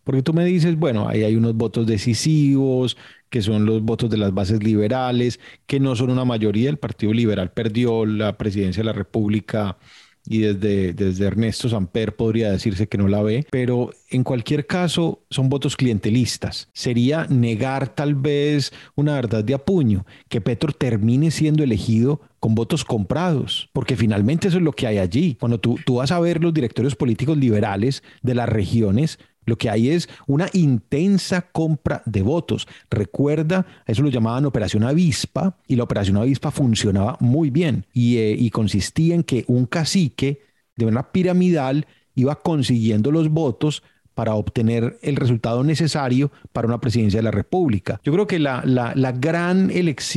Porque 0.04 0.22
tú 0.22 0.32
me 0.32 0.42
dices, 0.46 0.74
bueno, 0.78 1.06
ahí 1.06 1.22
hay 1.22 1.36
unos 1.36 1.54
votos 1.54 1.86
decisivos, 1.86 2.96
que 3.28 3.42
son 3.42 3.66
los 3.66 3.82
votos 3.82 4.08
de 4.08 4.16
las 4.16 4.32
bases 4.32 4.62
liberales, 4.64 5.38
que 5.66 5.80
no 5.80 5.94
son 5.96 6.08
una 6.08 6.24
mayoría. 6.24 6.70
El 6.70 6.78
Partido 6.78 7.12
Liberal 7.12 7.52
perdió 7.52 8.06
la 8.06 8.38
presidencia 8.38 8.80
de 8.82 8.86
la 8.86 8.94
República 8.94 9.76
y 10.24 10.38
desde, 10.38 10.94
desde 10.94 11.26
Ernesto 11.26 11.68
Samper 11.68 12.16
podría 12.16 12.50
decirse 12.50 12.88
que 12.88 12.96
no 12.96 13.06
la 13.06 13.22
ve, 13.22 13.46
pero 13.50 13.90
en 14.08 14.24
cualquier 14.24 14.66
caso 14.66 15.22
son 15.30 15.50
votos 15.50 15.76
clientelistas. 15.76 16.70
Sería 16.72 17.26
negar 17.28 17.94
tal 17.94 18.14
vez 18.14 18.72
una 18.94 19.14
verdad 19.14 19.44
de 19.44 19.54
apuño, 19.54 20.06
que 20.30 20.40
Petro 20.40 20.72
termine 20.72 21.30
siendo 21.30 21.62
elegido 21.62 22.22
con 22.46 22.54
votos 22.54 22.84
comprados, 22.84 23.68
porque 23.72 23.96
finalmente 23.96 24.46
eso 24.46 24.58
es 24.58 24.62
lo 24.62 24.70
que 24.70 24.86
hay 24.86 24.98
allí. 24.98 25.34
Cuando 25.34 25.58
tú, 25.58 25.80
tú 25.84 25.96
vas 25.96 26.12
a 26.12 26.20
ver 26.20 26.40
los 26.40 26.54
directorios 26.54 26.94
políticos 26.94 27.36
liberales 27.36 28.04
de 28.22 28.36
las 28.36 28.48
regiones, 28.48 29.18
lo 29.46 29.58
que 29.58 29.68
hay 29.68 29.90
es 29.90 30.08
una 30.28 30.46
intensa 30.52 31.50
compra 31.50 32.04
de 32.06 32.22
votos. 32.22 32.68
Recuerda, 32.88 33.66
eso 33.84 34.00
lo 34.04 34.10
llamaban 34.10 34.46
Operación 34.46 34.84
Avispa 34.84 35.58
y 35.66 35.74
la 35.74 35.82
Operación 35.82 36.18
Avispa 36.18 36.52
funcionaba 36.52 37.16
muy 37.18 37.50
bien 37.50 37.84
y, 37.92 38.18
eh, 38.18 38.36
y 38.38 38.50
consistía 38.50 39.16
en 39.16 39.24
que 39.24 39.44
un 39.48 39.66
cacique 39.66 40.42
de 40.76 40.86
una 40.86 41.10
piramidal 41.10 41.88
iba 42.14 42.42
consiguiendo 42.42 43.10
los 43.10 43.28
votos 43.28 43.82
para 44.16 44.34
obtener 44.34 44.98
el 45.02 45.14
resultado 45.14 45.62
necesario 45.62 46.32
para 46.54 46.66
una 46.66 46.80
presidencia 46.80 47.18
de 47.18 47.24
la 47.24 47.30
República. 47.30 48.00
Yo 48.02 48.14
creo 48.14 48.26
que 48.26 48.38
la, 48.38 48.62
la, 48.64 48.94
la 48.96 49.12
gran 49.12 49.70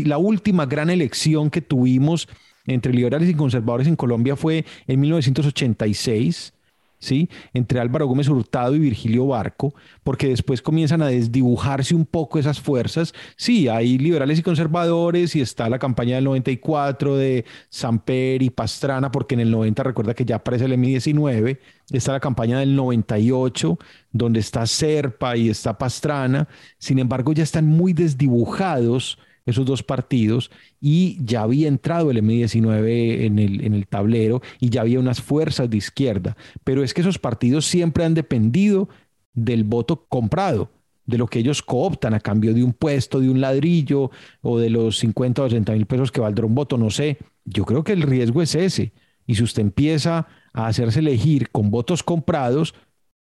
la 0.05 0.17
última 0.17 0.65
gran 0.65 0.89
elección 0.89 1.49
que 1.49 1.59
tuvimos 1.59 2.29
entre 2.65 2.93
liberales 2.93 3.27
y 3.27 3.33
conservadores 3.33 3.87
en 3.87 3.97
Colombia 3.97 4.37
fue 4.37 4.63
en 4.87 5.01
1986 5.01 6.53
¿sí? 6.99 7.29
entre 7.53 7.79
Álvaro 7.79 8.07
Gómez 8.07 8.27
Hurtado 8.27 8.75
y 8.75 8.79
Virgilio 8.79 9.27
Barco, 9.27 9.73
porque 10.03 10.29
después 10.29 10.61
comienzan 10.61 11.01
a 11.01 11.07
desdibujarse 11.07 11.95
un 11.95 12.05
poco 12.05 12.39
esas 12.39 12.59
fuerzas. 12.59 13.13
Sí, 13.35 13.67
hay 13.67 13.97
liberales 13.97 14.39
y 14.39 14.43
conservadores 14.43 15.35
y 15.35 15.41
está 15.41 15.69
la 15.69 15.79
campaña 15.79 16.15
del 16.15 16.25
94 16.25 17.15
de 17.15 17.45
Samper 17.69 18.41
y 18.41 18.49
Pastrana, 18.49 19.11
porque 19.11 19.35
en 19.35 19.41
el 19.41 19.51
90 19.51 19.83
recuerda 19.83 20.13
que 20.13 20.25
ya 20.25 20.37
aparece 20.37 20.65
el 20.65 20.73
M19, 20.73 21.57
está 21.91 22.11
la 22.11 22.19
campaña 22.19 22.59
del 22.59 22.75
98, 22.75 23.79
donde 24.11 24.39
está 24.39 24.65
Serpa 24.65 25.37
y 25.37 25.49
está 25.49 25.77
Pastrana, 25.77 26.47
sin 26.77 26.99
embargo 26.99 27.33
ya 27.33 27.43
están 27.43 27.65
muy 27.65 27.93
desdibujados 27.93 29.17
esos 29.45 29.65
dos 29.65 29.83
partidos 29.83 30.51
y 30.79 31.17
ya 31.23 31.41
había 31.41 31.67
entrado 31.67 32.11
el 32.11 32.17
M19 32.23 33.25
en 33.25 33.39
el, 33.39 33.63
en 33.63 33.73
el 33.73 33.87
tablero 33.87 34.41
y 34.59 34.69
ya 34.69 34.81
había 34.81 34.99
unas 34.99 35.21
fuerzas 35.21 35.69
de 35.69 35.77
izquierda. 35.77 36.37
Pero 36.63 36.83
es 36.83 36.93
que 36.93 37.01
esos 37.01 37.19
partidos 37.19 37.65
siempre 37.65 38.03
han 38.03 38.13
dependido 38.13 38.89
del 39.33 39.63
voto 39.63 40.05
comprado, 40.07 40.71
de 41.05 41.17
lo 41.17 41.27
que 41.27 41.39
ellos 41.39 41.61
cooptan 41.61 42.13
a 42.13 42.19
cambio 42.19 42.53
de 42.53 42.63
un 42.63 42.73
puesto, 42.73 43.19
de 43.19 43.29
un 43.29 43.41
ladrillo 43.41 44.11
o 44.41 44.59
de 44.59 44.69
los 44.69 44.99
50 44.99 45.41
o 45.41 45.45
80 45.45 45.73
mil 45.73 45.85
pesos 45.85 46.11
que 46.11 46.21
valdrá 46.21 46.45
un 46.45 46.55
voto, 46.55 46.77
no 46.77 46.89
sé. 46.89 47.17
Yo 47.45 47.65
creo 47.65 47.83
que 47.83 47.93
el 47.93 48.03
riesgo 48.03 48.41
es 48.41 48.53
ese. 48.55 48.93
Y 49.25 49.35
si 49.35 49.43
usted 49.43 49.61
empieza 49.61 50.27
a 50.53 50.67
hacerse 50.67 50.99
elegir 50.99 51.49
con 51.49 51.71
votos 51.71 52.03
comprados, 52.03 52.73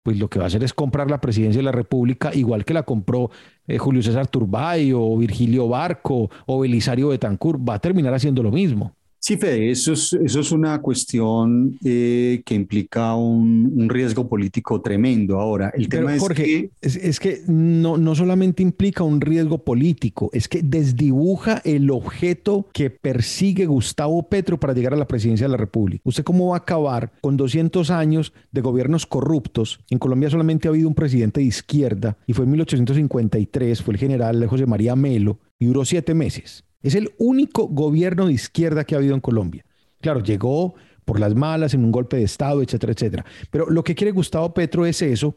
pues 0.07 0.19
lo 0.19 0.29
que 0.29 0.39
va 0.39 0.45
a 0.45 0.47
hacer 0.47 0.63
es 0.63 0.73
comprar 0.73 1.11
la 1.11 1.19
presidencia 1.19 1.59
de 1.59 1.65
la 1.65 1.73
República, 1.73 2.33
igual 2.33 2.63
que 2.63 2.73
la 2.73 2.83
compró 2.83 3.29
eh, 3.67 3.77
Julio 3.77 4.01
César 4.01 4.25
Turbay 4.25 4.93
o 4.93 5.17
Virgilio 5.17 5.67
Barco 5.67 6.29
o 6.45 6.61
Belisario 6.61 7.09
Betancourt, 7.09 7.59
va 7.67 7.73
a 7.73 7.79
terminar 7.79 8.13
haciendo 8.13 8.41
lo 8.41 8.49
mismo. 8.49 8.95
Sí, 9.19 9.37
Fede, 9.37 9.71
eso 9.71 9.93
es, 9.93 10.13
eso 10.13 10.39
es 10.39 10.51
una 10.51 10.79
cuestión 10.81 11.77
eh, 11.83 12.41
que 12.45 12.55
implica 12.55 13.15
un, 13.15 13.87
riesgo 13.89 14.27
político 14.29 14.81
tremendo. 14.81 15.39
Ahora, 15.39 15.71
el 15.75 15.89
tema 15.89 16.15
es 16.15 16.27
que... 16.29 16.69
Es, 16.81 17.19
que 17.19 17.41
no, 17.47 17.97
no 17.97 18.15
solamente 18.15 18.61
implica 18.61 19.03
un 19.03 19.21
riesgo 19.21 19.63
político, 19.63 20.29
es 20.33 20.47
que 20.47 20.61
desdibuja 20.61 21.61
el 21.65 21.89
objeto 21.89 22.67
que 22.73 22.89
persigue 22.89 23.65
Gustavo 23.65 24.29
Petro 24.29 24.59
para 24.59 24.73
llegar 24.73 24.93
a 24.93 24.97
la 24.97 25.07
presidencia 25.07 25.45
de 25.47 25.51
la 25.51 25.57
República. 25.57 26.01
¿Usted 26.05 26.23
cómo 26.23 26.49
va 26.49 26.57
a 26.57 26.59
acabar 26.59 27.11
con 27.21 27.37
200 27.37 27.89
años 27.89 28.33
de 28.51 28.61
gobiernos 28.61 29.05
corruptos? 29.05 29.79
En 29.89 29.99
Colombia 29.99 30.29
solamente 30.29 30.67
ha 30.67 30.71
habido 30.71 30.87
un 30.87 30.95
presidente 30.95 31.39
de 31.39 31.47
izquierda 31.47 32.17
y 32.27 32.33
fue 32.33 32.45
en 32.45 32.51
1853, 32.51 33.81
fue 33.81 33.93
el 33.93 33.99
general 33.99 34.45
José 34.47 34.65
María 34.65 34.95
Melo 34.95 35.39
y 35.59 35.65
duró 35.65 35.85
siete 35.85 36.13
meses. 36.13 36.66
Es 36.87 36.95
el 36.95 37.09
único 37.17 37.67
gobierno 37.67 38.27
de 38.27 38.33
izquierda 38.33 38.85
que 38.85 38.95
ha 38.95 38.99
habido 38.99 39.13
en 39.13 39.19
Colombia. 39.19 39.65
Claro, 39.99 40.23
llegó 40.23 40.75
por 41.03 41.19
las 41.19 41.35
malas 41.35 41.73
en 41.73 41.83
un 41.83 41.91
golpe 41.91 42.15
de 42.15 42.23
Estado, 42.23 42.61
etcétera, 42.61 42.93
etcétera. 42.93 43.25
Pero 43.51 43.69
lo 43.69 43.83
que 43.83 43.93
quiere 43.93 44.11
Gustavo 44.11 44.53
Petro 44.53 44.85
es 44.85 45.01
eso, 45.01 45.35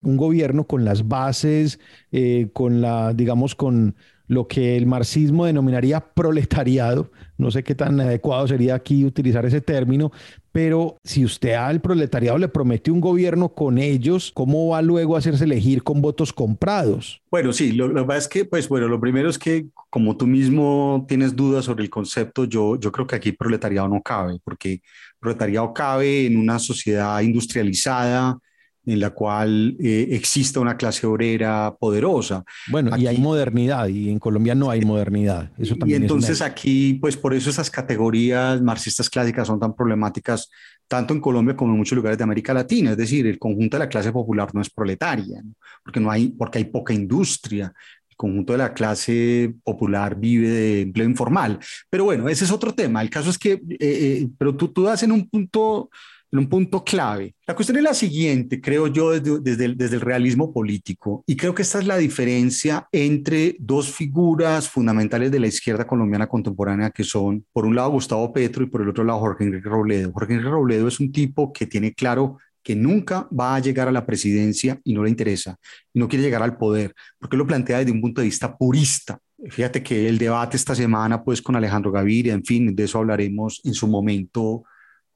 un 0.00 0.16
gobierno 0.16 0.66
con 0.66 0.86
las 0.86 1.06
bases, 1.06 1.80
eh, 2.12 2.48
con 2.54 2.80
la, 2.80 3.12
digamos, 3.12 3.54
con 3.54 3.94
lo 4.28 4.48
que 4.48 4.76
el 4.76 4.86
marxismo 4.86 5.46
denominaría 5.46 6.00
proletariado. 6.00 7.10
No 7.38 7.50
sé 7.50 7.62
qué 7.62 7.74
tan 7.74 8.00
adecuado 8.00 8.46
sería 8.48 8.74
aquí 8.74 9.04
utilizar 9.04 9.44
ese 9.44 9.60
término, 9.60 10.10
pero 10.52 10.96
si 11.04 11.24
usted 11.24 11.52
al 11.52 11.80
proletariado 11.80 12.38
le 12.38 12.48
promete 12.48 12.90
un 12.90 13.00
gobierno 13.00 13.50
con 13.50 13.78
ellos, 13.78 14.32
¿cómo 14.34 14.68
va 14.68 14.82
luego 14.82 15.14
a 15.14 15.18
hacerse 15.18 15.44
elegir 15.44 15.82
con 15.82 16.00
votos 16.00 16.32
comprados? 16.32 17.20
Bueno, 17.30 17.52
sí, 17.52 17.72
lo, 17.72 17.88
lo 17.88 18.02
que 18.02 18.06
pasa 18.06 18.18
es 18.18 18.28
que, 18.28 18.44
pues 18.46 18.68
bueno, 18.68 18.88
lo 18.88 18.98
primero 18.98 19.28
es 19.28 19.38
que 19.38 19.66
como 19.90 20.16
tú 20.16 20.26
mismo 20.26 21.04
tienes 21.08 21.36
dudas 21.36 21.66
sobre 21.66 21.84
el 21.84 21.90
concepto, 21.90 22.44
yo, 22.44 22.78
yo 22.78 22.90
creo 22.90 23.06
que 23.06 23.16
aquí 23.16 23.32
proletariado 23.32 23.88
no 23.88 24.02
cabe, 24.02 24.38
porque 24.42 24.80
proletariado 25.20 25.72
cabe 25.74 26.26
en 26.26 26.36
una 26.36 26.58
sociedad 26.58 27.20
industrializada, 27.20 28.38
en 28.86 29.00
la 29.00 29.10
cual 29.10 29.76
eh, 29.80 30.08
exista 30.12 30.60
una 30.60 30.76
clase 30.76 31.06
obrera 31.06 31.74
poderosa. 31.78 32.44
Bueno, 32.68 32.96
y 32.96 33.06
hay 33.08 33.18
modernidad, 33.18 33.88
y 33.88 34.10
en 34.10 34.18
Colombia 34.20 34.54
no 34.54 34.70
hay 34.70 34.82
modernidad. 34.82 35.50
Eso 35.58 35.74
también 35.74 36.02
y 36.02 36.04
entonces 36.04 36.40
aquí, 36.40 36.94
pues 36.94 37.16
por 37.16 37.34
eso 37.34 37.50
esas 37.50 37.70
categorías 37.70 38.62
marxistas 38.62 39.10
clásicas 39.10 39.48
son 39.48 39.58
tan 39.58 39.74
problemáticas 39.74 40.48
tanto 40.88 41.14
en 41.14 41.20
Colombia 41.20 41.56
como 41.56 41.72
en 41.72 41.78
muchos 41.78 41.96
lugares 41.96 42.16
de 42.16 42.24
América 42.24 42.54
Latina. 42.54 42.92
Es 42.92 42.96
decir, 42.96 43.26
el 43.26 43.38
conjunto 43.38 43.76
de 43.76 43.84
la 43.84 43.88
clase 43.88 44.12
popular 44.12 44.54
no 44.54 44.60
es 44.60 44.70
proletaria, 44.70 45.42
porque 45.82 46.00
no 46.00 46.10
hay, 46.10 46.28
porque 46.28 46.58
hay 46.58 46.64
poca 46.64 46.94
industria. 46.94 47.72
El 48.08 48.16
conjunto 48.16 48.52
de 48.52 48.58
la 48.58 48.72
clase 48.72 49.52
popular 49.64 50.16
vive 50.16 50.48
de 50.48 50.80
empleo 50.82 51.08
informal. 51.08 51.58
Pero 51.90 52.04
bueno, 52.04 52.28
ese 52.28 52.44
es 52.44 52.52
otro 52.52 52.72
tema. 52.72 53.02
El 53.02 53.10
caso 53.10 53.30
es 53.30 53.38
que, 53.38 53.52
eh, 53.52 53.60
eh, 53.80 54.28
pero 54.38 54.54
tú, 54.54 54.68
tú 54.68 54.84
das 54.84 55.02
en 55.02 55.10
un 55.12 55.28
punto 55.28 55.90
en 56.36 56.40
un 56.44 56.48
punto 56.48 56.84
clave. 56.84 57.34
La 57.46 57.54
cuestión 57.54 57.78
es 57.78 57.82
la 57.82 57.94
siguiente, 57.94 58.60
creo 58.60 58.88
yo, 58.88 59.12
desde, 59.12 59.40
desde, 59.40 59.64
el, 59.64 59.76
desde, 59.76 59.96
el, 59.96 60.02
realismo 60.02 60.52
político, 60.52 61.24
y 61.26 61.34
creo 61.36 61.54
que 61.54 61.62
esta 61.62 61.78
es 61.78 61.86
la 61.86 61.96
diferencia 61.96 62.86
entre 62.92 63.56
dos 63.58 63.90
figuras 63.90 64.68
fundamentales 64.68 65.32
de 65.32 65.40
la 65.40 65.46
izquierda 65.46 65.86
colombiana 65.86 66.26
contemporánea, 66.26 66.90
que 66.90 67.04
son, 67.04 67.44
por 67.52 67.64
un 67.64 67.74
lado, 67.74 67.90
Gustavo 67.90 68.32
Petro 68.32 68.62
y 68.62 68.66
por 68.66 68.82
el 68.82 68.90
otro 68.90 69.04
lado, 69.04 69.20
Jorge 69.20 69.44
Enrique 69.44 69.68
Robledo. 69.68 70.12
Jorge 70.12 70.34
Enrique 70.34 70.50
Robledo 70.50 70.88
es 70.88 71.00
un 71.00 71.10
tipo 71.10 71.52
que 71.52 71.66
tiene 71.66 71.94
claro 71.94 72.38
que 72.62 72.76
nunca 72.76 73.28
va 73.28 73.54
a 73.54 73.60
llegar 73.60 73.88
a 73.88 73.92
la 73.92 74.04
presidencia 74.04 74.78
y 74.84 74.92
no 74.92 75.04
le 75.04 75.10
interesa, 75.10 75.56
y 75.94 76.00
no 76.00 76.08
quiere 76.08 76.24
llegar 76.24 76.42
al 76.42 76.58
poder, 76.58 76.94
porque 77.18 77.36
lo 77.36 77.46
plantea 77.46 77.78
desde 77.78 77.92
un 77.92 78.00
punto 78.00 78.20
de 78.20 78.26
vista 78.26 78.56
purista. 78.56 79.18
Fíjate 79.48 79.82
que 79.82 80.08
el 80.08 80.18
debate 80.18 80.56
esta 80.56 80.74
semana, 80.74 81.22
pues 81.22 81.40
con 81.40 81.56
Alejandro 81.56 81.92
Gaviria, 81.92 82.34
en 82.34 82.44
fin, 82.44 82.74
de 82.74 82.84
eso 82.84 82.98
hablaremos 82.98 83.60
en 83.64 83.72
su 83.72 83.86
momento 83.86 84.64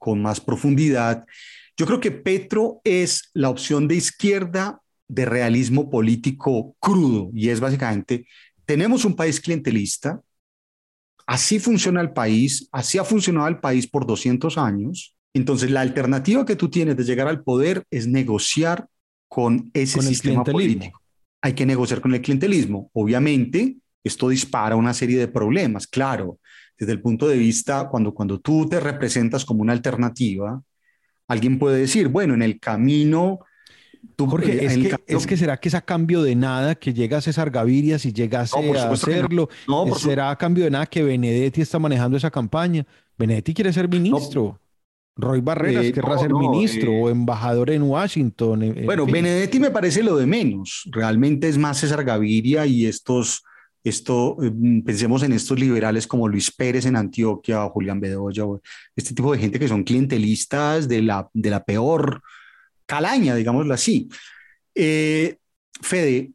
con 0.01 0.19
más 0.19 0.41
profundidad. 0.41 1.25
Yo 1.77 1.85
creo 1.85 1.99
que 1.99 2.09
Petro 2.09 2.81
es 2.83 3.29
la 3.35 3.51
opción 3.51 3.87
de 3.87 3.95
izquierda 3.95 4.81
de 5.07 5.25
realismo 5.25 5.91
político 5.91 6.75
crudo 6.79 7.29
y 7.35 7.49
es 7.49 7.59
básicamente, 7.59 8.25
tenemos 8.65 9.05
un 9.05 9.15
país 9.15 9.39
clientelista, 9.39 10.19
así 11.27 11.59
funciona 11.59 12.01
el 12.01 12.13
país, 12.13 12.67
así 12.71 12.97
ha 12.97 13.03
funcionado 13.03 13.47
el 13.47 13.59
país 13.59 13.85
por 13.85 14.07
200 14.07 14.57
años, 14.57 15.15
entonces 15.35 15.69
la 15.69 15.81
alternativa 15.81 16.47
que 16.47 16.55
tú 16.55 16.67
tienes 16.67 16.97
de 16.97 17.03
llegar 17.03 17.27
al 17.27 17.43
poder 17.43 17.85
es 17.91 18.07
negociar 18.07 18.87
con 19.27 19.69
ese 19.75 20.01
sistema 20.01 20.43
político. 20.43 20.99
Hay 21.43 21.53
que 21.53 21.67
negociar 21.67 22.01
con 22.01 22.13
el 22.15 22.21
clientelismo. 22.21 22.89
Obviamente, 22.93 23.77
esto 24.03 24.29
dispara 24.29 24.75
una 24.75 24.95
serie 24.95 25.19
de 25.19 25.27
problemas, 25.27 25.85
claro 25.85 26.39
desde 26.81 26.93
el 26.93 27.01
punto 27.01 27.27
de 27.27 27.37
vista, 27.37 27.87
cuando, 27.89 28.11
cuando 28.11 28.39
tú 28.39 28.67
te 28.67 28.79
representas 28.79 29.45
como 29.45 29.61
una 29.61 29.71
alternativa, 29.71 30.59
alguien 31.27 31.59
puede 31.59 31.77
decir, 31.77 32.07
bueno, 32.07 32.33
en 32.33 32.41
el 32.41 32.59
camino... 32.59 33.39
Tú, 34.15 34.25
Jorge, 34.25 34.65
es, 34.65 34.73
que, 34.73 34.95
es, 35.05 35.27
que, 35.27 35.37
será 35.37 35.57
que 35.57 35.69
es 35.69 35.75
a 35.75 35.81
cambio 35.81 36.23
de 36.23 36.35
nada 36.35 36.73
que 36.73 36.91
llega 36.91 37.21
César 37.21 37.51
Gaviria 37.51 37.99
si 37.99 38.11
llegase 38.11 38.57
a 38.57 38.91
hacerlo. 38.91 39.47
No. 39.67 39.93
será 39.93 40.31
a 40.31 40.35
cambio 40.35 40.63
de 40.63 40.71
nada 40.71 40.87
que 40.87 41.03
Benedetti 41.03 41.61
está 41.61 41.77
manejando 41.77 42.17
esa 42.17 42.31
campaña. 42.31 42.83
Benedetti 43.15 43.53
quiere 43.53 43.71
ser 43.71 43.87
ministro. 43.87 44.59
Roy 45.15 45.39
Barreras 45.41 45.85
eh, 45.85 45.93
querrá 45.93 46.17
ser 46.17 46.33
ministro 46.33 46.91
o 46.93 47.09
eh, 47.09 47.11
embajador 47.11 47.69
en 47.69 47.83
Washington. 47.83 48.75
bueno, 48.85 49.05
Benedetti 49.05 49.59
me 49.59 49.69
parece 49.69 50.01
lo 50.01 50.17
de 50.17 50.25
menos. 50.25 50.89
Realmente 50.89 51.47
es 51.47 51.59
más 51.59 51.77
César 51.77 52.03
Gaviria 52.03 52.65
y 52.65 52.87
estos 52.87 53.43
esto, 53.83 54.37
mm, 54.39 54.81
pensemos 54.81 55.23
en 55.23 55.33
estos 55.33 55.59
liberales 55.59 56.07
como 56.07 56.27
Luis 56.27 56.51
Pérez 56.51 56.85
en 56.85 56.95
Antioquia 56.95 57.65
o 57.65 57.69
Julián 57.69 57.99
Bedoya, 57.99 58.43
este 58.95 59.13
tipo 59.13 59.31
de 59.31 59.39
gente 59.39 59.59
que 59.59 59.67
son 59.67 59.83
clientelistas 59.83 60.87
de 60.87 61.01
la, 61.01 61.29
de 61.33 61.49
la 61.49 61.63
peor 61.63 62.21
calaña, 62.85 63.35
digámoslo 63.35 63.73
así. 63.73 64.09
Eh, 64.75 65.37
Fede, 65.81 66.31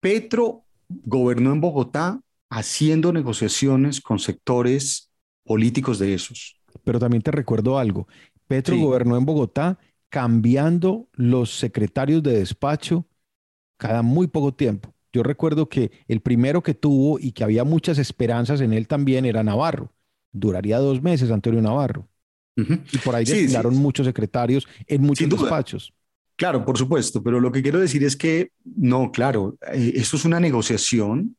Petro 0.00 0.64
gobernó 0.88 1.52
en 1.52 1.60
Bogotá 1.60 2.20
haciendo 2.50 3.12
negociaciones 3.12 4.00
con 4.00 4.18
sectores 4.18 5.10
políticos 5.44 5.98
de 5.98 6.14
esos. 6.14 6.60
Pero 6.84 6.98
también 7.00 7.22
te 7.22 7.30
recuerdo 7.30 7.78
algo, 7.78 8.06
Petro 8.46 8.76
gobernó 8.76 9.16
en 9.16 9.24
Bogotá 9.24 9.78
cambiando 10.08 11.08
los 11.12 11.58
secretarios 11.58 12.22
de 12.22 12.38
despacho 12.38 13.06
cada 13.76 14.02
muy 14.02 14.26
poco 14.26 14.54
tiempo. 14.54 14.94
Yo 15.16 15.22
recuerdo 15.22 15.66
que 15.66 15.90
el 16.08 16.20
primero 16.20 16.62
que 16.62 16.74
tuvo 16.74 17.18
y 17.18 17.32
que 17.32 17.42
había 17.42 17.64
muchas 17.64 17.96
esperanzas 17.96 18.60
en 18.60 18.74
él 18.74 18.86
también 18.86 19.24
era 19.24 19.42
Navarro. 19.42 19.90
Duraría 20.30 20.76
dos 20.76 21.00
meses, 21.00 21.30
Antonio 21.30 21.62
Navarro. 21.62 22.06
Y 22.54 22.98
por 22.98 23.14
ahí 23.14 23.24
desfilaron 23.24 23.74
muchos 23.76 24.04
secretarios 24.06 24.68
en 24.86 25.00
muchos 25.00 25.26
despachos. 25.26 25.94
Claro, 26.36 26.66
por 26.66 26.76
supuesto, 26.76 27.22
pero 27.22 27.40
lo 27.40 27.50
que 27.50 27.62
quiero 27.62 27.80
decir 27.80 28.04
es 28.04 28.14
que 28.14 28.50
no, 28.62 29.10
claro, 29.10 29.56
eh, 29.72 29.92
esto 29.94 30.18
es 30.18 30.26
una 30.26 30.38
negociación 30.38 31.34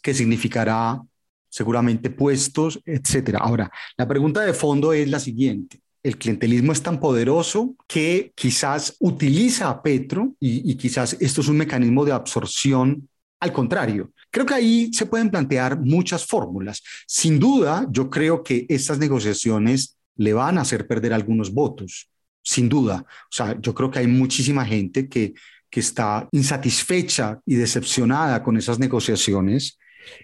que 0.00 0.14
significará 0.14 1.02
seguramente 1.48 2.10
puestos, 2.10 2.80
etcétera. 2.84 3.40
Ahora, 3.40 3.72
la 3.96 4.06
pregunta 4.06 4.42
de 4.42 4.54
fondo 4.54 4.92
es 4.92 5.08
la 5.10 5.18
siguiente 5.18 5.80
el 6.06 6.18
clientelismo 6.18 6.70
es 6.70 6.80
tan 6.82 7.00
poderoso 7.00 7.74
que 7.88 8.32
quizás 8.36 8.94
utiliza 9.00 9.68
a 9.68 9.82
Petro 9.82 10.36
y, 10.38 10.70
y, 10.70 10.76
quizás 10.76 11.16
esto 11.18 11.40
es 11.40 11.48
un 11.48 11.56
mecanismo 11.56 12.04
de 12.04 12.12
absorción 12.12 13.08
al 13.46 13.52
contrario, 13.52 14.10
creo 14.30 14.44
que 14.44 14.54
ahí 14.54 14.92
se 14.92 15.06
pueden 15.06 15.30
plantear 15.30 15.80
muchas 15.80 16.26
fórmulas. 16.26 16.82
Sin 17.06 17.38
duda, 17.38 17.86
yo 17.90 18.10
creo 18.10 18.42
que 18.42 18.66
estas 18.68 18.98
negociaciones 18.98 19.96
le 20.16 20.32
van 20.32 20.58
a 20.58 20.62
hacer 20.62 20.86
perder 20.86 21.12
algunos 21.12 21.52
votos, 21.52 22.10
sin 22.42 22.68
duda. 22.68 23.04
O 23.06 23.32
sea, 23.32 23.56
yo 23.60 23.74
creo 23.74 23.90
que 23.90 24.00
hay 24.00 24.06
muchísima 24.06 24.64
gente 24.64 25.08
que, 25.08 25.34
que 25.70 25.80
está 25.80 26.28
insatisfecha 26.32 27.40
y 27.46 27.54
decepcionada 27.54 28.42
con 28.42 28.56
esas 28.56 28.78
negociaciones. 28.78 29.78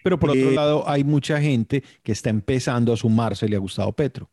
Pero 0.05 0.19
por 0.19 0.31
otro 0.31 0.51
eh, 0.51 0.55
lado, 0.55 0.89
hay 0.89 1.05
mucha 1.05 1.41
gente 1.41 1.83
que 2.03 2.13
está 2.13 2.31
empezando 2.31 2.93
a 2.93 2.97
sumarse 2.97 3.49
le 3.49 3.57
ha 3.57 3.61
gustado 3.61 3.93
Petro. 3.93 4.31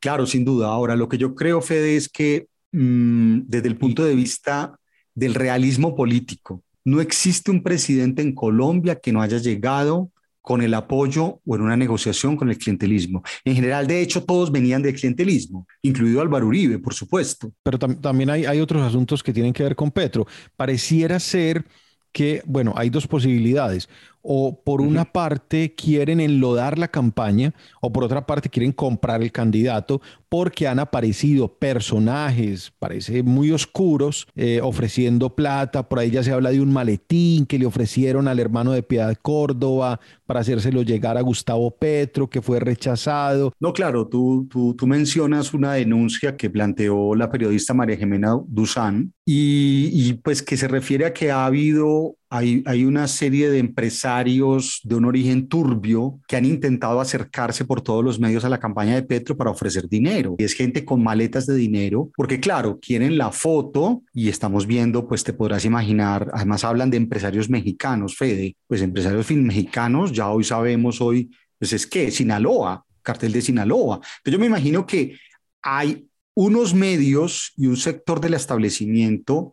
Claro, 0.00 0.26
sin 0.26 0.44
duda. 0.44 0.68
Ahora, 0.68 0.96
lo 0.96 1.08
que 1.08 1.18
yo 1.18 1.34
creo, 1.34 1.60
Fede, 1.60 1.96
es 1.96 2.08
que 2.08 2.48
mm, 2.72 3.42
desde 3.46 3.68
el 3.68 3.76
punto 3.76 4.04
de 4.04 4.14
vista 4.14 4.76
del 5.14 5.34
realismo 5.34 5.94
político, 5.94 6.64
no 6.84 7.00
existe 7.00 7.50
un 7.50 7.62
presidente 7.62 8.22
en 8.22 8.34
Colombia 8.34 8.96
que 8.96 9.12
no 9.12 9.22
haya 9.22 9.38
llegado 9.38 10.10
con 10.40 10.60
el 10.60 10.74
apoyo 10.74 11.40
o 11.46 11.54
en 11.56 11.62
una 11.62 11.76
negociación 11.76 12.36
con 12.36 12.50
el 12.50 12.58
clientelismo. 12.58 13.22
En 13.44 13.54
general, 13.54 13.86
de 13.86 14.02
hecho, 14.02 14.24
todos 14.24 14.50
venían 14.50 14.82
del 14.82 14.94
clientelismo, 14.94 15.66
incluido 15.82 16.20
Álvaro 16.20 16.48
Uribe, 16.48 16.80
por 16.80 16.94
supuesto. 16.94 17.52
Pero 17.62 17.78
también 17.78 18.28
hay, 18.28 18.44
hay 18.44 18.60
otros 18.60 18.82
asuntos 18.82 19.22
que 19.22 19.32
tienen 19.32 19.52
que 19.52 19.62
ver 19.62 19.76
con 19.76 19.92
Petro. 19.92 20.26
Pareciera 20.56 21.20
ser 21.20 21.64
que, 22.12 22.42
bueno, 22.44 22.74
hay 22.76 22.90
dos 22.90 23.06
posibilidades 23.06 23.88
o 24.22 24.62
por 24.62 24.80
una 24.80 25.04
parte 25.04 25.74
quieren 25.74 26.20
enlodar 26.20 26.78
la 26.78 26.88
campaña 26.88 27.52
o 27.80 27.92
por 27.92 28.04
otra 28.04 28.26
parte 28.26 28.48
quieren 28.48 28.72
comprar 28.72 29.22
el 29.22 29.32
candidato 29.32 30.00
porque 30.32 30.66
han 30.66 30.78
aparecido 30.78 31.58
personajes, 31.58 32.72
parece 32.78 33.22
muy 33.22 33.50
oscuros, 33.50 34.26
eh, 34.34 34.60
ofreciendo 34.62 35.34
plata. 35.34 35.90
Por 35.90 35.98
ahí 35.98 36.10
ya 36.10 36.22
se 36.22 36.32
habla 36.32 36.50
de 36.50 36.62
un 36.62 36.72
maletín 36.72 37.44
que 37.44 37.58
le 37.58 37.66
ofrecieron 37.66 38.26
al 38.28 38.38
hermano 38.38 38.72
de 38.72 38.82
Piedad 38.82 39.14
Córdoba 39.20 40.00
para 40.24 40.40
hacérselo 40.40 40.80
llegar 40.80 41.18
a 41.18 41.20
Gustavo 41.20 41.70
Petro, 41.72 42.30
que 42.30 42.40
fue 42.40 42.60
rechazado. 42.60 43.52
No, 43.60 43.74
claro, 43.74 44.08
tú, 44.08 44.46
tú, 44.50 44.74
tú 44.74 44.86
mencionas 44.86 45.52
una 45.52 45.74
denuncia 45.74 46.34
que 46.34 46.48
planteó 46.48 47.14
la 47.14 47.30
periodista 47.30 47.74
María 47.74 47.98
Jimena 47.98 48.40
Duzán 48.46 49.12
y, 49.26 49.90
y 49.92 50.14
pues 50.14 50.42
que 50.42 50.56
se 50.56 50.66
refiere 50.66 51.04
a 51.04 51.12
que 51.12 51.30
ha 51.30 51.44
habido 51.44 52.16
hay, 52.32 52.62
hay, 52.64 52.86
una 52.86 53.06
serie 53.08 53.50
de 53.50 53.58
empresarios 53.58 54.80
de 54.84 54.94
un 54.94 55.04
origen 55.04 55.48
turbio 55.48 56.18
que 56.26 56.36
han 56.36 56.46
intentado 56.46 56.98
acercarse 56.98 57.66
por 57.66 57.82
todos 57.82 58.02
los 58.02 58.18
medios 58.18 58.46
a 58.46 58.48
la 58.48 58.58
campaña 58.58 58.94
de 58.94 59.02
Petro 59.02 59.36
para 59.36 59.50
ofrecer 59.50 59.86
dinero. 59.86 60.36
Y 60.38 60.44
es 60.44 60.54
gente 60.54 60.86
con 60.86 61.02
maletas 61.02 61.44
de 61.46 61.54
dinero, 61.54 62.10
porque 62.16 62.40
claro, 62.40 62.80
quieren 62.80 63.18
la 63.18 63.32
foto 63.32 64.02
y 64.14 64.30
estamos 64.30 64.66
viendo, 64.66 65.06
pues 65.06 65.24
te 65.24 65.34
podrás 65.34 65.66
imaginar, 65.66 66.30
además 66.32 66.64
hablan 66.64 66.90
de 66.90 66.96
empresarios 66.96 67.50
mexicanos, 67.50 68.16
Fede, 68.16 68.56
pues 68.66 68.80
empresarios 68.80 69.30
mexicanos, 69.30 70.10
ya 70.10 70.30
hoy 70.30 70.44
sabemos 70.44 71.02
hoy, 71.02 71.30
pues 71.58 71.74
es 71.74 71.86
que 71.86 72.10
Sinaloa, 72.10 72.82
cartel 73.02 73.32
de 73.32 73.42
Sinaloa. 73.42 74.00
Pero 74.22 74.36
yo 74.36 74.40
me 74.40 74.46
imagino 74.46 74.86
que 74.86 75.18
hay 75.60 76.06
unos 76.34 76.72
medios 76.72 77.52
y 77.58 77.66
un 77.66 77.76
sector 77.76 78.22
del 78.22 78.34
establecimiento 78.34 79.52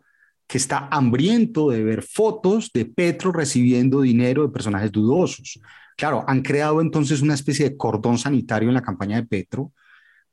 que 0.50 0.58
está 0.58 0.88
hambriento 0.90 1.70
de 1.70 1.84
ver 1.84 2.02
fotos 2.02 2.72
de 2.74 2.84
Petro 2.84 3.30
recibiendo 3.30 4.00
dinero 4.00 4.42
de 4.42 4.52
personajes 4.52 4.90
dudosos. 4.90 5.60
Claro, 5.96 6.24
han 6.26 6.42
creado 6.42 6.80
entonces 6.80 7.22
una 7.22 7.34
especie 7.34 7.70
de 7.70 7.76
cordón 7.76 8.18
sanitario 8.18 8.68
en 8.68 8.74
la 8.74 8.82
campaña 8.82 9.14
de 9.14 9.28
Petro 9.28 9.72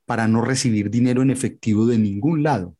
para 0.06 0.26
no 0.26 0.40
recibir 0.40 0.90
dinero 0.90 1.22
en 1.22 1.30
efectivo 1.30 1.86
de 1.86 1.98
ningún 1.98 2.42
lado, 2.42 2.74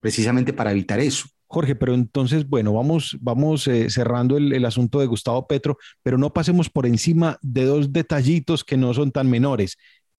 precisamente 0.00 0.52
para 0.52 0.70
evitar 0.70 1.00
eso. 1.00 1.26
Jorge, 1.46 1.76
pero 1.76 1.94
entonces, 1.94 2.46
bueno, 2.46 2.74
vamos, 2.74 3.16
vamos 3.22 3.66
eh, 3.68 3.88
cerrando 3.88 4.36
el, 4.36 4.52
el, 4.52 4.66
asunto 4.66 5.00
de 5.00 5.06
Gustavo 5.06 5.46
Petro, 5.46 5.78
pero 6.02 6.18
no 6.18 6.34
pasemos 6.34 6.68
por 6.68 6.84
encima 6.84 7.38
de 7.40 7.64
dos 7.64 7.90
detallitos 7.90 8.64
que 8.64 8.76
no 8.76 8.92
son 8.92 9.12
tan 9.12 9.30
menores 9.30 9.78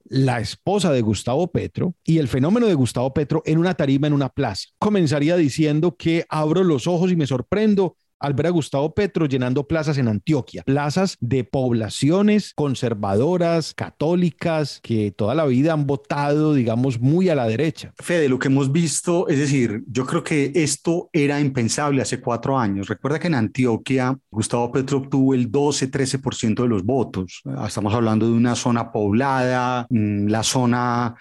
la 0.09 0.39
esposa 0.39 0.91
de 0.91 1.01
Gustavo 1.01 1.51
Petro 1.51 1.95
y 2.03 2.17
el 2.17 2.27
fenómeno 2.27 2.67
de 2.67 2.73
Gustavo 2.73 3.13
Petro 3.13 3.41
en 3.45 3.57
una 3.57 3.73
tarima 3.73 4.07
en 4.07 4.13
una 4.13 4.29
plaza. 4.29 4.69
Comenzaría 4.79 5.35
diciendo 5.35 5.95
que 5.95 6.25
abro 6.29 6.63
los 6.63 6.87
ojos 6.87 7.11
y 7.11 7.15
me 7.15 7.27
sorprendo 7.27 7.95
al 8.19 8.33
ver 8.33 8.47
a 8.47 8.49
Gustavo 8.49 8.93
Petro 8.93 9.25
llenando 9.25 9.67
plazas 9.67 9.97
en 9.97 10.07
Antioquia, 10.07 10.63
plazas 10.63 11.17
de 11.19 11.43
poblaciones 11.43 12.53
conservadoras, 12.55 13.73
católicas, 13.73 14.79
que 14.81 15.11
toda 15.11 15.35
la 15.35 15.45
vida 15.45 15.73
han 15.73 15.85
votado, 15.85 16.53
digamos, 16.53 16.99
muy 16.99 17.29
a 17.29 17.35
la 17.35 17.47
derecha. 17.47 17.93
Fede, 17.97 18.29
lo 18.29 18.39
que 18.39 18.47
hemos 18.47 18.71
visto, 18.71 19.27
es 19.27 19.39
decir, 19.39 19.83
yo 19.87 20.05
creo 20.05 20.23
que 20.23 20.51
esto 20.55 21.09
era 21.13 21.39
impensable 21.39 22.01
hace 22.01 22.19
cuatro 22.19 22.57
años. 22.57 22.87
Recuerda 22.87 23.19
que 23.19 23.27
en 23.27 23.35
Antioquia 23.35 24.17
Gustavo 24.29 24.71
Petro 24.71 24.97
obtuvo 24.97 25.33
el 25.33 25.51
12-13% 25.51 26.63
de 26.63 26.67
los 26.67 26.83
votos. 26.83 27.41
Estamos 27.65 27.93
hablando 27.93 28.25
de 28.27 28.33
una 28.33 28.55
zona 28.55 28.91
poblada, 28.91 29.87
mm, 29.89 30.27
la 30.27 30.43
zona 30.43 31.15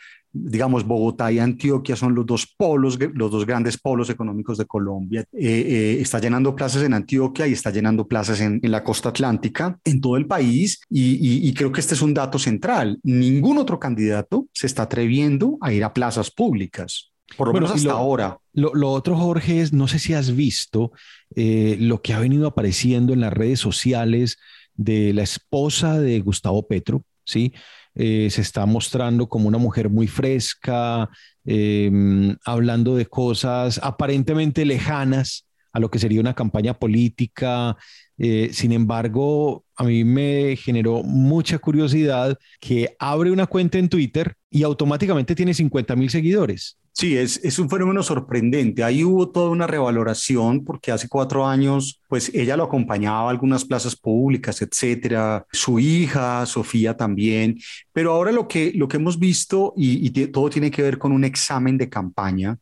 digamos, 0.45 0.85
Bogotá 0.85 1.33
y 1.33 1.39
Antioquia 1.39 1.97
son 1.97 2.15
los 2.15 2.27
dos 2.27 2.47
polos, 2.57 2.99
los 3.15 3.31
dos 3.31 3.47
grandes 3.47 3.79
polos 3.79 4.11
económicos 4.11 4.59
de 4.59 4.67
Colombia. 4.67 5.25
Eh, 5.33 5.39
eh, 5.41 5.99
está 6.01 6.19
llenando 6.19 6.55
plazas 6.55 6.83
en 6.83 6.95
Antioquia 6.95 7.47
y 7.47 7.53
está 7.53 7.71
llenando 7.71 8.07
plazas 8.07 8.41
en, 8.41 8.61
la 8.63 8.85
costa 8.85 9.11
atlántica, 9.11 9.79
en 9.85 10.01
todo 10.01 10.17
el 10.17 10.27
país, 10.27 10.81
y, 10.91 11.53
creo 11.55 11.73
que 11.73 11.81
este 11.81 11.95
es 11.95 12.03
un 12.03 12.13
dato 12.13 12.39
central. 12.39 12.99
Ningún 13.03 13.59
otro 13.59 13.79
candidato 13.79 14.47
se 14.53 14.67
está 14.67 14.83
atreviendo 14.83 15.57
a 15.61 15.73
ir 15.73 15.85
a 15.85 15.95
plazas 15.95 16.31
públicas. 16.31 17.13
Por 17.37 17.49
lo 17.49 17.55
menos 17.55 17.73
hasta 17.73 17.93
ahora. 17.93 18.39
Lo, 18.53 18.91
otro, 18.91 19.17
Jorge, 19.17 19.61
es, 19.61 19.73
no 19.73 19.89
sé 19.89 19.99
si 19.99 20.15
has 20.15 20.35
visto 20.35 20.93
eh, 21.35 21.77
lo 21.81 22.01
que 22.01 22.15
ha 22.15 22.21
venido 22.21 22.47
apareciendo 22.47 23.13
en 23.13 23.21
las 23.21 23.33
redes 23.33 23.61
sociales 23.61 24.39
de 24.75 25.13
la 25.13 25.23
esposa 25.23 25.99
de 25.99 26.21
Gustavo 26.21 26.67
Petro, 26.67 27.03
¿sí? 27.25 27.53
Eh, 27.97 28.29
se 28.31 28.43
está 28.43 28.67
mostrando 28.67 29.27
como 29.29 29.49
una 29.49 29.59
mujer 29.59 29.89
muy 29.89 30.07
fresca, 30.07 31.09
em, 31.45 32.37
hablando 32.45 32.95
de 32.95 33.07
cosas 33.07 33.81
aparentemente 33.83 34.65
lejanas 34.67 35.46
a 35.77 35.79
lo 35.79 35.91
que 35.91 35.99
sería 35.99 36.23
una 36.23 36.35
campaña 36.35 36.79
política. 36.79 37.77
Eh, 38.17 38.49
sin 38.53 38.73
embargo, 38.73 39.67
a 39.77 39.85
mí 39.85 40.05
me 40.05 40.57
generó 40.57 41.03
mucha 41.03 41.59
curiosidad 41.59 42.39
que 42.61 42.97
abre 42.99 43.31
una 43.31 43.47
cuenta 43.47 43.77
en 43.77 43.91
Twitter 43.91 44.35
y 44.51 44.63
automáticamente 44.63 45.35
tiene 45.35 45.53
50 45.53 45.95
mil 45.95 46.09
seguidores. 46.09 46.79
Sí, 46.93 47.15
es, 47.15 47.39
es 47.45 47.59
un 47.59 47.69
fenómeno 47.69 48.03
sorprendente. 48.03 48.83
Ahí 48.83 49.05
hubo 49.05 49.29
toda 49.29 49.51
una 49.51 49.67
revaloración 49.67 50.65
porque 50.65 50.93
hace 50.93 51.11
cuatro 51.11 51.47
años, 51.47 52.01
pues 52.09 52.31
ella 52.35 52.57
lo 52.57 52.65
acompañaba 52.65 53.29
a 53.29 53.31
algunas 53.31 53.67
plazas 53.67 53.95
públicas, 53.95 54.63
etcétera. 54.63 55.45
Su 55.53 55.79
hija, 55.79 56.47
Sofía 56.47 56.97
también. 56.97 57.59
Pero 57.93 58.13
ahora 58.13 58.33
lo 58.33 58.49
que, 58.49 58.73
lo 58.75 58.89
que 58.89 58.97
hemos 58.97 59.19
visto, 59.19 59.75
y, 59.77 60.07
y 60.07 60.27
todo 60.29 60.49
tiene 60.49 60.71
que 60.71 60.81
ver 60.81 60.97
con 60.97 61.13
un 61.13 61.25
examen 61.25 61.77
de 61.77 61.91
campaña, 61.91 62.57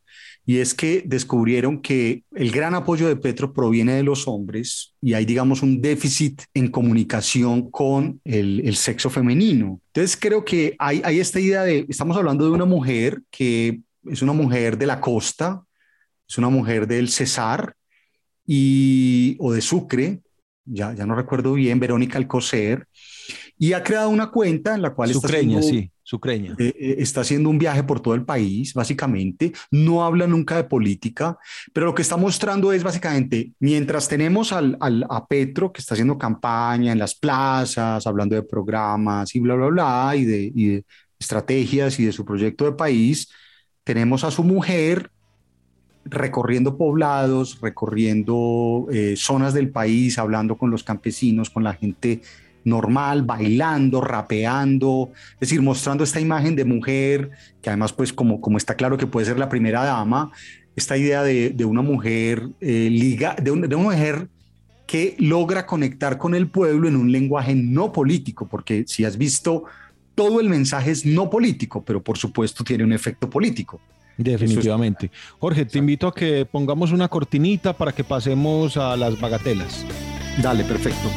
y 0.45 0.57
es 0.57 0.73
que 0.73 1.03
descubrieron 1.05 1.81
que 1.81 2.23
el 2.35 2.51
gran 2.51 2.75
apoyo 2.75 3.07
de 3.07 3.15
Petro 3.15 3.51
proviene 3.51 3.93
de 3.93 4.03
los 4.03 4.27
hombres 4.27 4.93
y 5.01 5.13
hay, 5.13 5.25
digamos, 5.25 5.63
un 5.63 5.81
déficit 5.81 6.43
en 6.53 6.69
comunicación 6.69 7.71
con 7.71 8.21
el, 8.23 8.61
el 8.65 8.75
sexo 8.75 9.09
femenino. 9.09 9.81
Entonces 9.87 10.17
creo 10.19 10.45
que 10.45 10.75
hay, 10.77 11.01
hay 11.03 11.19
esta 11.19 11.39
idea 11.39 11.63
de, 11.63 11.85
estamos 11.89 12.15
hablando 12.15 12.45
de 12.45 12.51
una 12.51 12.65
mujer 12.65 13.21
que 13.31 13.81
es 14.07 14.21
una 14.21 14.33
mujer 14.33 14.77
de 14.77 14.85
la 14.85 15.01
costa, 15.01 15.63
es 16.27 16.37
una 16.37 16.49
mujer 16.49 16.87
del 16.87 17.09
Cesar 17.09 17.75
y, 18.45 19.35
o 19.39 19.51
de 19.51 19.61
Sucre, 19.61 20.21
ya, 20.65 20.93
ya 20.93 21.05
no 21.05 21.15
recuerdo 21.15 21.53
bien, 21.53 21.79
Verónica 21.79 22.17
Alcocer, 22.17 22.87
y 23.57 23.73
ha 23.73 23.83
creado 23.83 24.09
una 24.09 24.31
cuenta 24.31 24.75
en 24.75 24.81
la 24.81 24.93
cual 24.93 25.11
Sucreña, 25.13 25.59
está 25.59 25.69
haciendo, 25.69 25.87
sí, 25.87 25.91
Sucreña. 26.03 26.55
Eh, 26.57 26.73
eh, 26.77 26.95
está 26.99 27.21
haciendo 27.21 27.49
un 27.49 27.57
viaje 27.57 27.83
por 27.83 28.01
todo 28.01 28.13
el 28.13 28.25
país, 28.25 28.73
básicamente, 28.73 29.53
no 29.71 30.03
habla 30.03 30.27
nunca 30.27 30.57
de 30.57 30.65
política, 30.65 31.37
pero 31.71 31.85
lo 31.85 31.95
que 31.95 32.01
está 32.01 32.17
mostrando 32.17 32.73
es 32.73 32.83
básicamente, 32.83 33.51
mientras 33.59 34.07
tenemos 34.07 34.51
al, 34.51 34.77
al, 34.79 35.05
a 35.09 35.25
Petro, 35.25 35.71
que 35.71 35.81
está 35.81 35.93
haciendo 35.93 36.17
campaña 36.17 36.91
en 36.91 36.99
las 36.99 37.15
plazas, 37.15 38.05
hablando 38.05 38.35
de 38.35 38.43
programas 38.43 39.33
y 39.35 39.39
bla, 39.39 39.55
bla, 39.55 39.67
bla, 39.67 40.15
y 40.15 40.25
de, 40.25 40.51
y 40.53 40.67
de 40.67 40.85
estrategias 41.17 41.99
y 41.99 42.05
de 42.05 42.11
su 42.11 42.25
proyecto 42.25 42.65
de 42.65 42.73
país, 42.73 43.29
tenemos 43.83 44.23
a 44.23 44.31
su 44.31 44.43
mujer 44.43 45.11
recorriendo 46.05 46.77
poblados, 46.77 47.59
recorriendo 47.61 48.87
eh, 48.91 49.15
zonas 49.17 49.53
del 49.53 49.69
país, 49.69 50.19
hablando 50.19 50.57
con 50.57 50.69
los 50.69 50.83
campesinos, 50.83 51.49
con 51.49 51.63
la 51.63 51.73
gente 51.73 52.21
normal, 52.65 53.21
bailando, 53.23 54.01
rapeando, 54.01 55.11
es 55.35 55.41
decir, 55.41 55.61
mostrando 55.61 56.03
esta 56.03 56.19
imagen 56.19 56.55
de 56.55 56.65
mujer, 56.65 57.31
que 57.61 57.69
además, 57.69 57.93
pues 57.93 58.11
como, 58.11 58.41
como 58.41 58.57
está 58.57 58.75
claro 58.75 58.97
que 58.97 59.07
puede 59.07 59.25
ser 59.25 59.39
la 59.39 59.47
primera 59.47 59.85
dama, 59.85 60.31
esta 60.75 60.97
idea 60.97 61.23
de, 61.23 61.51
de 61.51 61.63
una 61.63 61.81
mujer 61.81 62.49
eh, 62.59 62.89
liga, 62.91 63.35
de, 63.35 63.51
de, 63.51 63.75
una 63.75 63.77
mujer 63.77 64.27
que 64.85 65.15
logra 65.19 65.65
conectar 65.65 66.17
con 66.17 66.35
el 66.35 66.47
pueblo 66.47 66.87
en 66.87 66.97
un 66.97 67.11
lenguaje 67.11 67.55
no 67.55 67.91
político, 67.93 68.47
porque 68.47 68.83
si 68.87 69.05
has 69.05 69.17
visto 69.17 69.63
todo 70.15 70.39
el 70.39 70.49
mensaje 70.49 70.91
es 70.91 71.05
no 71.05 71.29
político, 71.29 71.83
pero 71.83 72.03
por 72.03 72.17
supuesto 72.17 72.63
tiene 72.63 72.83
un 72.83 72.93
efecto 72.93 73.29
político. 73.29 73.79
Definitivamente. 74.17 75.11
Jorge, 75.39 75.65
te 75.65 75.77
invito 75.77 76.07
a 76.07 76.13
que 76.13 76.45
pongamos 76.45 76.91
una 76.91 77.09
cortinita 77.09 77.73
para 77.73 77.91
que 77.91 78.03
pasemos 78.03 78.77
a 78.77 78.95
las 78.95 79.19
bagatelas. 79.19 79.85
Dale, 80.41 80.63
perfecto. 80.63 81.09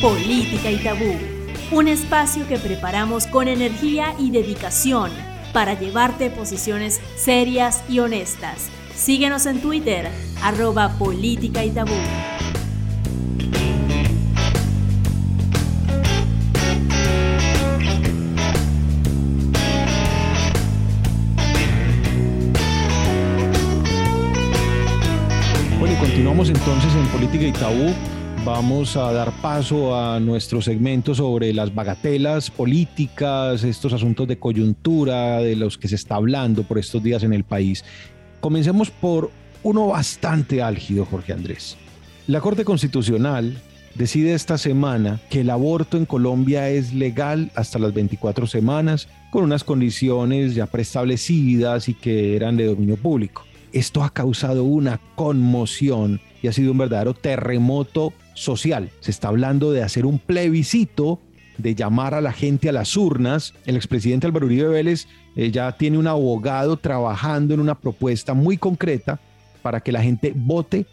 Política 0.00 0.70
y 0.70 0.78
Tabú, 0.78 1.14
un 1.72 1.86
espacio 1.86 2.48
que 2.48 2.56
preparamos 2.56 3.26
con 3.26 3.48
energía 3.48 4.14
y 4.18 4.30
dedicación 4.30 5.10
para 5.52 5.78
llevarte 5.78 6.30
posiciones 6.30 7.02
serias 7.16 7.84
y 7.86 7.98
honestas. 7.98 8.70
Síguenos 8.94 9.44
en 9.44 9.60
Twitter, 9.60 10.08
arroba 10.42 10.88
Política 10.98 11.66
y 11.66 11.70
Tabú. 11.72 11.92
Continuamos 26.00 26.48
entonces 26.48 26.94
en 26.94 27.06
Política 27.08 27.44
y 27.44 27.52
Tabú 27.52 27.94
Vamos 28.44 28.96
a 28.96 29.12
dar 29.12 29.32
paso 29.42 29.94
a 29.94 30.18
nuestro 30.18 30.62
segmento 30.62 31.14
sobre 31.14 31.52
las 31.52 31.74
bagatelas 31.74 32.50
políticas, 32.50 33.64
estos 33.64 33.92
asuntos 33.92 34.26
de 34.26 34.38
coyuntura 34.38 35.40
de 35.40 35.56
los 35.56 35.76
que 35.76 35.88
se 35.88 35.96
está 35.96 36.14
hablando 36.14 36.62
por 36.62 36.78
estos 36.78 37.02
días 37.02 37.22
en 37.22 37.34
el 37.34 37.44
país. 37.44 37.84
Comencemos 38.40 38.90
por 38.90 39.30
uno 39.62 39.88
bastante 39.88 40.62
álgido, 40.62 41.04
Jorge 41.04 41.34
Andrés. 41.34 41.76
La 42.28 42.40
Corte 42.40 42.64
Constitucional 42.64 43.60
decide 43.94 44.32
esta 44.32 44.56
semana 44.56 45.20
que 45.28 45.42
el 45.42 45.50
aborto 45.50 45.98
en 45.98 46.06
Colombia 46.06 46.70
es 46.70 46.94
legal 46.94 47.52
hasta 47.54 47.78
las 47.78 47.92
24 47.92 48.46
semanas, 48.46 49.06
con 49.30 49.44
unas 49.44 49.64
condiciones 49.64 50.54
ya 50.54 50.64
preestablecidas 50.64 51.90
y 51.90 51.94
que 51.94 52.36
eran 52.36 52.56
de 52.56 52.66
dominio 52.66 52.96
público. 52.96 53.44
Esto 53.72 54.02
ha 54.02 54.10
causado 54.10 54.64
una 54.64 54.98
conmoción 55.14 56.20
y 56.42 56.48
ha 56.48 56.52
sido 56.52 56.72
un 56.72 56.78
verdadero 56.78 57.14
terremoto 57.14 58.14
social. 58.40 58.90
Se 59.00 59.10
está 59.10 59.28
hablando 59.28 59.70
de 59.70 59.82
hacer 59.82 60.06
un 60.06 60.18
plebiscito, 60.18 61.20
de 61.58 61.74
llamar 61.74 62.14
a 62.14 62.20
la 62.20 62.32
gente 62.32 62.68
a 62.68 62.72
las 62.72 62.96
urnas. 62.96 63.54
El 63.66 63.76
expresidente 63.76 64.26
Álvaro 64.26 64.46
Uribe 64.46 64.68
Vélez 64.68 65.06
eh, 65.36 65.50
ya 65.50 65.72
tiene 65.72 65.98
un 65.98 66.06
abogado 66.06 66.78
trabajando 66.78 67.52
en 67.52 67.60
una 67.60 67.78
propuesta 67.78 68.32
muy 68.32 68.56
concreta 68.56 69.20
para 69.62 69.80
que 69.80 69.92
la 69.92 70.02
gente 70.02 70.32
vote 70.34 70.86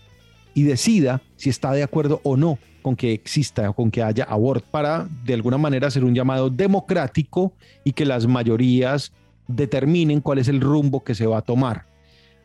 y 0.54 0.64
decida 0.64 1.22
si 1.38 1.50
está 1.50 1.72
de 1.72 1.84
acuerdo 1.84 2.20
o 2.24 2.36
no 2.36 2.60
con 2.82 2.96
que 2.96 3.14
exista 3.14 3.70
o 3.70 3.74
con 3.74 3.92
que 3.92 4.04
haya 4.04 4.26
aborto, 4.26 4.68
para 4.70 5.08
de 5.24 5.34
alguna 5.34 5.58
manera 5.58 5.88
hacer 5.88 6.04
un 6.04 6.16
llamado 6.16 6.50
democrático 6.50 7.54
y 7.84 7.94
que 7.94 8.06
las 8.06 8.28
mayorías 8.28 9.14
determinen 9.48 10.20
cuál 10.22 10.40
es 10.40 10.48
el 10.48 10.62
rumbo 10.62 11.04
que 11.04 11.16
se 11.16 11.28
va 11.28 11.38
a 11.38 11.42
tomar. 11.42 11.86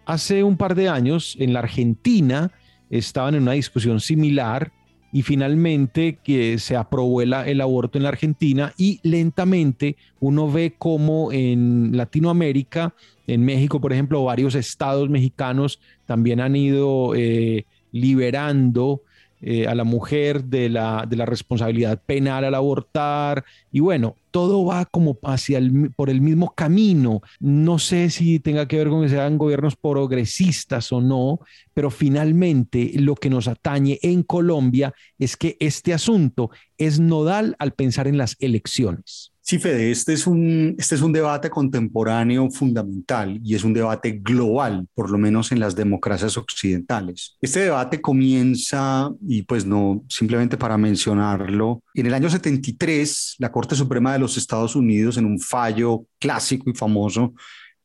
Hace 0.04 0.42
un 0.44 0.56
par 0.56 0.74
de 0.74 0.88
años 0.88 1.36
en 1.38 1.52
la 1.52 1.60
Argentina 1.60 2.50
estaban 2.90 3.34
en 3.34 3.42
una 3.42 3.52
discusión 3.52 4.00
similar 4.00 4.72
y 5.12 5.22
finalmente 5.22 6.18
que 6.24 6.58
se 6.58 6.74
aprobó 6.74 7.20
el, 7.20 7.60
aborto 7.60 7.98
en 7.98 8.04
la 8.04 8.08
Argentina 8.08 8.72
y 8.78 8.98
lentamente 9.02 9.96
uno 10.20 10.50
ve 10.50 10.74
como 10.78 11.30
en 11.32 11.94
Latinoamérica, 11.94 12.94
en 13.26 13.44
México 13.44 13.80
por 13.80 13.92
ejemplo, 13.92 14.24
varios 14.24 14.54
estados 14.54 15.10
mexicanos 15.10 15.80
también 16.06 16.40
han 16.40 16.56
ido 16.56 17.14
eh, 17.14 17.66
liberando 17.92 19.02
eh, 19.44 19.66
a 19.66 19.74
la 19.74 19.82
mujer 19.82 20.44
de 20.44 20.68
la, 20.68 21.04
de 21.08 21.16
la 21.16 21.26
responsabilidad 21.26 22.00
penal 22.06 22.44
al 22.44 22.54
abortar. 22.54 23.44
Y 23.72 23.80
bueno, 23.80 24.14
todo 24.30 24.64
va 24.64 24.84
como 24.84 25.18
hacia 25.24 25.58
el, 25.58 25.90
por 25.96 26.10
el 26.10 26.20
mismo 26.20 26.54
camino. 26.54 27.22
No 27.40 27.80
sé 27.80 28.10
si 28.10 28.38
tenga 28.38 28.68
que 28.68 28.76
ver 28.76 28.88
con 28.88 29.02
que 29.02 29.08
sean 29.08 29.38
gobiernos 29.38 29.74
progresistas 29.74 30.92
o 30.92 31.00
no, 31.00 31.40
pero 31.74 31.90
finalmente 31.90 32.92
lo 32.94 33.16
que 33.16 33.30
nos 33.30 33.48
atañe 33.48 33.98
en 34.02 34.22
Colombia 34.22 34.94
es 35.18 35.36
que 35.36 35.56
este 35.58 35.92
asunto 35.92 36.50
es 36.78 37.00
nodal 37.00 37.56
al 37.58 37.72
pensar 37.72 38.06
en 38.06 38.18
las 38.18 38.36
elecciones. 38.38 39.31
Sí, 39.52 39.58
Fede, 39.58 39.90
este 39.90 40.14
es, 40.14 40.26
un, 40.26 40.74
este 40.78 40.94
es 40.94 41.02
un 41.02 41.12
debate 41.12 41.50
contemporáneo 41.50 42.50
fundamental 42.50 43.38
y 43.44 43.54
es 43.54 43.64
un 43.64 43.74
debate 43.74 44.12
global, 44.12 44.88
por 44.94 45.10
lo 45.10 45.18
menos 45.18 45.52
en 45.52 45.60
las 45.60 45.76
democracias 45.76 46.38
occidentales. 46.38 47.36
Este 47.38 47.60
debate 47.60 48.00
comienza, 48.00 49.10
y 49.28 49.42
pues 49.42 49.66
no 49.66 50.04
simplemente 50.08 50.56
para 50.56 50.78
mencionarlo, 50.78 51.82
en 51.92 52.06
el 52.06 52.14
año 52.14 52.30
73, 52.30 53.34
la 53.40 53.52
Corte 53.52 53.74
Suprema 53.74 54.14
de 54.14 54.20
los 54.20 54.38
Estados 54.38 54.74
Unidos, 54.74 55.18
en 55.18 55.26
un 55.26 55.38
fallo 55.38 56.06
clásico 56.18 56.70
y 56.70 56.74
famoso 56.74 57.34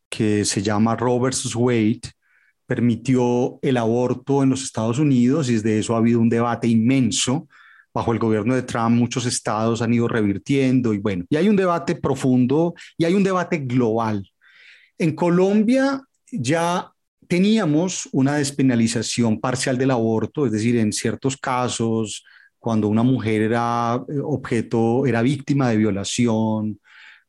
que 0.08 0.46
se 0.46 0.64
llama 0.64 0.96
Roe 0.96 1.20
versus 1.20 1.54
Wade, 1.54 2.00
permitió 2.66 3.60
el 3.62 3.76
aborto 3.76 4.42
en 4.42 4.52
los 4.52 4.64
Estados 4.64 5.00
Unidos 5.00 5.50
y 5.50 5.56
desde 5.56 5.80
eso 5.80 5.96
ha 5.96 5.98
habido 5.98 6.22
un 6.22 6.30
debate 6.30 6.70
inmenso 6.70 7.50
bajo 7.98 8.14
el 8.14 8.20
gobierno 8.20 8.54
de 8.54 8.62
Trump 8.62 8.96
muchos 8.96 9.26
estados 9.26 9.82
han 9.82 9.92
ido 9.92 10.08
revirtiendo 10.08 10.94
y 10.94 11.00
bueno, 11.00 11.26
y 11.30 11.36
hay 11.36 11.50
un 11.50 11.56
debate 11.56 11.96
profundo 11.96 12.76
y 12.96 13.06
hay 13.06 13.16
un 13.16 13.24
debate 13.24 13.58
global. 13.58 14.24
En 15.00 15.16
Colombia 15.16 16.04
ya 16.32 16.92
teníamos 17.28 18.08
una 18.12 18.36
despenalización 18.36 19.40
parcial 19.40 19.80
del 19.80 19.90
aborto, 19.90 20.46
es 20.46 20.52
decir, 20.52 20.78
en 20.78 20.94
ciertos 20.94 21.38
casos, 21.38 22.24
cuando 22.60 22.88
una 22.88 23.02
mujer 23.02 23.42
era 23.42 24.00
eh, 24.08 24.20
objeto, 24.24 25.08
era 25.08 25.24
víctima 25.24 25.70
de 25.70 25.78
violación, 25.78 26.80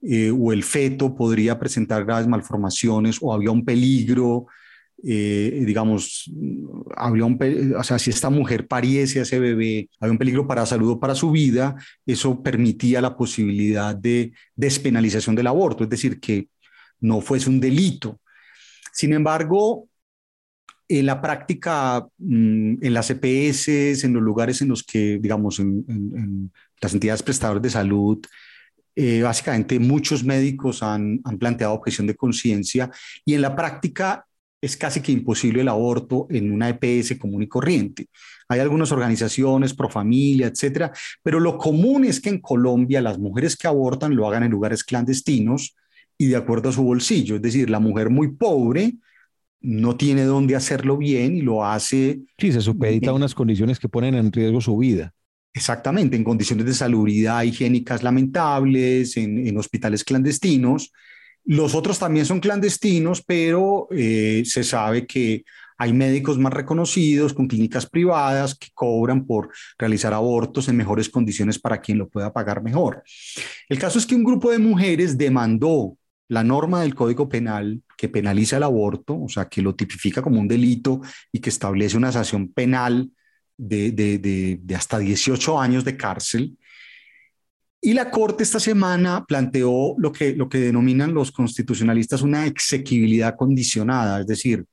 eh, 0.03 0.31
o 0.31 0.53
el 0.53 0.63
feto 0.65 1.15
podría 1.15 1.59
presentar 1.59 2.05
graves 2.05 2.29
malformaciones, 2.29 3.19
o 3.23 3.33
había 3.33 3.51
un 3.51 3.65
peligro 3.65 4.47
eh, 5.05 5.63
digamos, 5.65 6.31
había 6.97 7.25
un, 7.25 7.39
o 7.77 7.85
sea, 7.85 7.99
si 7.99 8.11
esta 8.11 8.31
mujer 8.31 8.67
pariese 8.67 9.21
a 9.21 9.23
ese 9.23 9.39
bebé, 9.39 9.89
había 10.01 10.13
un 10.13 10.19
peligro 10.19 10.47
para 10.47 10.67
salud 10.67 10.91
o 10.93 11.01
para 11.01 11.15
su 11.15 11.31
vida, 11.31 11.77
eso 12.05 12.43
permitía 12.43 13.01
la 13.01 13.17
posibilidad 13.17 13.95
de 13.95 14.33
despenalización 14.57 15.37
del 15.37 15.47
aborto, 15.47 15.85
es 15.85 15.91
decir, 15.91 16.19
que 16.19 16.49
no 17.01 17.21
fuese 17.21 17.49
un 17.49 17.61
delito. 17.61 18.21
Sin 18.93 19.13
embargo, 19.13 19.89
en 20.89 21.07
la 21.07 21.21
práctica, 21.21 22.07
mm, 22.19 22.85
en 22.85 22.95
las 22.95 23.11
EPS, 23.11 24.05
en 24.05 24.15
los 24.15 24.23
lugares 24.23 24.63
en 24.63 24.69
los 24.69 24.83
que, 24.83 25.19
digamos, 25.21 25.61
en, 25.61 26.51
las 26.81 26.95
entidades 26.95 27.23
prestadoras 27.23 27.63
de 27.63 27.71
salud, 27.71 28.19
eh, 28.97 29.23
básicamente 29.23 29.79
muchos 29.79 30.25
médicos 30.25 30.83
han, 30.83 31.21
han 31.25 31.39
planteado 31.39 31.75
objeción 31.75 32.07
de 32.07 32.17
conciencia 32.17 32.91
y 33.25 33.35
en 33.35 33.43
la 33.43 33.55
práctica 33.55 34.28
es 34.61 34.77
casi 34.77 35.01
que 35.01 35.13
imposible 35.13 35.61
el 35.61 35.69
aborto 35.69 36.27
en 36.31 36.51
una 36.51 36.69
EPS 36.69 37.17
común 37.19 37.43
y 37.43 37.49
corriente. 37.49 38.09
Hay 38.49 38.61
algunas 38.61 38.91
organizaciones 38.93 39.75
pro 39.75 39.89
familia, 39.89 40.49
etcétera, 40.49 40.93
pero 41.23 41.39
lo 41.39 41.57
común 41.59 42.05
es 42.05 42.21
que 42.21 42.31
en 42.31 42.41
Colombia 42.41 43.01
las 43.01 43.19
mujeres 43.19 43.57
que 43.57 43.69
abortan 43.69 44.17
lo 44.17 44.27
hagan 44.27 44.43
en 44.43 44.51
lugares 44.51 44.83
clandestinos 44.85 45.77
y 46.17 46.27
de 46.27 46.37
acuerdo 46.37 46.71
a 46.71 46.73
su 46.73 46.83
bolsillo. 46.83 47.37
Es 47.37 47.43
decir, 47.43 47.71
la 47.71 47.79
mujer 47.79 48.11
muy 48.11 48.33
pobre 48.33 48.95
no 49.61 49.97
tiene 49.97 50.23
dónde 50.25 50.57
hacerlo 50.57 50.97
bien 50.97 51.37
y 51.37 51.43
lo 51.43 51.65
hace. 51.65 52.21
Sí, 52.39 52.53
se 52.53 52.61
supedita 52.61 53.11
a 53.11 53.15
unas 53.15 53.35
condiciones 53.35 53.79
que 53.79 53.89
ponen 53.89 54.15
en 54.15 54.33
riesgo 54.33 54.61
su 54.61 54.77
vida. 54.77 55.13
Exactamente, 55.53 56.17
en 56.17 56.25
condiciones 56.25 56.67
de 56.67 56.75
salubridad 56.75 57.43
higiénicas 57.43 58.03
lamentables, 58.03 59.17
en, 59.17 59.47
en 59.47 59.57
hospitales 59.57 60.05
clandestinos 60.05 60.93
los 61.49 61.75
otros 61.75 61.99
también 61.99 62.27
son 62.27 62.41
clandestinos, 62.41 63.23
pero 63.23 63.89
eh, 63.91 64.43
se 64.45 64.63
sabe 64.63 65.07
que 65.07 65.45
hay 65.79 65.95
médicos 65.95 66.37
más 66.39 66.53
reconocidos 66.53 67.33
con 67.33 67.49
clínicas 67.49 67.87
privadas 67.87 68.55
que 68.55 68.69
cobran 68.75 69.25
por 69.25 69.51
realizar 69.79 70.13
abortos 70.13 70.69
en 70.69 70.77
mejores 70.77 71.09
condiciones 71.09 71.59
para 71.59 71.81
quien 71.81 71.97
lo 71.97 72.07
pueda 72.07 72.35
pagar 72.35 72.63
mejor. 72.63 73.03
El 73.67 73.79
caso 73.79 73.99
es 73.99 74.05
que 74.05 74.15
un 74.15 74.25
grupo 74.25 74.51
de 74.51 74.59
mujeres 74.59 75.17
demandó 75.17 75.97
la 76.29 76.45
norma 76.45 76.83
del 76.83 76.95
Código 76.95 77.31
Penal 77.31 77.81
que 77.97 78.11
penaliza 78.11 78.59
el 78.59 78.65
aborto, 78.65 79.19
o 79.19 79.29
sea, 79.31 79.49
que 79.49 79.63
lo 79.63 79.75
tipifica 79.75 80.21
como 80.21 80.41
un 80.41 80.49
delito 80.49 81.01
y 81.33 81.39
que 81.39 81.49
establece 81.49 81.97
una 81.97 82.13
sanción 82.13 82.53
penal 82.53 83.11
de, 83.57 83.91
de 83.91 84.75
hasta 84.77 84.99
18 84.99 85.59
años 85.59 85.83
de 85.87 85.97
cárcel 85.97 86.59
y 87.81 87.93
la 87.95 88.11
Corte 88.11 88.43
esta 88.43 88.59
semana 88.59 89.25
planteó 89.27 89.95
lo 89.99 90.11
que, 90.11 90.35
lo 90.35 90.49
que 90.49 90.59
denominan 90.59 91.15
los 91.15 91.31
constitucionalistas 91.31 92.23
una 92.23 92.47
exequibilidad 92.47 93.37
condicionada, 93.37 94.21
es 94.21 94.27
decir, 94.27 94.67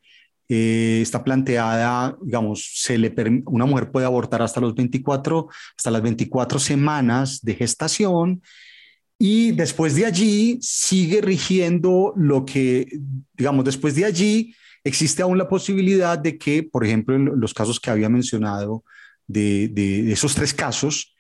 eh, 0.48 1.00
está 1.02 1.24
planteada, 1.24 2.18
digamos, 2.22 2.72
se 2.76 2.98
le 2.98 3.14
una 3.46 3.66
mujer 3.66 3.92
puede 3.92 4.06
abortar 4.06 4.42
hasta, 4.42 4.62
los 4.62 4.76
24, 4.76 5.48
hasta 5.76 5.92
las 5.92 6.02
24 6.02 6.60
semanas 6.60 7.42
de 7.42 7.56
gestación 7.56 8.42
y 9.18 9.52
después 9.54 9.96
de 9.96 10.06
allí 10.06 10.60
sigue 10.62 11.22
rigiendo 11.22 12.14
lo 12.16 12.46
que, 12.46 12.88
digamos, 13.34 13.66
después 13.66 13.96
de 13.96 14.06
allí 14.06 14.56
existe 14.84 15.24
aún 15.24 15.38
la 15.38 15.48
posibilidad 15.48 16.18
de 16.18 16.38
que, 16.38 16.64
por 16.64 16.86
ejemplo, 16.86 17.16
en 17.16 17.40
los 17.40 17.54
casos 17.54 17.80
que 17.80 17.90
había 17.90 18.10
mencionado, 18.10 18.84
de, 19.28 19.70
de 19.70 20.12
esos 20.12 20.36
tres 20.36 20.54
casos, 20.54 21.15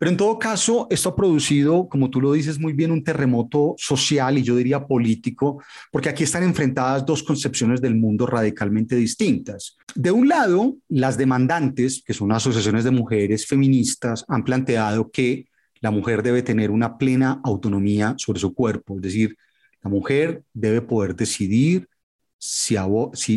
pero 0.00 0.12
en 0.12 0.16
todo 0.16 0.38
caso, 0.38 0.86
esto 0.88 1.10
ha 1.10 1.14
producido, 1.14 1.86
como 1.86 2.08
tú 2.08 2.22
lo 2.22 2.32
dices 2.32 2.58
muy 2.58 2.72
bien, 2.72 2.90
un 2.90 3.04
terremoto 3.04 3.74
social 3.76 4.38
y 4.38 4.42
yo 4.42 4.56
diría 4.56 4.86
político, 4.86 5.62
porque 5.92 6.08
aquí 6.08 6.24
están 6.24 6.42
enfrentadas 6.42 7.04
dos 7.04 7.22
concepciones 7.22 7.82
del 7.82 7.96
mundo 7.96 8.24
radicalmente 8.24 8.96
distintas. 8.96 9.76
De 9.94 10.10
un 10.10 10.26
lado, 10.26 10.74
las 10.88 11.18
demandantes, 11.18 12.02
que 12.02 12.14
son 12.14 12.32
asociaciones 12.32 12.84
de 12.84 12.92
mujeres 12.92 13.46
feministas, 13.46 14.24
han 14.26 14.42
planteado 14.42 15.10
que 15.10 15.48
la 15.82 15.90
mujer 15.90 16.22
debe 16.22 16.42
tener 16.42 16.70
una 16.70 16.96
plena 16.96 17.38
autonomía 17.44 18.14
sobre 18.16 18.40
su 18.40 18.54
cuerpo, 18.54 18.96
es 18.96 19.02
decir, 19.02 19.36
la 19.82 19.90
mujer 19.90 20.44
debe 20.54 20.80
poder 20.80 21.14
decidir 21.14 21.90
si, 22.38 22.78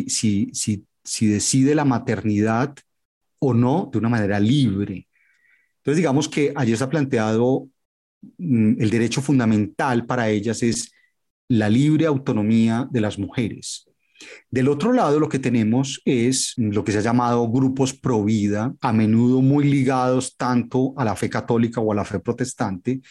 si, 0.08 1.26
decide 1.28 1.74
la 1.74 1.84
maternidad 1.84 2.74
o 3.38 3.52
no 3.52 3.90
de 3.92 3.98
una 3.98 4.08
manera 4.08 4.40
libre 4.40 5.08
entonces, 5.84 5.98
digamos 5.98 6.30
que 6.30 6.50
allí 6.56 6.72
está 6.72 6.88
planteado 6.88 7.68
mm, 8.38 8.80
el 8.80 8.88
derecho 8.88 9.20
fundamental 9.20 10.06
para 10.06 10.30
ellas 10.30 10.62
es 10.62 10.90
la 11.46 11.68
libre 11.68 12.06
autonomía 12.06 12.88
de 12.90 13.02
las 13.02 13.18
mujeres. 13.18 13.84
Del 14.50 14.68
otro 14.68 14.94
lado, 14.94 15.20
lo 15.20 15.28
que 15.28 15.38
tenemos 15.38 16.00
es 16.06 16.54
lo 16.56 16.84
que 16.84 16.92
se 16.92 16.98
ha 16.98 17.02
llamado 17.02 17.46
grupos 17.50 17.92
pro 17.92 18.24
vida, 18.24 18.74
a 18.80 18.94
menudo 18.94 19.42
muy 19.42 19.64
ligados 19.64 20.38
tanto 20.38 20.94
a 20.96 21.04
la 21.04 21.16
fe 21.16 21.28
católica 21.28 21.82
o 21.82 21.92
a 21.92 21.94
la 21.94 22.06
fe 22.06 22.18
protestante, 22.18 23.02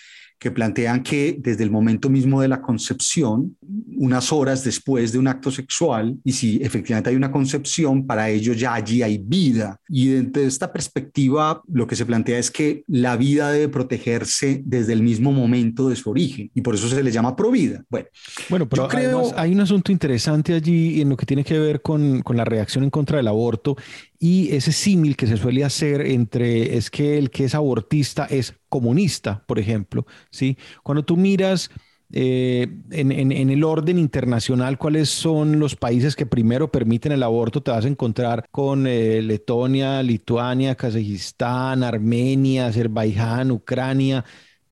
que 0.44 0.52
plantean 0.52 1.04
que 1.04 1.38
desde 1.39 1.64
el 1.64 1.72
momento 1.72 2.10
mismo 2.10 2.41
de 2.41 2.50
la 2.50 2.62
concepción, 2.62 3.56
unas 3.96 4.34
horas 4.34 4.62
después 4.66 5.14
de 5.14 5.18
un 5.18 5.30
acto 5.30 5.50
sexual, 5.50 6.18
y 6.22 6.34
si 6.34 6.58
efectivamente 6.62 7.10
hay 7.10 7.16
una 7.16 7.32
concepción, 7.32 8.06
para 8.06 8.30
ello 8.30 8.52
ya 8.52 8.74
allí 8.74 9.02
hay 9.02 9.20
vida. 9.24 9.80
Y 9.88 10.08
desde 10.10 10.46
esta 10.46 10.74
perspectiva, 10.74 11.62
lo 11.72 11.88
que 11.88 11.96
se 11.96 12.06
plantea 12.06 12.39
es 12.39 12.52
que 12.52 12.84
la 12.88 13.16
vida 13.16 13.52
debe 13.52 13.70
protegerse 13.70 14.62
desde 14.66 14.91
el 14.91 15.02
mismo 15.02 15.32
momento 15.32 15.88
de 15.88 15.96
su 15.96 16.10
origen, 16.10 16.52
y 16.54 16.60
por 16.60 16.76
eso 16.76 16.89
se 16.89 17.02
le 17.02 17.10
llama 17.10 17.38
provida. 17.38 17.82
Bueno, 17.89 18.08
bueno 18.50 18.68
pero 18.68 18.89
creo... 18.89 19.32
hay 19.38 19.54
un 19.54 19.62
asunto 19.62 19.94
interesante 19.94 20.54
allí 20.54 21.00
en 21.00 21.08
lo 21.08 21.16
que 21.16 21.26
tiene 21.26 21.46
que 21.46 21.58
ver 21.58 21.82
con, 21.82 22.22
con 22.22 22.36
la 22.36 22.44
reacción 22.44 22.84
en 22.84 22.89
contra 22.89 23.16
del 23.16 23.30
aborto 23.30 23.78
y 24.24 24.55
ese 24.55 24.71
símil 24.71 25.17
que 25.17 25.28
se 25.28 25.36
suele 25.36 25.65
hacer 25.65 25.99
entre 25.99 26.78
es 26.78 26.89
que 26.89 27.17
el 27.17 27.30
que 27.30 27.43
es 27.43 27.55
abortista 27.55 28.26
es 28.26 28.55
comunista, 28.69 29.43
por 29.45 29.59
ejemplo, 29.59 30.05
¿sí? 30.32 30.57
Cuando 30.82 31.03
tú 31.03 31.17
miras 31.17 31.69
eh, 32.13 32.69
en, 32.91 33.49
el 33.51 33.63
orden 33.65 33.99
internacional 33.99 34.78
cuáles 34.78 35.09
son 35.09 35.59
los 35.59 35.76
países 35.76 36.15
que 36.15 36.26
primero 36.26 36.71
permiten 36.71 37.11
el 37.11 37.21
aborto, 37.21 37.61
te 37.63 37.71
vas 37.71 37.84
a 37.84 37.89
encontrar 37.89 38.45
con 38.49 38.88
eh, 38.88 39.21
Letonia, 39.21 40.01
Lituania, 40.01 40.76
Kazajistán, 40.76 41.84
Armenia, 41.84 42.67
Azerbaiyán, 42.67 43.51
Ucrania, 43.51 44.24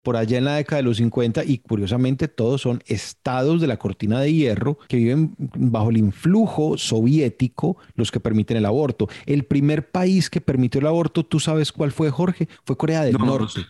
por 0.03 0.17
allá 0.17 0.37
en 0.37 0.45
la 0.45 0.55
década 0.55 0.77
de 0.77 0.83
los 0.83 0.97
50 0.97 1.43
y 1.45 1.59
curiosamente 1.59 2.27
todos 2.27 2.61
son 2.61 2.81
estados 2.87 3.61
de 3.61 3.67
la 3.67 3.77
cortina 3.77 4.19
de 4.19 4.33
hierro 4.33 4.77
que 4.87 4.97
viven 4.97 5.35
bajo 5.37 5.89
el 5.89 5.97
influjo 5.97 6.77
soviético 6.77 7.77
los 7.95 8.11
que 8.11 8.19
permiten 8.19 8.57
el 8.57 8.65
aborto. 8.65 9.07
El 9.25 9.43
primer 9.43 9.91
país 9.91 10.29
que 10.29 10.41
permitió 10.41 10.81
el 10.81 10.87
aborto, 10.87 11.25
¿tú 11.25 11.39
sabes 11.39 11.71
cuál 11.71 11.91
fue, 11.91 12.09
Jorge? 12.09 12.47
Fue 12.63 12.77
Corea 12.77 13.03
del 13.03 13.17
Norte 13.17 13.61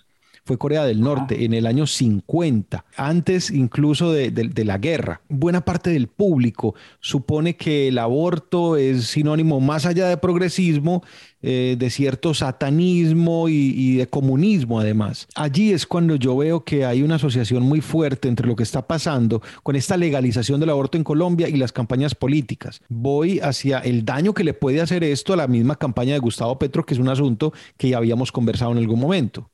fue 0.43 0.57
Corea 0.57 0.85
del 0.85 1.01
Norte 1.01 1.45
en 1.45 1.53
el 1.53 1.67
año 1.67 1.85
50, 1.85 2.85
antes 2.95 3.51
incluso 3.51 4.11
de, 4.11 4.31
la 4.65 4.77
guerra. 4.77 5.21
Buena 5.29 5.61
parte 5.61 5.91
del 5.91 6.07
público 6.07 6.75
supone 6.99 7.55
que 7.55 7.87
el 7.87 7.97
aborto 7.97 8.75
es 8.75 9.05
sinónimo 9.05 9.59
más 9.59 9.85
allá 9.85 10.07
de 10.07 10.17
progresismo, 10.17 11.03
eh, 11.43 11.75
de 11.79 11.89
cierto 11.89 12.33
satanismo 12.33 13.49
y, 13.49 13.73
y, 13.75 13.95
de 13.95 14.07
comunismo 14.07 14.79
además. 14.79 15.27
Allí 15.35 15.71
es 15.73 15.87
cuando 15.87 16.15
yo 16.15 16.37
veo 16.37 16.63
que 16.63 16.85
hay 16.85 17.01
una 17.01 17.15
asociación 17.15 17.63
muy 17.63 17.81
fuerte 17.81 18.27
entre 18.27 18.45
lo 18.45 18.55
que 18.55 18.63
está 18.63 18.87
pasando 18.87 19.41
con 19.63 19.75
esta 19.75 19.97
legalización 19.97 20.59
del 20.59 20.69
aborto 20.69 20.97
en 20.97 21.03
Colombia 21.03 21.49
y 21.49 21.57
las 21.57 21.71
campañas 21.71 22.13
políticas. 22.13 22.81
Voy 22.89 23.39
hacia 23.39 23.79
el 23.79 24.05
daño 24.05 24.33
que 24.33 24.43
le 24.43 24.53
puede 24.53 24.81
hacer 24.81 25.03
esto 25.03 25.33
a 25.33 25.37
la 25.37 25.47
misma 25.47 25.77
campaña 25.77 26.13
de 26.13 26.19
Gustavo 26.19 26.59
Petro, 26.59 26.85
que 26.85 26.93
es 26.93 26.99
un 26.99 27.09
asunto 27.09 27.53
que 27.77 27.89
ya 27.89 27.97
habíamos 27.97 28.31
conversado 28.31 28.71
en 28.71 28.77
algún 28.77 28.99
momento. 28.99 29.49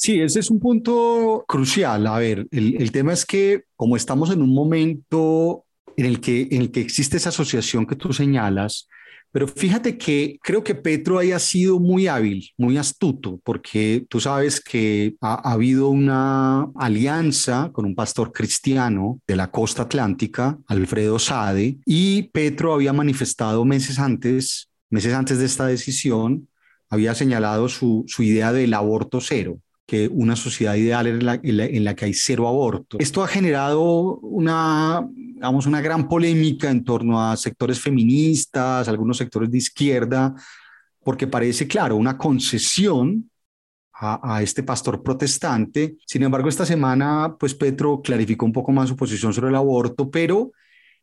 Sí, 0.00 0.20
ese 0.20 0.38
es 0.38 0.48
un 0.48 0.60
punto 0.60 1.44
crucial. 1.48 2.06
A 2.06 2.18
ver, 2.20 2.46
el, 2.52 2.92
tema 2.92 3.12
es 3.12 3.26
que 3.26 3.64
como 3.74 3.96
estamos 3.96 4.30
en 4.30 4.42
un 4.42 4.54
momento 4.54 5.64
en 5.96 6.06
el, 6.06 6.20
que, 6.20 6.46
en 6.52 6.62
el 6.62 6.70
que 6.70 6.80
existe 6.80 7.16
esa 7.16 7.30
asociación 7.30 7.84
que 7.84 7.96
tú 7.96 8.12
señalas, 8.12 8.86
pero 9.32 9.48
fíjate 9.48 9.98
que 9.98 10.38
creo 10.40 10.62
que 10.62 10.76
Petro 10.76 11.18
haya 11.18 11.40
sido 11.40 11.80
muy 11.80 12.06
hábil, 12.06 12.48
muy 12.56 12.78
astuto, 12.78 13.40
porque 13.42 14.06
tú 14.08 14.20
sabes 14.20 14.60
que 14.60 15.16
ha, 15.20 15.52
habido 15.52 15.88
una 15.88 16.68
alianza 16.76 17.70
con 17.72 17.84
un 17.84 17.96
pastor 17.96 18.30
cristiano 18.30 19.20
de 19.26 19.34
la 19.34 19.50
costa 19.50 19.82
atlántica, 19.82 20.60
Alfredo 20.68 21.18
Sade, 21.18 21.78
y 21.84 22.22
Petro 22.30 22.72
había 22.72 22.92
manifestado 22.92 23.64
meses 23.64 23.98
antes, 23.98 24.70
meses 24.90 25.12
antes 25.12 25.38
de 25.40 25.46
esta 25.46 25.66
decisión, 25.66 26.48
había 26.88 27.16
señalado 27.16 27.68
su, 27.68 28.04
su 28.06 28.22
idea 28.22 28.52
del 28.52 28.74
aborto 28.74 29.20
cero 29.20 29.58
que 29.88 30.06
una 30.06 30.36
sociedad 30.36 30.74
ideal 30.74 31.06
en 31.06 31.24
la, 31.24 31.40
en 31.42 31.82
la, 31.82 31.96
que 31.96 32.04
hay 32.04 32.12
cero 32.12 32.46
aborto. 32.46 32.98
Esto 33.00 33.24
ha 33.24 33.26
generado 33.26 34.18
una, 34.18 35.08
digamos, 35.14 35.64
una 35.64 35.80
gran 35.80 36.06
polémica 36.06 36.68
en 36.70 36.84
torno 36.84 37.18
a 37.18 37.34
sectores 37.38 37.80
feministas, 37.80 38.86
algunos 38.86 39.16
sectores 39.16 39.50
de 39.50 39.56
izquierda, 39.56 40.34
porque 41.02 41.26
parece, 41.26 41.66
claro, 41.66 41.96
una 41.96 42.18
concesión 42.18 43.30
a, 43.94 44.36
a, 44.36 44.42
este 44.42 44.62
pastor 44.62 45.02
protestante. 45.02 45.96
Sin 46.06 46.22
embargo, 46.22 46.50
esta 46.50 46.66
semana, 46.66 47.34
pues 47.40 47.54
Petro 47.54 48.02
clarificó 48.02 48.44
un 48.44 48.52
poco 48.52 48.72
más 48.72 48.90
su 48.90 48.96
posición 48.96 49.32
sobre 49.32 49.48
el 49.48 49.56
aborto, 49.56 50.10
pero 50.10 50.52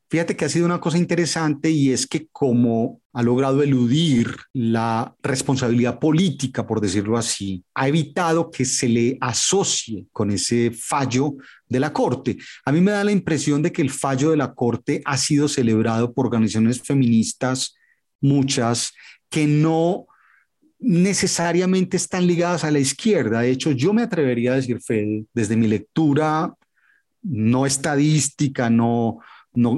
Fíjate 0.07 0.35
que 0.35 0.45
ha 0.45 0.49
sido 0.49 0.65
una 0.65 0.79
cosa 0.79 0.99
interesante 0.99 1.71
y 1.71 1.91
es 1.91 2.05
que 2.05 2.27
como 2.31 3.01
ha 3.11 3.23
logrado 3.23 3.63
eludir 3.63 4.35
la 4.53 5.15
responsabilidad 5.23 5.99
política, 5.99 6.67
por 6.67 6.79
decirlo 6.79 7.17
así, 7.17 7.63
ha 7.73 7.87
evitado 7.87 8.51
que 8.51 8.65
se 8.65 8.87
le 8.87 9.17
asocie 9.19 10.05
con 10.11 10.29
ese 10.29 10.71
fallo 10.71 11.35
de 11.67 11.79
la 11.79 11.91
Corte. 11.91 12.37
A 12.65 12.71
mí 12.71 12.81
me 12.81 12.91
da 12.91 13.03
la 13.03 13.11
impresión 13.11 13.63
de 13.63 13.71
que 13.71 13.81
el 13.81 13.89
fallo 13.89 14.29
de 14.29 14.37
la 14.37 14.53
Corte 14.53 15.01
ha 15.05 15.17
sido 15.17 15.47
celebrado 15.47 16.13
por 16.13 16.27
organizaciones 16.27 16.81
feministas, 16.81 17.75
muchas, 18.21 18.93
que 19.29 19.47
no 19.47 20.05
necesariamente 20.77 21.97
están 21.97 22.27
ligadas 22.27 22.63
a 22.63 22.69
la 22.69 22.79
izquierda. 22.79 23.41
De 23.41 23.49
hecho, 23.49 23.71
yo 23.71 23.91
me 23.91 24.03
atrevería 24.03 24.53
a 24.53 24.57
decir, 24.57 24.79
Fede, 24.81 25.25
desde 25.33 25.57
mi 25.57 25.67
lectura 25.67 26.53
no 27.23 27.65
estadística, 27.65 28.69
no, 28.69 29.19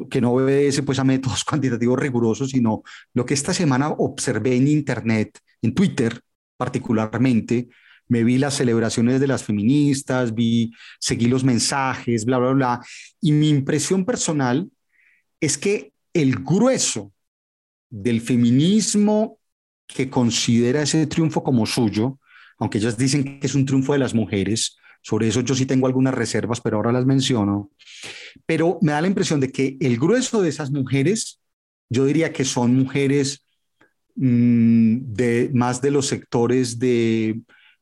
que 0.09 0.21
no 0.21 0.32
obedece 0.32 0.84
pues 0.84 0.99
a 0.99 1.03
métodos 1.03 1.43
cuantitativos 1.45 1.99
rigurosos, 1.99 2.49
sino 2.49 2.84
lo 3.13 3.25
que 3.25 3.34
esta 3.34 3.53
semana 3.53 3.89
observé 3.89 4.55
en 4.55 4.67
Internet, 4.67 5.39
en 5.61 5.73
Twitter 5.73 6.21
particularmente, 6.57 7.69
me 8.09 8.23
vi 8.23 8.38
las 8.38 8.55
celebraciones 8.55 9.19
de 9.19 9.28
las 9.28 9.43
feministas, 9.43 10.34
vi, 10.34 10.71
seguí 10.99 11.28
los 11.28 11.43
mensajes, 11.43 12.25
bla, 12.25 12.38
bla, 12.38 12.51
bla, 12.51 12.82
y 13.21 13.32
mi 13.32 13.49
impresión 13.49 14.05
personal 14.05 14.69
es 15.39 15.57
que 15.57 15.93
el 16.13 16.36
grueso 16.38 17.11
del 17.89 18.21
feminismo 18.21 19.39
que 19.86 20.09
considera 20.09 20.82
ese 20.82 21.05
triunfo 21.07 21.43
como 21.43 21.65
suyo, 21.65 22.19
aunque 22.57 22.80
ellas 22.80 22.97
dicen 22.97 23.39
que 23.39 23.47
es 23.47 23.55
un 23.55 23.65
triunfo 23.65 23.93
de 23.93 23.99
las 23.99 24.13
mujeres, 24.13 24.78
sobre 25.07 25.29
eso 25.29 25.39
yo 25.39 25.55
sí 25.55 25.65
tengo 25.65 25.87
algunas 25.87 26.13
reservas, 26.13 26.59
pero 26.59 26.75
ahora 26.75 26.91
las 26.91 27.05
menciono. 27.05 27.71
Pero 28.45 28.77
me 28.81 28.91
da 28.91 28.99
la 28.99 29.07
impresión 29.07 29.39
de 29.39 29.49
que 29.53 29.77
el 29.79 29.97
grueso 29.97 30.41
de 30.41 30.49
esas 30.49 30.69
mujeres, 30.69 31.39
yo 31.89 32.03
diría 32.03 32.33
que 32.33 32.43
son 32.43 32.75
mujeres 32.75 33.45
mm, 34.15 34.97
de 35.13 35.49
más 35.53 35.81
de 35.81 35.91
los 35.91 36.07
sectores 36.07 36.77
de, 36.77 37.39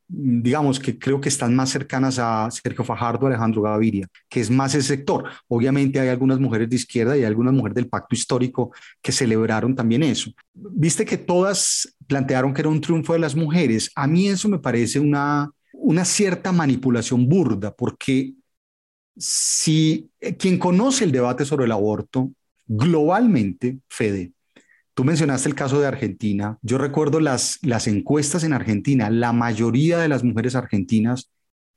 mm, 0.08 0.44
digamos, 0.44 0.80
que 0.80 1.00
creo 1.00 1.20
que 1.20 1.30
están 1.30 1.56
más 1.56 1.72
cercanas 1.72 2.20
a 2.20 2.48
Sergio 2.52 2.86
Fajardo, 2.86 3.26
Alejandro 3.26 3.64
Gaviria, 3.64 4.08
que 4.30 4.42
es 4.42 4.52
más 4.52 4.76
ese 4.76 4.90
sector. 4.90 5.24
Obviamente 5.48 6.00
hay 6.00 6.10
algunas 6.10 6.40
mujeres 6.40 6.70
de 6.70 6.76
izquierda 6.76 7.18
y 7.18 7.22
hay 7.22 7.26
algunas 7.26 7.56
mujeres 7.56 7.74
del 7.74 7.90
pacto 7.90 8.14
histórico 8.14 8.72
que 9.02 9.12
celebraron 9.12 9.74
también 9.74 10.04
eso. 10.04 10.32
Viste 10.54 11.06
que 11.06 11.18
todas 11.18 11.98
plantearon 12.06 12.54
que 12.54 12.62
era 12.62 12.70
un 12.70 12.82
triunfo 12.82 13.14
de 13.14 13.20
las 13.20 13.36
mujeres. 13.36 13.90
A 13.96 14.06
mí 14.06 14.28
eso 14.28 14.48
me 14.48 14.60
parece 14.60 15.00
una, 15.00 15.50
una 15.86 16.04
cierta 16.04 16.52
manipulación 16.52 17.30
burda, 17.30 17.74
porque 17.76 18.34
si 19.16 20.10
eh, 20.20 20.36
quien 20.36 20.58
conoce 20.58 21.04
el 21.04 21.12
debate 21.12 21.46
sobre 21.46 21.66
el 21.66 21.72
aborto 21.72 22.32
globalmente, 22.66 23.78
Fede, 23.88 24.34
tú 24.96 25.04
mencionaste 25.04 25.48
el 25.48 25.54
caso 25.54 25.80
de 25.80 25.86
Argentina, 25.86 26.58
yo 26.64 26.80
recuerdo 26.80 27.20
las, 27.20 27.60
las 27.62 27.88
encuestas 27.88 28.44
en 28.44 28.54
Argentina, 28.54 29.12
la 29.12 29.32
mayoría 29.32 30.00
de 30.00 30.08
las 30.08 30.24
mujeres 30.24 30.56
argentinas 30.56 31.30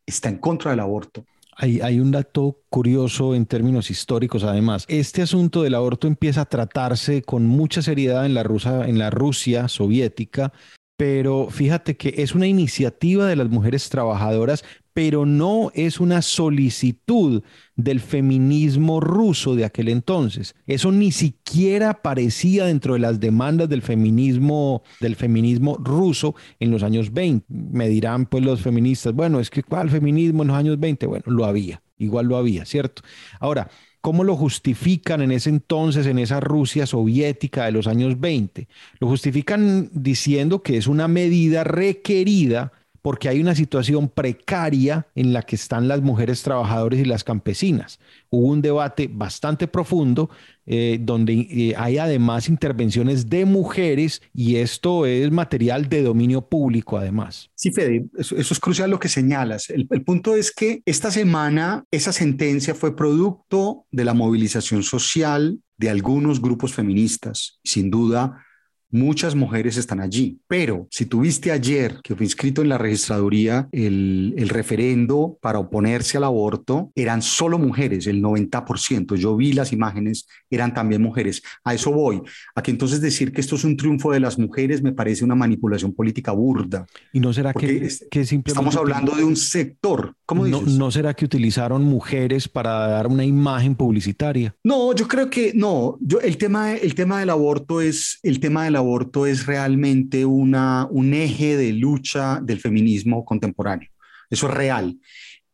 está 0.07 0.31
en 0.31 0.39
contra 0.39 0.71
del 0.71 0.81
aborto. 0.81 1.27
Hay, 1.61 1.81
hay, 1.81 2.01
un 2.01 2.13
dato 2.13 2.61
curioso 2.71 3.35
en 3.35 3.45
términos 3.45 3.91
históricos, 3.91 4.45
además. 4.45 4.85
Este 4.89 5.23
asunto 5.23 5.63
del 5.63 5.75
aborto 5.75 6.07
empieza 6.07 6.43
a 6.43 6.45
tratarse 6.47 7.21
con 7.23 7.47
mucha 7.47 7.83
seriedad 7.83 8.25
en 8.25 8.33
la, 8.33 8.45
Rusa, 8.45 8.89
en 8.89 8.99
la 8.99 9.11
Rusia 9.11 9.67
soviética 9.67 10.53
pero 10.99 11.47
fíjate 11.49 11.97
que 11.97 12.13
es 12.19 12.35
una 12.35 12.49
iniciativa 12.49 13.27
de 13.27 13.37
las 13.37 13.49
mujeres 13.49 13.89
trabajadoras, 13.89 14.65
pero 14.93 15.27
no 15.27 15.71
es 15.75 16.01
una 16.01 16.23
solicitud 16.23 17.45
del 17.77 18.01
feminismo 18.01 18.99
ruso 18.99 19.55
de 19.55 19.65
aquel 19.65 19.91
entonces. 19.91 20.57
Eso 20.67 20.91
ni 20.91 21.13
siquiera 21.13 21.91
aparecía 21.91 22.65
dentro 22.65 22.95
de 22.95 22.99
las 22.99 23.21
demandas 23.21 23.69
del 23.69 23.83
feminismo 23.83 24.83
del 24.99 25.15
feminismo 25.15 25.77
ruso 25.77 26.35
en 26.59 26.73
los 26.73 26.83
años 26.83 27.13
20. 27.13 27.47
Me 27.49 27.89
dirán 27.89 28.27
pues 28.27 28.43
los 28.43 28.61
feministas, 28.61 29.15
bueno, 29.15 29.39
es 29.39 29.51
que 29.51 29.63
¿cuál 29.63 29.91
feminismo 29.91 30.43
en 30.43 30.49
los 30.49 30.57
años 30.57 30.81
20? 30.81 31.07
Bueno, 31.07 31.27
lo 31.27 31.45
había, 31.45 31.81
igual 31.97 32.27
lo 32.27 32.37
había, 32.37 32.65
¿cierto? 32.65 33.03
Ahora, 33.39 33.71
¿Cómo 34.01 34.23
lo 34.23 34.37
justifican 34.37 35.23
en 35.23 35.33
ese 35.33 35.51
entonces, 35.51 36.07
en 36.07 36.19
esa 36.19 36.39
Rusia 36.39 36.87
soviética 36.87 37.65
de 37.65 37.73
los 37.73 37.87
años 37.87 38.21
20? 38.21 38.69
Lo 39.01 39.09
justifican 39.09 39.91
diciendo 39.93 40.63
que 40.63 40.77
es 40.77 40.87
una 40.87 41.09
medida 41.09 41.65
requerida 41.65 42.73
porque 43.03 43.29
hay 43.29 43.41
una 43.41 43.55
situación 43.55 44.09
precaria 44.09 45.07
en 45.15 45.33
la 45.33 45.43
que 45.43 45.57
están 45.57 45.89
las 45.89 46.03
mujeres 46.03 46.43
trabajadoras 46.43 47.01
y 47.01 47.05
las 47.05 47.25
campesinas. 47.25 47.99
Hubo 48.31 48.49
un 48.49 48.63
debate 48.63 49.09
bastante 49.11 49.69
profundo 49.69 50.31
eh, 50.67 50.99
donde 51.01 51.33
eh, 51.33 51.75
hay 51.77 51.99
además 51.99 52.49
intervenciones 52.49 53.31
de 53.31 53.45
mujeres 53.45 54.21
y 54.35 54.57
esto 54.57 55.07
es 55.07 55.31
material 55.31 55.89
de 55.89 56.03
dominio 56.03 56.43
público 56.43 56.99
además. 56.99 57.51
Sí, 57.55 57.71
Fede, 57.71 58.07
eso, 58.19 58.37
es 58.37 58.61
crucial 58.61 58.91
lo 58.91 58.99
que 58.99 59.09
señalas. 59.09 59.71
El, 59.71 59.87
el 59.91 60.03
punto 60.03 60.35
es 60.35 60.53
que 60.53 60.83
esta 60.85 61.11
semana 61.11 61.85
esa 61.91 62.13
sentencia 62.13 62.75
fue 62.75 62.95
producto 62.95 63.87
de 63.91 64.05
la 64.05 64.15
movilización 64.15 64.83
social 64.83 65.61
de 65.79 65.89
algunos 65.89 66.43
grupos 66.43 66.75
feministas. 66.75 67.61
Sin 67.65 67.91
duda, 67.91 68.45
muchas 68.91 69.35
mujeres 69.35 69.77
están 69.77 70.01
allí. 70.01 70.39
Pero 70.47 70.87
si 70.91 71.07
tuviste 71.07 71.53
ayer 71.53 72.01
que 72.03 72.15
fue 72.15 72.25
inscrito 72.25 72.63
en 72.63 72.69
la 72.69 72.79
registraduría 72.79 73.69
el, 73.73 74.35
el, 74.37 74.49
referendo 74.49 75.39
para 75.41 75.59
oponerse 75.59 76.17
al 76.17 76.25
aborto, 76.25 76.91
eran 76.95 77.23
solo 77.23 77.59
mujeres, 77.59 78.07
el 78.07 78.23
90%. 78.23 79.17
Yo 79.17 79.37
vi 79.37 79.53
las 79.53 79.73
imágenes, 79.73 80.27
eran 80.51 80.75
también 80.75 81.03
mujeres. 81.03 81.43
A 81.65 81.75
eso 81.75 81.93
voy. 81.93 82.23
A 82.55 82.63
que 82.63 82.71
entonces 82.71 83.01
decir 83.01 83.33
que 83.33 83.41
esto 83.41 83.57
es 83.57 83.65
un 83.65 83.77
triunfo 83.77 84.13
de 84.13 84.21
las 84.21 84.39
mujeres 84.39 84.83
me 84.83 84.93
parece 84.93 85.25
una 85.25 85.35
manipulación 85.35 85.93
política 85.93 86.33
burda. 86.33 86.87
¿Y 87.13 87.21
no 87.21 87.33
será 87.33 87.53
que, 87.53 87.89
que 88.11 88.25
simplemente... 88.25 88.51
Estamos 88.51 88.77
hablando 88.77 89.15
de 89.15 89.25
un 89.25 89.37
sector. 89.37 90.15
¿Cómo 90.27 90.47
no, 90.47 90.61
dices? 90.61 90.75
¿No 90.75 90.91
será 90.91 91.15
que 91.15 91.25
utilizaron 91.25 91.85
mujeres 91.85 92.49
para 92.49 92.89
dar 92.89 93.07
una 93.07 93.25
imagen 93.25 93.75
publicitaria? 93.75 94.55
No, 94.65 94.95
yo 94.95 95.09
creo 95.09 95.31
que 95.31 95.53
no. 95.55 95.97
Yo, 96.01 96.21
el, 96.21 96.37
tema, 96.37 96.75
el 96.75 96.95
tema 96.95 97.21
del 97.21 97.31
aborto 97.31 97.81
es 97.81 98.19
el 98.23 98.41
tema 98.41 98.65
del 98.65 98.77
aborto 98.79 99.27
es 99.27 99.47
realmente 99.47 100.25
una, 100.25 100.87
un 100.91 101.13
eje 101.15 101.57
de 101.57 101.73
lucha 101.73 102.41
del 102.43 102.61
feminismo 102.61 103.25
contemporáneo. 103.25 103.89
Eso 104.31 104.49
es 104.49 104.55
real. 104.55 104.99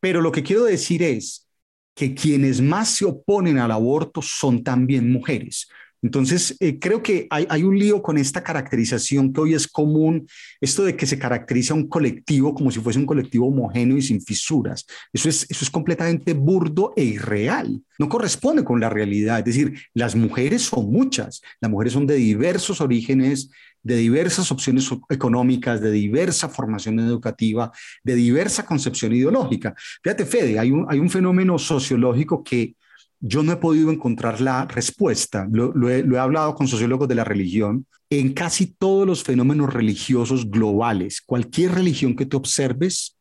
Pero 0.01 0.21
lo 0.21 0.31
que 0.31 0.43
quiero 0.43 0.65
decir 0.65 1.03
es 1.03 1.49
que 1.95 2.15
quienes 2.15 2.61
más 2.61 2.91
se 2.91 3.05
oponen 3.05 3.59
al 3.59 3.71
aborto 3.71 4.21
son 4.23 4.63
también 4.63 5.11
mujeres. 5.11 5.69
Entonces, 6.05 6.55
eh, 6.61 6.79
creo 6.79 7.03
que 7.03 7.27
hay, 7.31 7.47
hay, 7.49 7.63
un 7.63 7.79
lío 7.79 8.03
con 8.03 8.19
esta 8.19 8.43
caracterización 8.43 9.33
que 9.33 9.41
hoy 9.41 9.55
es 9.55 9.67
común, 9.67 10.29
esto 10.61 10.85
de 10.85 10.95
que 10.97 11.07
se 11.07 11.19
caracteriza 11.19 11.73
un 11.73 11.89
colectivo 11.89 12.55
como 12.55 12.71
si 12.71 12.79
fuese 12.79 12.99
un 12.99 13.07
colectivo 13.07 13.47
homogéneo 13.47 13.97
y 13.97 14.03
sin 14.03 14.21
fisuras. 14.21 14.85
Eso 15.15 15.31
es, 15.31 15.47
eso 15.49 15.65
es 15.65 15.71
completamente 15.71 16.35
burdo 16.35 16.93
e 16.95 17.05
irreal. 17.05 17.83
No 17.99 18.11
corresponde 18.11 18.65
con 18.65 18.81
la 18.81 18.91
realidad. 18.91 19.39
Es 19.39 19.47
decir, 19.47 19.79
las 19.95 20.15
mujeres 20.15 20.61
son 20.61 20.93
muchas, 20.93 21.41
las 21.59 21.71
mujeres 21.71 21.95
son 21.95 22.07
de 22.07 22.17
diversos 22.17 22.83
orígenes, 22.83 23.49
de 23.83 23.97
diversas 23.97 24.53
opciones 24.53 24.91
económicas, 25.09 25.81
de 25.81 25.91
diversa 25.91 26.51
formación 26.51 26.99
educativa, 27.01 27.73
de 28.03 28.15
diversa 28.15 28.67
concepción 28.67 29.15
ideológica. 29.15 29.75
Fíjate, 30.03 30.27
Fede, 30.27 30.59
hay 30.59 30.71
un, 30.71 30.85
hay 30.87 30.99
un 30.99 31.09
fenómeno 31.09 31.59
sociológico 31.59 32.45
que 32.45 32.75
yo 33.21 33.43
no 33.43 33.53
he 33.53 33.57
podido 33.57 33.91
encontrar 33.91 34.41
la 34.41 34.67
respuesta. 34.67 35.49
Lo, 35.51 35.89
he, 35.89 36.01
he, 36.01 36.19
hablado 36.19 36.55
con 36.55 36.69
sociólogos 36.69 37.09
de 37.09 37.15
la 37.15 37.25
religión. 37.25 37.87
En 38.11 38.33
casi 38.33 38.67
todos 38.67 39.07
los 39.07 39.25
fenómenos 39.25 39.73
religiosos 39.73 40.51
globales, 40.51 41.21
cualquier 41.21 41.73
religión 41.73 42.15
que 42.15 42.27
te 42.27 42.37
observes, 42.37 43.17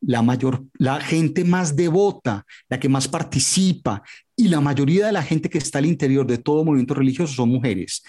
la 0.00 0.22
mayor, 0.22 0.64
la 0.78 1.00
gente 1.00 1.44
más 1.44 1.76
devota, 1.76 2.44
la 2.68 2.78
que 2.78 2.88
más 2.88 3.08
participa 3.08 4.02
y 4.36 4.48
la 4.48 4.60
mayoría 4.60 5.06
de 5.06 5.12
la 5.12 5.22
gente 5.22 5.48
que 5.48 5.58
está 5.58 5.78
al 5.78 5.86
interior 5.86 6.26
de 6.26 6.38
todo 6.38 6.64
movimiento 6.64 6.94
religioso 6.94 7.34
son 7.34 7.50
mujeres. 7.50 8.02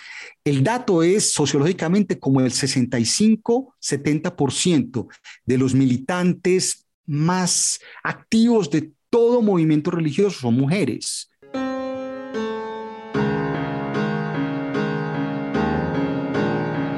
El 0.44 0.64
dato 0.64 1.04
es 1.04 1.32
sociológicamente 1.32 2.18
como 2.20 2.42
el 2.42 2.52
65-70% 2.52 5.08
de 5.46 5.58
los 5.58 5.76
militantes 5.76 6.88
más 7.06 7.80
activos 8.04 8.72
de 8.72 8.92
todo 9.10 9.42
movimiento 9.42 9.92
religioso 9.92 10.40
son 10.42 10.56
mujeres. 10.56 11.30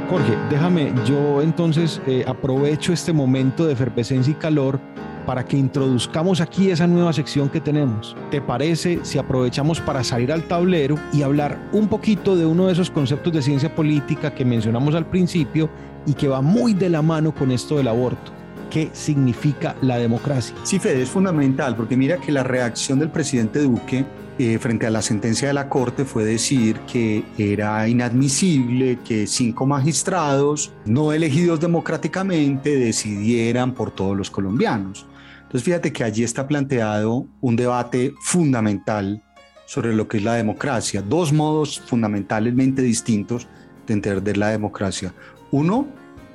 Jorge, 0.10 0.38
déjame, 0.50 0.94
yo 1.06 1.42
entonces 1.42 2.02
eh, 2.08 2.24
aprovecho 2.26 2.94
este 2.94 3.12
momento 3.12 3.66
de 3.66 3.74
efervescencia 3.74 4.32
y 4.32 4.36
calor 4.36 4.80
para 5.26 5.44
que 5.44 5.58
introduzcamos 5.58 6.40
aquí 6.40 6.72
esa 6.72 6.88
nueva 6.88 7.12
sección 7.12 7.50
que 7.50 7.60
tenemos. 7.60 8.16
¿Te 8.32 8.40
parece 8.40 9.00
si 9.04 9.18
aprovechamos 9.18 9.82
para 9.82 10.06
salir 10.06 10.32
al 10.32 10.44
tablero 10.44 10.98
y 11.12 11.24
hablar 11.24 11.70
un 11.74 11.90
poquito 11.90 12.38
de 12.38 12.46
uno 12.46 12.68
de 12.68 12.74
esos 12.74 12.90
conceptos 12.90 13.34
de 13.34 13.42
ciencia 13.42 13.76
política 13.76 14.34
que 14.34 14.46
mencionamos 14.46 14.96
al 14.96 15.06
principio 15.06 15.70
y 16.06 16.14
que 16.14 16.30
va 16.30 16.42
muy 16.42 16.74
de 16.74 16.90
la 16.90 17.02
mano 17.02 17.36
con 17.36 17.52
esto 17.52 17.76
del 17.76 17.90
aborto? 17.90 18.37
Qué 18.70 18.90
significa 18.94 19.76
la 19.82 19.98
democracia. 19.98 20.56
Sí, 20.64 20.80
Fede, 20.80 21.02
es 21.04 21.10
fundamental, 21.10 21.76
porque 21.76 21.98
mira 21.98 22.18
que 22.18 22.32
la 22.32 22.44
reacción 22.44 23.00
del 23.00 23.10
presidente 23.10 23.60
Duque 23.60 24.06
eh, 24.40 24.60
frente 24.60 24.86
a 24.86 24.92
la 24.92 25.02
sentencia 25.02 25.48
de 25.48 25.56
la 25.56 25.68
Corte 25.68 26.06
fue 26.06 26.24
decir 26.24 26.80
que 26.82 27.24
era 27.40 27.88
inadmisible 27.88 29.00
que 29.04 29.26
cinco 29.26 29.66
magistrados 29.66 30.72
no 30.86 31.12
elegidos 31.12 31.60
democráticamente 31.60 32.78
decidieran 32.78 33.74
por 33.74 33.90
todos 33.90 34.16
los 34.16 34.30
colombianos. 34.30 35.08
Entonces 35.38 35.64
fíjate 35.64 35.92
que 35.92 36.04
allí 36.04 36.24
está 36.24 36.48
planteado 36.48 37.26
un 37.42 37.56
debate 37.56 38.14
fundamental 38.22 39.24
sobre 39.66 39.96
lo 39.96 40.08
que 40.08 40.18
es 40.18 40.24
la 40.24 40.36
democracia, 40.36 41.02
dos 41.02 41.34
modos 41.34 41.80
fundamentalmente 41.80 42.84
distintos 42.84 43.48
de 43.88 43.94
entender 43.96 44.38
la 44.38 44.50
democracia. 44.50 45.14
Uno 45.50 45.88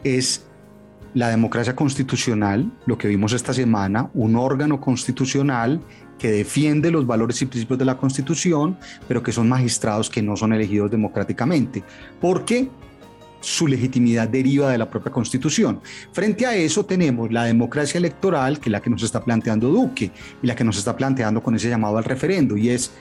es 0.02 0.44
la 1.14 1.28
democracia 1.28 1.76
constitucional, 1.76 2.70
lo 2.86 2.96
que 2.96 3.08
vimos 3.08 3.32
esta 3.32 3.52
semana, 3.52 4.10
un 4.14 4.36
órgano 4.36 4.80
constitucional 4.80 5.80
que 6.18 6.30
defiende 6.30 6.90
los 6.90 7.06
valores 7.06 7.42
y 7.42 7.46
principios 7.46 7.78
de 7.78 7.84
la 7.84 7.96
Constitución, 7.96 8.78
pero 9.08 9.22
que 9.22 9.32
son 9.32 9.48
magistrados 9.48 10.08
que 10.08 10.22
no 10.22 10.36
son 10.36 10.52
elegidos 10.52 10.90
democráticamente, 10.90 11.82
porque 12.20 12.68
su 13.40 13.66
legitimidad 13.66 14.28
deriva 14.28 14.70
de 14.70 14.78
la 14.78 14.88
propia 14.88 15.10
Constitución. 15.10 15.80
Frente 16.12 16.46
a 16.46 16.54
eso 16.54 16.86
tenemos 16.86 17.32
la 17.32 17.44
democracia 17.44 17.98
electoral, 17.98 18.60
que 18.60 18.68
es 18.68 18.72
la 18.72 18.80
que 18.80 18.90
nos 18.90 19.02
está 19.02 19.22
planteando 19.22 19.68
Duque 19.68 20.12
y 20.42 20.46
la 20.46 20.54
que 20.54 20.64
nos 20.64 20.78
está 20.78 20.96
planteando 20.96 21.42
con 21.42 21.56
ese 21.56 21.68
llamado 21.68 21.98
al 21.98 22.04
referendo, 22.04 22.56
y 22.56 22.70
es 22.70 22.92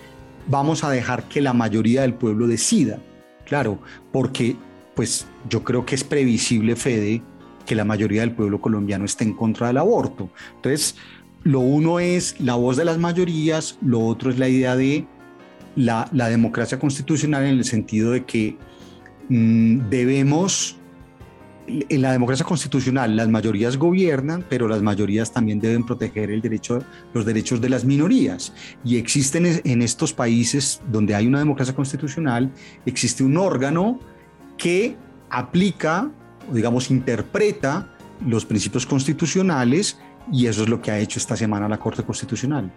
vamos 0.48 0.84
a 0.84 0.90
dejar 0.90 1.26
que 1.26 1.42
la 1.42 1.54
mayoría 1.54 2.02
del 2.02 2.16
pueblo 2.16 2.48
decida. 2.48 3.00
Claro, 3.46 3.80
porque 4.12 4.56
pues 4.96 5.28
yo 5.50 5.64
creo 5.64 5.86
que 5.86 5.96
es 5.96 6.04
previsible, 6.04 6.76
Fede, 6.76 7.22
que 7.66 7.76
la 7.76 7.86
mayoría 7.86 8.22
del 8.22 8.32
pueblo 8.32 8.62
colombiano 8.62 9.06
esté 9.06 9.24
en 9.24 9.34
contra 9.34 9.68
del 9.68 9.78
aborto. 9.78 10.30
Entonces, 10.56 10.96
lo 11.44 11.60
uno 11.60 12.00
es 12.00 12.40
la 12.40 12.56
voz 12.56 12.78
de 12.78 12.86
las 12.86 12.98
mayorías, 12.98 13.78
lo 13.82 14.02
otro 14.02 14.30
es 14.30 14.38
la 14.38 14.48
idea 14.48 14.76
de 14.76 15.06
la, 15.76 16.08
democracia 16.12 16.80
constitucional 16.80 17.46
en 17.46 17.58
el 17.58 17.66
sentido 17.66 18.12
de 18.12 18.26
que 18.26 18.58
mmm, 19.30 19.90
debemos, 19.90 20.78
en 21.68 22.02
la 22.02 22.12
democracia 22.12 22.46
constitucional 22.46 23.16
las 23.16 23.30
mayorías 23.30 23.78
gobiernan, 23.78 24.46
pero 24.50 24.68
las 24.68 24.82
mayorías 24.82 25.32
también 25.32 25.60
deben 25.60 25.86
proteger 25.86 26.30
el 26.30 26.42
derecho, 26.42 26.84
los 27.14 27.26
derechos 27.26 27.62
de 27.62 27.70
las 27.70 27.86
minorías. 27.86 28.54
Y 28.84 28.98
existen 28.98 29.62
en 29.64 29.82
estos 29.82 30.14
países 30.14 30.82
donde 30.92 31.16
hay 31.16 31.28
una 31.28 31.40
democracia 31.40 31.76
constitucional, 31.76 32.52
existe 32.86 33.24
un 33.24 33.38
órgano 33.38 34.00
que 34.58 34.96
aplica 35.30 36.12
digamos, 36.52 36.92
interpreta 36.92 37.88
los 38.26 38.46
principios 38.46 38.86
constitucionales 38.86 40.00
y 40.32 40.48
eso 40.48 40.64
es 40.64 40.70
lo 40.70 40.82
que 40.82 40.92
ha 40.92 41.00
hecho 41.00 41.20
esta 41.20 41.36
semana 41.36 41.68
la 41.68 41.80
Corte 41.80 42.04
Constitucional. 42.04 42.72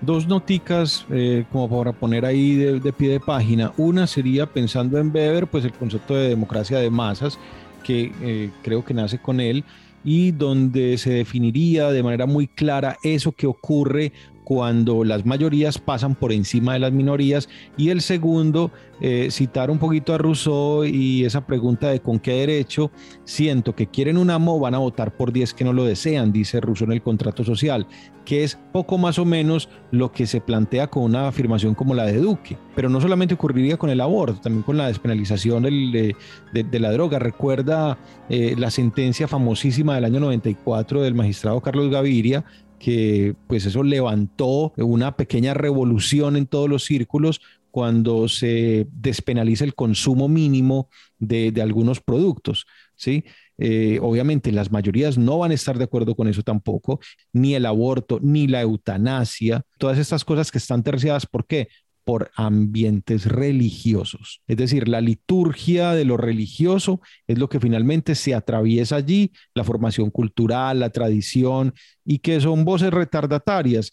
Dos 0.00 0.26
noticas 0.26 1.06
eh, 1.10 1.44
como 1.50 1.68
para 1.68 1.92
poner 1.92 2.24
ahí 2.26 2.56
de, 2.56 2.80
de, 2.80 2.92
pie 2.92 3.10
de 3.10 3.20
página. 3.20 3.72
Una 3.76 4.06
sería 4.06 4.46
pensando 4.46 4.98
en 4.98 5.14
Weber, 5.14 5.46
pues 5.46 5.64
el 5.64 5.72
concepto 5.72 6.14
de 6.14 6.28
democracia 6.28 6.78
de 6.78 6.90
masas, 6.90 7.38
que 7.82 8.12
eh, 8.20 8.50
creo 8.62 8.84
que 8.84 8.92
nace 8.92 9.18
con 9.18 9.40
él, 9.40 9.64
y 10.04 10.32
donde 10.32 10.98
se 10.98 11.10
definiría 11.10 11.90
de 11.90 12.02
manera 12.02 12.26
muy 12.26 12.46
clara 12.46 12.98
eso 13.02 13.32
que 13.32 13.46
ocurre 13.46 14.12
cuando 14.44 15.04
las 15.04 15.26
mayorías 15.26 15.78
pasan 15.78 16.14
por 16.14 16.32
encima 16.32 16.74
de 16.74 16.78
las 16.78 16.92
minorías. 16.92 17.48
Y 17.76 17.88
el 17.88 18.02
segundo, 18.02 18.70
eh, 19.00 19.28
citar 19.30 19.70
un 19.70 19.78
poquito 19.78 20.14
a 20.14 20.18
Rousseau 20.18 20.84
y 20.84 21.24
esa 21.24 21.46
pregunta 21.46 21.88
de 21.88 22.00
con 22.00 22.18
qué 22.18 22.32
derecho 22.32 22.90
siento 23.24 23.74
que 23.74 23.88
quieren 23.88 24.18
un 24.18 24.30
amo, 24.30 24.60
van 24.60 24.74
a 24.74 24.78
votar 24.78 25.16
por 25.16 25.32
10 25.32 25.54
que 25.54 25.64
no 25.64 25.72
lo 25.72 25.84
desean, 25.84 26.32
dice 26.32 26.60
Rousseau 26.60 26.86
en 26.86 26.92
el 26.92 27.02
contrato 27.02 27.42
social, 27.42 27.86
que 28.24 28.44
es 28.44 28.58
poco 28.72 28.98
más 28.98 29.18
o 29.18 29.24
menos 29.24 29.68
lo 29.90 30.12
que 30.12 30.26
se 30.26 30.40
plantea 30.40 30.88
con 30.88 31.04
una 31.04 31.28
afirmación 31.28 31.74
como 31.74 31.94
la 31.94 32.04
de 32.04 32.18
Duque. 32.18 32.56
Pero 32.74 32.88
no 32.88 33.00
solamente 33.00 33.34
ocurriría 33.34 33.76
con 33.76 33.90
el 33.90 34.00
aborto, 34.00 34.40
también 34.40 34.62
con 34.62 34.76
la 34.76 34.88
despenalización 34.88 35.62
de, 35.62 36.16
la 36.52 36.92
droga. 36.92 37.18
Recuerda 37.18 37.98
eh, 38.28 38.54
la 38.58 38.70
sentencia 38.70 39.28
famosísima 39.28 39.94
del 39.94 40.04
año 40.04 40.20
94 40.20 41.02
del 41.02 41.14
magistrado 41.14 41.60
Carlos 41.60 41.90
Gaviria, 41.90 42.44
que 42.84 43.34
pues 43.46 43.64
eso 43.64 43.82
levantó 43.82 44.74
una 44.76 45.16
pequeña 45.16 45.54
revolución 45.54 46.36
en 46.36 46.46
todos 46.46 46.68
los 46.68 46.84
círculos 46.84 47.40
cuando 47.70 48.28
se 48.28 48.86
despenaliza 48.92 49.64
el 49.64 49.74
consumo 49.74 50.28
mínimo 50.28 50.90
de, 51.18 51.50
de 51.50 51.62
algunos 51.62 52.02
productos. 52.02 52.66
¿sí? 52.94 53.24
Eh, 53.56 54.00
obviamente 54.02 54.52
las 54.52 54.70
mayorías 54.70 55.16
no 55.16 55.38
van 55.38 55.52
a 55.52 55.54
estar 55.54 55.78
de 55.78 55.84
acuerdo 55.84 56.14
con 56.14 56.28
eso 56.28 56.42
tampoco, 56.42 57.00
ni 57.32 57.54
el 57.54 57.64
aborto, 57.64 58.18
ni 58.20 58.48
la 58.48 58.60
eutanasia, 58.60 59.62
todas 59.78 59.96
estas 59.96 60.22
cosas 60.22 60.52
que 60.52 60.58
están 60.58 60.82
terciadas, 60.82 61.24
¿por 61.24 61.46
qué? 61.46 61.68
Por 62.04 62.30
ambientes 62.36 63.26
religiosos. 63.26 64.42
Es 64.46 64.56
decir, 64.56 64.88
la 64.88 65.00
liturgia 65.00 65.92
de 65.92 66.04
lo 66.04 66.16
religioso 66.16 67.00
es 67.26 67.38
lo 67.38 67.48
que 67.48 67.60
finalmente 67.60 68.14
se 68.14 68.34
atraviesa 68.34 68.96
allí, 68.96 69.32
la 69.54 69.64
formación 69.64 70.10
cultural, 70.10 70.80
la 70.80 70.90
tradición, 70.90 71.74
y 72.04 72.18
que 72.18 72.40
son 72.40 72.64
voces 72.64 72.92
retardatarias. 72.92 73.92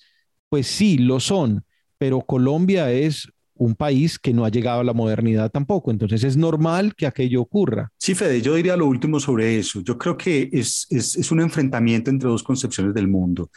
Pues 0.50 0.68
sí, 0.68 0.98
lo 0.98 1.20
son, 1.20 1.64
pero 1.98 2.22
Colombia 2.22 2.92
es 2.92 3.30
un 3.62 3.76
país 3.76 4.18
que 4.18 4.34
no 4.34 4.44
ha 4.44 4.50
llegado 4.50 4.80
a 4.82 4.84
la 4.84 4.94
modernidad 4.94 5.52
tampoco. 5.52 5.92
Entonces 5.92 6.24
es 6.24 6.36
normal 6.36 6.96
que 6.96 7.06
aquello 7.06 7.42
ocurra. 7.42 7.92
Sí, 7.98 8.16
Fede, 8.16 8.42
yo 8.42 8.56
diría 8.56 8.76
lo 8.76 8.88
último 8.88 9.20
sobre 9.20 9.58
eso. 9.58 9.82
Yo 9.82 10.00
creo 10.00 10.18
que 10.18 10.50
es, 10.52 10.88
es, 10.90 11.32
un 11.32 11.42
enfrentamiento 11.42 12.10
entre 12.10 12.28
dos 12.28 12.42
concepciones 12.42 12.96
del 12.96 13.08
mundo. 13.08 13.52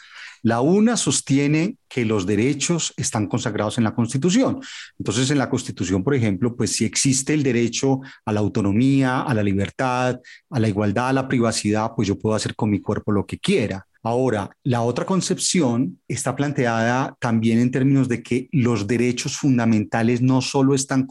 La 0.44 0.60
una 0.60 0.98
sostiene 0.98 1.78
que 1.88 2.04
los 2.04 2.26
derechos 2.26 2.92
están 2.98 3.28
consagrados 3.28 3.78
en 3.78 3.84
la 3.84 3.94
Constitución. 3.94 4.60
Entonces, 4.98 5.30
en 5.30 5.38
la 5.38 5.48
Constitución, 5.48 6.04
por 6.04 6.14
ejemplo, 6.14 6.54
pues 6.54 6.76
si 6.76 6.84
existe 6.84 7.32
el 7.32 7.42
derecho 7.42 8.00
a 8.26 8.32
la 8.32 8.40
autonomía, 8.40 9.22
a 9.22 9.32
la 9.32 9.42
libertad, 9.42 10.20
a 10.50 10.60
la 10.60 10.68
igualdad, 10.68 11.08
a 11.08 11.12
la 11.14 11.28
privacidad, 11.28 11.92
pues 11.96 12.08
yo 12.08 12.18
puedo 12.18 12.36
hacer 12.36 12.54
con 12.54 12.68
mi 12.68 12.78
cuerpo 12.82 13.10
lo 13.10 13.24
que 13.24 13.38
quiera. 13.38 13.86
Ahora, 14.02 14.50
la 14.64 14.82
otra 14.82 15.06
concepción 15.06 15.98
está 16.06 16.36
planteada 16.36 17.16
también 17.20 17.58
en 17.58 17.70
términos 17.70 18.06
de 18.06 18.22
que 18.22 18.50
los 18.52 18.86
derechos 18.86 19.38
fundamentales 19.38 20.20
no 20.20 20.42
solo 20.42 20.74
están 20.74 21.08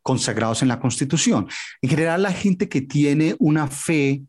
consagrados 0.00 0.62
en 0.62 0.68
la 0.68 0.80
Constitución. 0.80 1.46
En 1.82 1.90
general, 1.90 2.22
la 2.22 2.32
gente 2.32 2.70
que 2.70 2.80
tiene 2.80 3.36
una 3.38 3.66
fe 3.66 4.22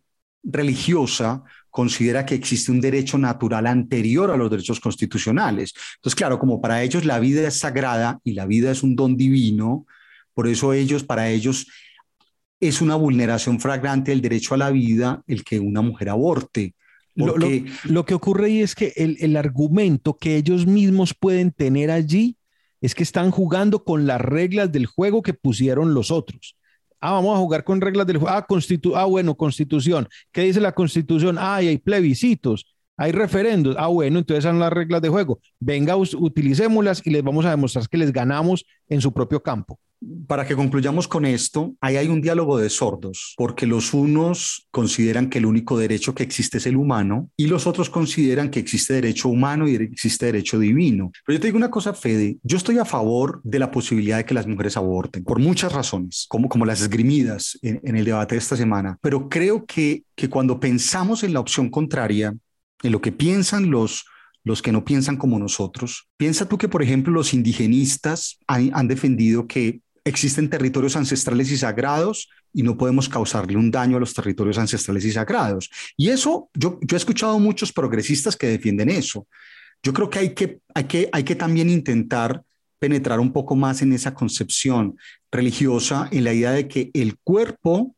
religiosa 0.44 1.44
considera 1.74 2.24
que 2.24 2.36
existe 2.36 2.72
un 2.72 2.80
derecho 2.80 3.18
natural 3.18 3.66
anterior 3.66 4.30
a 4.30 4.38
los 4.38 4.52
derechos 4.52 4.80
constitucionales. 4.80 5.74
Entonces, 5.96 6.16
claro, 6.16 6.38
como 6.38 6.62
para 6.62 6.84
ellos 6.84 7.04
la 7.04 7.18
vida 7.18 7.48
es 7.48 7.58
sagrada 7.58 8.20
y 8.24 8.34
la 8.34 8.46
vida 8.46 8.70
es 8.70 8.84
un 8.84 8.96
don 8.96 9.18
divino, 9.18 9.88
por 10.36 10.48
eso 10.48 10.72
ellos, 10.74 11.04
para 11.04 11.32
ellos, 11.32 11.66
es 12.60 12.80
una 12.80 12.94
vulneración 12.94 13.60
flagrante 13.60 14.12
del 14.12 14.22
derecho 14.22 14.54
a 14.54 14.58
la 14.58 14.70
vida 14.70 15.24
el 15.26 15.44
que 15.44 15.60
una 15.60 15.82
mujer 15.82 16.10
aborte. 16.10 16.76
Lo, 17.16 18.06
que 18.06 18.14
ocurre 18.14 18.46
ahí 18.46 18.62
es 18.62 18.76
que 18.76 18.94
el, 18.96 19.18
el 19.20 19.36
argumento 19.36 20.16
que 20.16 20.36
ellos 20.36 20.68
mismos 20.68 21.16
pueden 21.16 21.50
tener 21.50 21.90
allí 21.90 22.38
es 22.82 22.94
que 22.94 23.02
están 23.02 23.32
jugando 23.32 23.84
con 23.84 24.06
las 24.06 24.22
reglas 24.22 24.72
del 24.72 24.86
juego 24.86 25.24
que 25.24 25.34
pusieron 25.34 25.96
los 25.96 26.12
otros. 26.12 26.56
Ah, 27.06 27.12
vamos 27.12 27.36
a 27.36 27.40
jugar 27.40 27.66
con 27.66 27.82
reglas 27.82 28.08
del 28.08 28.18
juego. 28.18 28.34
Ah, 28.34 28.48
ah, 28.96 29.06
bueno, 29.06 29.36
constitución. 29.36 30.08
¿Qué 30.32 30.44
dice 30.44 30.62
la 30.62 30.72
constitución? 30.72 31.38
Ah, 31.38 31.56
hay 31.56 31.78
plebiscitos, 31.78 32.73
hay 33.04 33.12
referendos. 33.12 33.76
Ah, 33.78 33.88
bueno, 33.88 34.20
entonces 34.20 34.44
son 34.44 34.60
las 34.60 34.72
reglas 34.72 35.02
de 35.02 35.10
juego. 35.10 35.40
Venga, 35.60 35.96
utilicémoslas 35.96 37.02
y 37.06 37.10
les 37.10 37.24
vamos 37.24 37.46
a 37.46 37.52
demostrar 37.52 37.88
que 37.90 37.98
les 37.98 38.14
ganamos 38.14 38.66
en 38.88 39.02
su 39.02 39.14
propio 39.14 39.42
campo 39.44 39.78
para 40.28 40.46
que 40.46 40.56
concluyamos 40.56 41.08
con 41.08 41.26
esto, 41.26 41.76
ahí 41.82 41.98
hay 41.98 42.08
un 42.08 42.22
diálogo 42.22 42.58
de 42.58 42.70
sordos, 42.70 43.34
porque 43.38 43.66
los 43.66 43.94
unos 43.94 44.68
consideran 44.72 45.30
que 45.30 45.38
el 45.38 45.46
único 45.46 45.78
derecho 45.78 46.14
que 46.14 46.24
existe 46.24 46.58
es 46.58 46.66
el 46.66 46.76
humano 46.76 47.30
y 47.38 47.48
los 47.48 47.68
otros 47.68 47.90
consideran 47.90 48.50
que 48.50 48.60
existe 48.60 48.94
derecho 48.94 49.30
humano 49.30 49.68
y 49.68 49.76
existe 49.76 50.26
derecho 50.26 50.60
divino. 50.60 51.12
Pero 51.26 51.38
yo 51.38 51.42
te 51.42 51.48
digo 51.48 51.58
una 51.58 51.72
cosa, 51.72 51.94
Fede, 51.94 52.38
yo 52.44 52.58
estoy 52.58 52.78
a 52.78 52.86
favor 52.86 53.42
de 53.44 53.60
la 53.60 53.72
posibilidad 53.72 54.18
de 54.18 54.26
que 54.26 54.34
las 54.34 54.48
mujeres 54.48 54.78
aborten, 54.78 55.24
por 55.24 55.40
muchas 55.40 55.72
razones, 55.72 56.26
como, 56.30 56.50
como 56.50 56.66
las 56.66 56.82
esgrimidas 56.82 57.58
en, 57.62 57.80
en 57.84 57.96
el 57.96 58.06
debate 58.06 58.36
de 58.36 58.40
esta 58.40 58.58
semana, 58.58 58.98
pero 59.02 59.30
creo 59.30 59.66
que, 59.66 60.04
que 60.16 60.30
cuando 60.30 60.60
pensamos 60.60 61.24
en 61.24 61.34
la 61.34 61.40
opción 61.40 61.70
contraria, 61.70 62.34
en 62.82 62.92
lo 62.92 63.02
que 63.02 63.12
piensan 63.12 63.70
los 63.70 64.06
los 64.44 64.62
que 64.62 64.72
no 64.72 64.84
piensan 64.84 65.18
como 65.18 65.40
nosotros. 65.40 66.10
Piensa 66.18 66.48
tú 66.48 66.58
que, 66.58 66.68
por 66.68 66.84
ejemplo, 66.84 67.14
los 67.14 67.34
indigenistas 67.34 68.40
han, 68.48 68.88
defendido 68.88 69.48
que 69.48 69.82
existen 70.04 70.50
territorios 70.50 70.98
ancestrales 70.98 71.50
y 71.52 71.58
sagrados 71.58 72.30
y 72.52 72.62
no 72.62 72.78
podemos 72.78 73.08
causarle 73.08 73.56
un 73.56 73.72
daño 73.72 73.98
a 73.98 74.00
los 74.02 74.14
territorios 74.14 74.58
ancestrales 74.58 75.06
y 75.06 75.12
sagrados. 75.12 75.70
Y 75.96 76.10
eso, 76.10 76.50
yo, 76.54 76.78
yo 76.82 76.96
he 76.96 77.00
escuchado 77.00 77.40
muchos 77.40 77.72
progresistas 77.72 78.36
que 78.36 78.48
defienden 78.48 78.90
eso. 78.90 79.28
Yo 79.82 79.94
creo 79.94 80.10
que 80.10 80.20
hay 80.20 80.34
que, 80.34 80.60
hay 80.74 80.84
que, 80.84 81.10
hay 81.12 81.24
que 81.24 81.36
también 81.36 81.70
intentar 81.70 82.44
penetrar 82.80 83.22
un 83.22 83.32
poco 83.32 83.56
más 83.56 83.82
en 83.82 83.94
esa 83.94 84.14
concepción 84.14 84.98
religiosa, 85.32 86.10
en 86.12 86.26
la 86.26 86.34
idea 86.34 86.52
de 86.52 86.68
que 86.68 86.92
el 86.94 87.18
cuerpo 87.18 87.96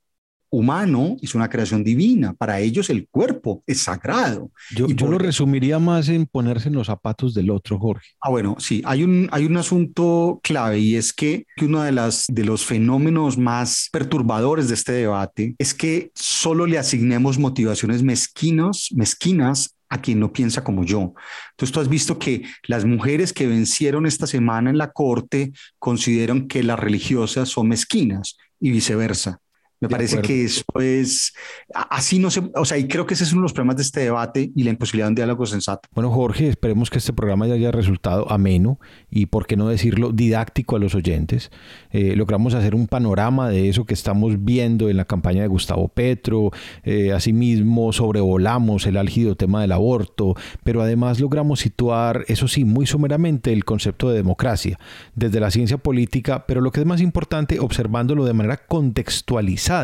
humano 0.56 1.18
es 1.22 1.36
una 1.36 1.50
creación 1.50 1.84
divina. 1.84 2.34
Para 2.34 2.60
ellos 2.60 2.90
el 2.90 3.08
cuerpo 3.08 3.64
es 3.68 3.82
sagrado. 3.82 4.52
Yo, 4.76 4.88
yo 4.88 5.08
lo 5.08 5.18
resumiría 5.18 5.80
más 5.80 6.10
en 6.10 6.26
ponerse 6.26 6.70
en 6.70 6.76
los 6.76 6.88
zapatos 6.88 7.34
del 7.34 7.50
otro, 7.50 7.80
Jorge. 7.80 8.10
Ah, 8.22 8.30
bueno, 8.30 8.56
sí, 8.60 8.82
hay 8.86 9.04
un, 9.04 9.28
hay 9.32 9.46
un 9.46 9.58
asunto 9.58 10.40
clave 10.44 10.80
y 10.80 10.96
es 10.96 11.14
que 11.14 11.46
uno 11.62 11.84
de, 11.84 11.92
las, 11.92 12.26
de 12.28 12.46
los 12.46 12.66
fenómenos 12.66 13.38
más 13.38 13.90
perturbadores 13.92 14.68
de 14.68 14.76
este 14.76 14.94
debate 14.94 15.56
es 15.58 15.74
que 15.74 16.12
solo 16.16 16.66
le 16.66 16.78
asignemos 16.78 17.38
motivaciones 17.38 18.04
mezquinos, 18.04 18.90
mezquinas 18.96 19.76
a 19.90 20.02
quien 20.02 20.20
no 20.20 20.34
piensa 20.34 20.64
como 20.64 20.84
yo. 20.84 21.14
Entonces 21.52 21.74
tú 21.74 21.80
has 21.80 21.90
visto 21.90 22.20
que 22.20 22.44
las 22.68 22.86
mujeres 22.86 23.34
que 23.34 23.48
vencieron 23.48 24.06
esta 24.06 24.28
semana 24.28 24.70
en 24.70 24.78
la 24.78 24.92
corte 24.92 25.52
consideran 25.80 26.48
que 26.48 26.64
las 26.64 26.80
religiosas 26.80 27.50
son 27.50 27.70
mezquinas 27.70 28.38
y 28.60 28.72
viceversa. 28.72 29.40
Me 29.82 29.90
parece 29.90 30.22
que 30.22 30.46
eso 30.46 30.64
es, 30.80 31.34
así 31.74 32.18
no 32.18 32.32
se, 32.32 32.42
o 32.56 32.64
sea, 32.64 32.78
y 32.78 32.88
creo 32.88 33.06
que 33.06 33.14
ese 33.14 33.26
es 33.26 33.34
uno 33.34 33.42
de 33.42 33.46
los 33.46 33.54
problemas 33.54 33.76
de 33.76 33.82
este 33.82 34.00
debate 34.00 34.52
y 34.56 34.64
la 34.64 34.70
imposibilidad 34.70 35.08
de 35.08 35.10
un 35.10 35.16
diálogo 35.16 35.46
sensato. 35.46 35.90
Bueno, 35.94 36.10
Jorge, 36.12 36.48
esperemos 36.48 36.90
que 36.90 36.98
este 36.98 37.12
programa 37.12 37.46
ya 37.46 37.56
haya 37.56 37.72
resultado 37.72 38.32
ameno 38.32 38.80
y, 39.12 39.26
por 39.26 39.46
qué 39.46 39.58
no 39.58 39.68
decirlo, 39.68 40.12
didáctico 40.12 40.78
a 40.78 40.80
los 40.80 40.96
oyentes. 40.96 41.52
Eh, 41.92 42.16
logramos 42.16 42.54
hacer 42.54 42.74
un 42.74 42.88
panorama 42.88 43.50
de 43.50 43.68
eso 43.68 43.86
que 43.86 43.94
estamos 43.94 44.46
viendo 44.46 44.90
en 44.90 44.96
la 44.96 45.06
campaña 45.06 45.42
de 45.42 45.48
Gustavo 45.48 45.90
Petro, 45.90 46.52
eh, 46.84 47.12
asimismo 47.12 47.92
sobrevolamos 47.92 48.86
el 48.86 48.96
álgido 48.96 49.36
tema 49.36 49.62
del 49.62 49.74
aborto, 49.74 50.36
pero 50.64 50.82
además 50.82 51.20
logramos 51.20 51.60
situar, 51.60 52.24
eso 52.28 52.48
sí, 52.48 52.64
muy 52.64 52.88
someramente 52.88 53.52
el 53.52 53.66
concepto 53.66 54.10
de 54.10 54.16
democracia 54.16 54.80
desde 55.16 55.42
la 55.42 55.52
ciencia 55.52 55.78
política, 55.78 56.46
pero 56.48 56.62
lo 56.62 56.72
que 56.72 56.80
es 56.80 56.86
más 56.86 57.02
importante, 57.02 57.60
observándolo 57.60 58.24
de 58.24 58.34
manera 58.34 58.58
contextualizada 58.58 59.75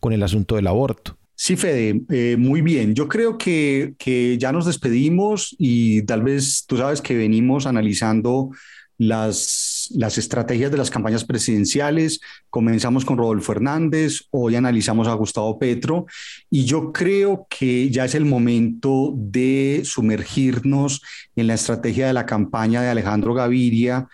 con 0.00 0.12
el 0.12 0.22
asunto 0.22 0.56
del 0.56 0.66
aborto. 0.66 1.16
Sí, 1.38 1.56
Fede, 1.56 2.02
eh, 2.10 2.36
muy 2.38 2.62
bien. 2.62 2.94
Yo 2.94 3.08
creo 3.08 3.36
que, 3.36 3.94
ya 4.38 4.52
nos 4.52 4.64
despedimos 4.64 5.54
y 5.58 6.02
tal 6.02 6.22
vez 6.22 6.64
tú 6.66 6.78
sabes 6.78 7.02
que 7.02 7.14
venimos 7.14 7.66
analizando 7.66 8.50
las, 8.96 9.90
las 9.94 10.16
estrategias 10.16 10.70
de 10.70 10.78
las 10.78 10.90
campañas 10.90 11.24
presidenciales. 11.24 12.20
Comenzamos 12.48 13.04
con 13.04 13.18
Rodolfo 13.18 13.52
Hernández, 13.52 14.22
hoy 14.30 14.56
analizamos 14.56 15.08
a 15.08 15.12
Gustavo 15.12 15.58
Petro 15.58 16.06
y 16.48 16.64
yo 16.64 16.90
creo 16.90 17.46
que 17.50 17.90
ya 17.90 18.06
es 18.06 18.14
el 18.14 18.24
momento 18.24 19.12
de 19.14 19.82
sumergirnos 19.84 21.02
en 21.36 21.48
la 21.48 21.54
estrategia 21.54 22.06
de 22.06 22.14
la 22.14 22.24
campaña 22.24 22.80
de 22.80 22.88
Alejandro 22.88 23.34
Gaviria 23.34 24.08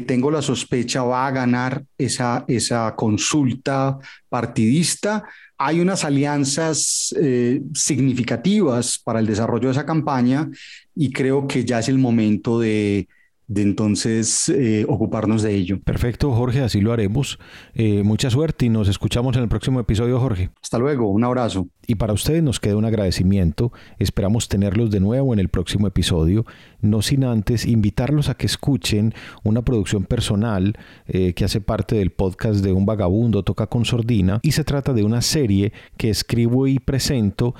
tengo 0.00 0.30
la 0.30 0.42
sospecha 0.42 1.02
va 1.02 1.26
a 1.26 1.30
ganar 1.30 1.84
esa, 1.98 2.44
esa 2.48 2.94
consulta 2.96 3.98
partidista. 4.28 5.24
Hay 5.58 5.80
unas 5.80 6.04
alianzas 6.04 7.14
eh, 7.20 7.62
significativas 7.74 8.98
para 8.98 9.20
el 9.20 9.26
desarrollo 9.26 9.68
de 9.68 9.72
esa 9.72 9.86
campaña 9.86 10.48
y 10.94 11.12
creo 11.12 11.46
que 11.46 11.64
ya 11.64 11.78
es 11.78 11.88
el 11.88 11.98
momento 11.98 12.58
de, 12.58 13.08
de 13.46 13.62
entonces 13.62 14.48
eh, 14.48 14.86
ocuparnos 14.88 15.42
de 15.42 15.54
ello. 15.54 15.80
Perfecto, 15.80 16.32
Jorge, 16.32 16.60
así 16.60 16.80
lo 16.80 16.92
haremos. 16.92 17.38
Eh, 17.74 18.02
mucha 18.02 18.30
suerte 18.30 18.66
y 18.66 18.68
nos 18.68 18.88
escuchamos 18.88 19.36
en 19.36 19.42
el 19.42 19.48
próximo 19.48 19.80
episodio, 19.80 20.18
Jorge. 20.18 20.50
Hasta 20.62 20.78
luego, 20.78 21.08
un 21.08 21.24
abrazo. 21.24 21.68
Y 21.86 21.96
para 21.96 22.14
ustedes 22.14 22.42
nos 22.42 22.60
queda 22.60 22.76
un 22.76 22.86
agradecimiento. 22.86 23.72
Esperamos 23.98 24.48
tenerlos 24.48 24.90
de 24.90 25.00
nuevo 25.00 25.32
en 25.34 25.38
el 25.38 25.48
próximo 25.48 25.86
episodio, 25.86 26.46
no 26.80 27.02
sin 27.02 27.24
antes 27.24 27.66
invitarlos 27.66 28.28
a 28.28 28.34
que 28.34 28.46
escuchen 28.46 29.14
una 29.42 29.62
producción 29.62 30.04
personal 30.04 30.78
eh, 31.06 31.34
que 31.34 31.44
hace 31.44 31.60
parte 31.60 31.96
del 31.96 32.10
podcast 32.10 32.64
de 32.64 32.72
Un 32.72 32.86
Vagabundo 32.86 33.42
Toca 33.42 33.66
con 33.66 33.84
Sordina 33.84 34.40
y 34.42 34.52
se 34.52 34.64
trata 34.64 34.92
de 34.92 35.04
una 35.04 35.20
serie 35.20 35.72
que 35.96 36.08
escribo 36.08 36.66
y 36.66 36.78
presento 36.78 37.54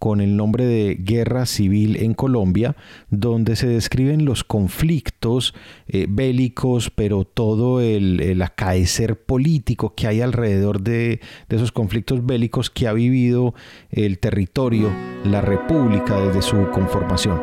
con 0.00 0.22
el 0.22 0.34
nombre 0.34 0.64
de 0.64 0.96
Guerra 0.98 1.44
Civil 1.44 1.98
en 1.98 2.14
Colombia, 2.14 2.74
donde 3.10 3.54
se 3.54 3.68
describen 3.68 4.24
los 4.24 4.44
conflictos 4.44 5.54
eh, 5.88 6.06
bélicos, 6.08 6.90
pero 6.90 7.24
todo 7.24 7.82
el, 7.82 8.40
acaecer 8.40 9.20
político 9.20 9.94
que 9.94 10.06
hay 10.06 10.22
alrededor 10.22 10.80
de, 10.80 11.20
de 11.50 11.56
esos 11.56 11.70
conflictos 11.70 12.24
bélicos 12.24 12.70
que 12.70 12.88
ha 12.88 12.94
vivido 12.94 13.54
el 13.90 14.18
territorio, 14.18 14.90
la 15.24 15.42
República 15.42 16.18
desde 16.18 16.40
su 16.40 16.70
conformación. 16.70 17.38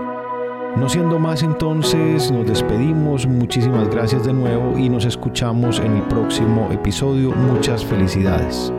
No 0.76 0.89
siendo 0.89 1.20
más 1.20 1.43
entonces, 1.43 2.32
nos 2.32 2.47
despedimos, 2.47 3.28
muchísimas 3.28 3.88
gracias 3.89 4.26
de 4.26 4.34
nuevo 4.34 4.80
y 4.80 4.89
nos 4.89 5.05
escuchamos 5.05 5.80
en 5.80 5.97
el 5.97 6.03
próximo 6.03 6.70
episodio. 6.72 7.32
Muchas 7.32 7.86
felicidades. 7.86 8.74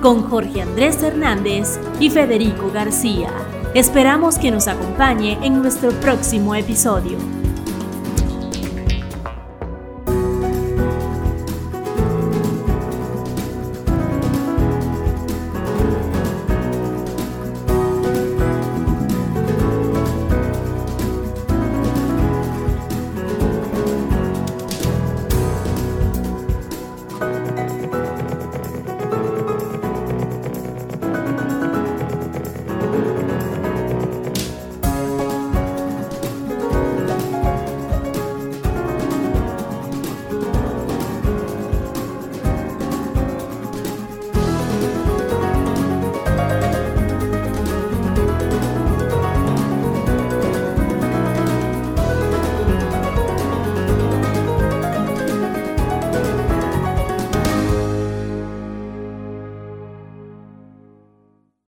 Con 0.00 0.22
Jorge 0.22 0.62
Andrés 0.62 1.02
Hernández 1.02 1.78
y 2.00 2.08
Federico 2.08 2.70
García. 2.72 3.28
Esperamos 3.74 4.38
que 4.38 4.50
nos 4.50 4.68
acompañe 4.68 5.38
en 5.42 5.60
nuestro 5.60 5.90
próximo 6.00 6.54
episodio. 6.54 7.37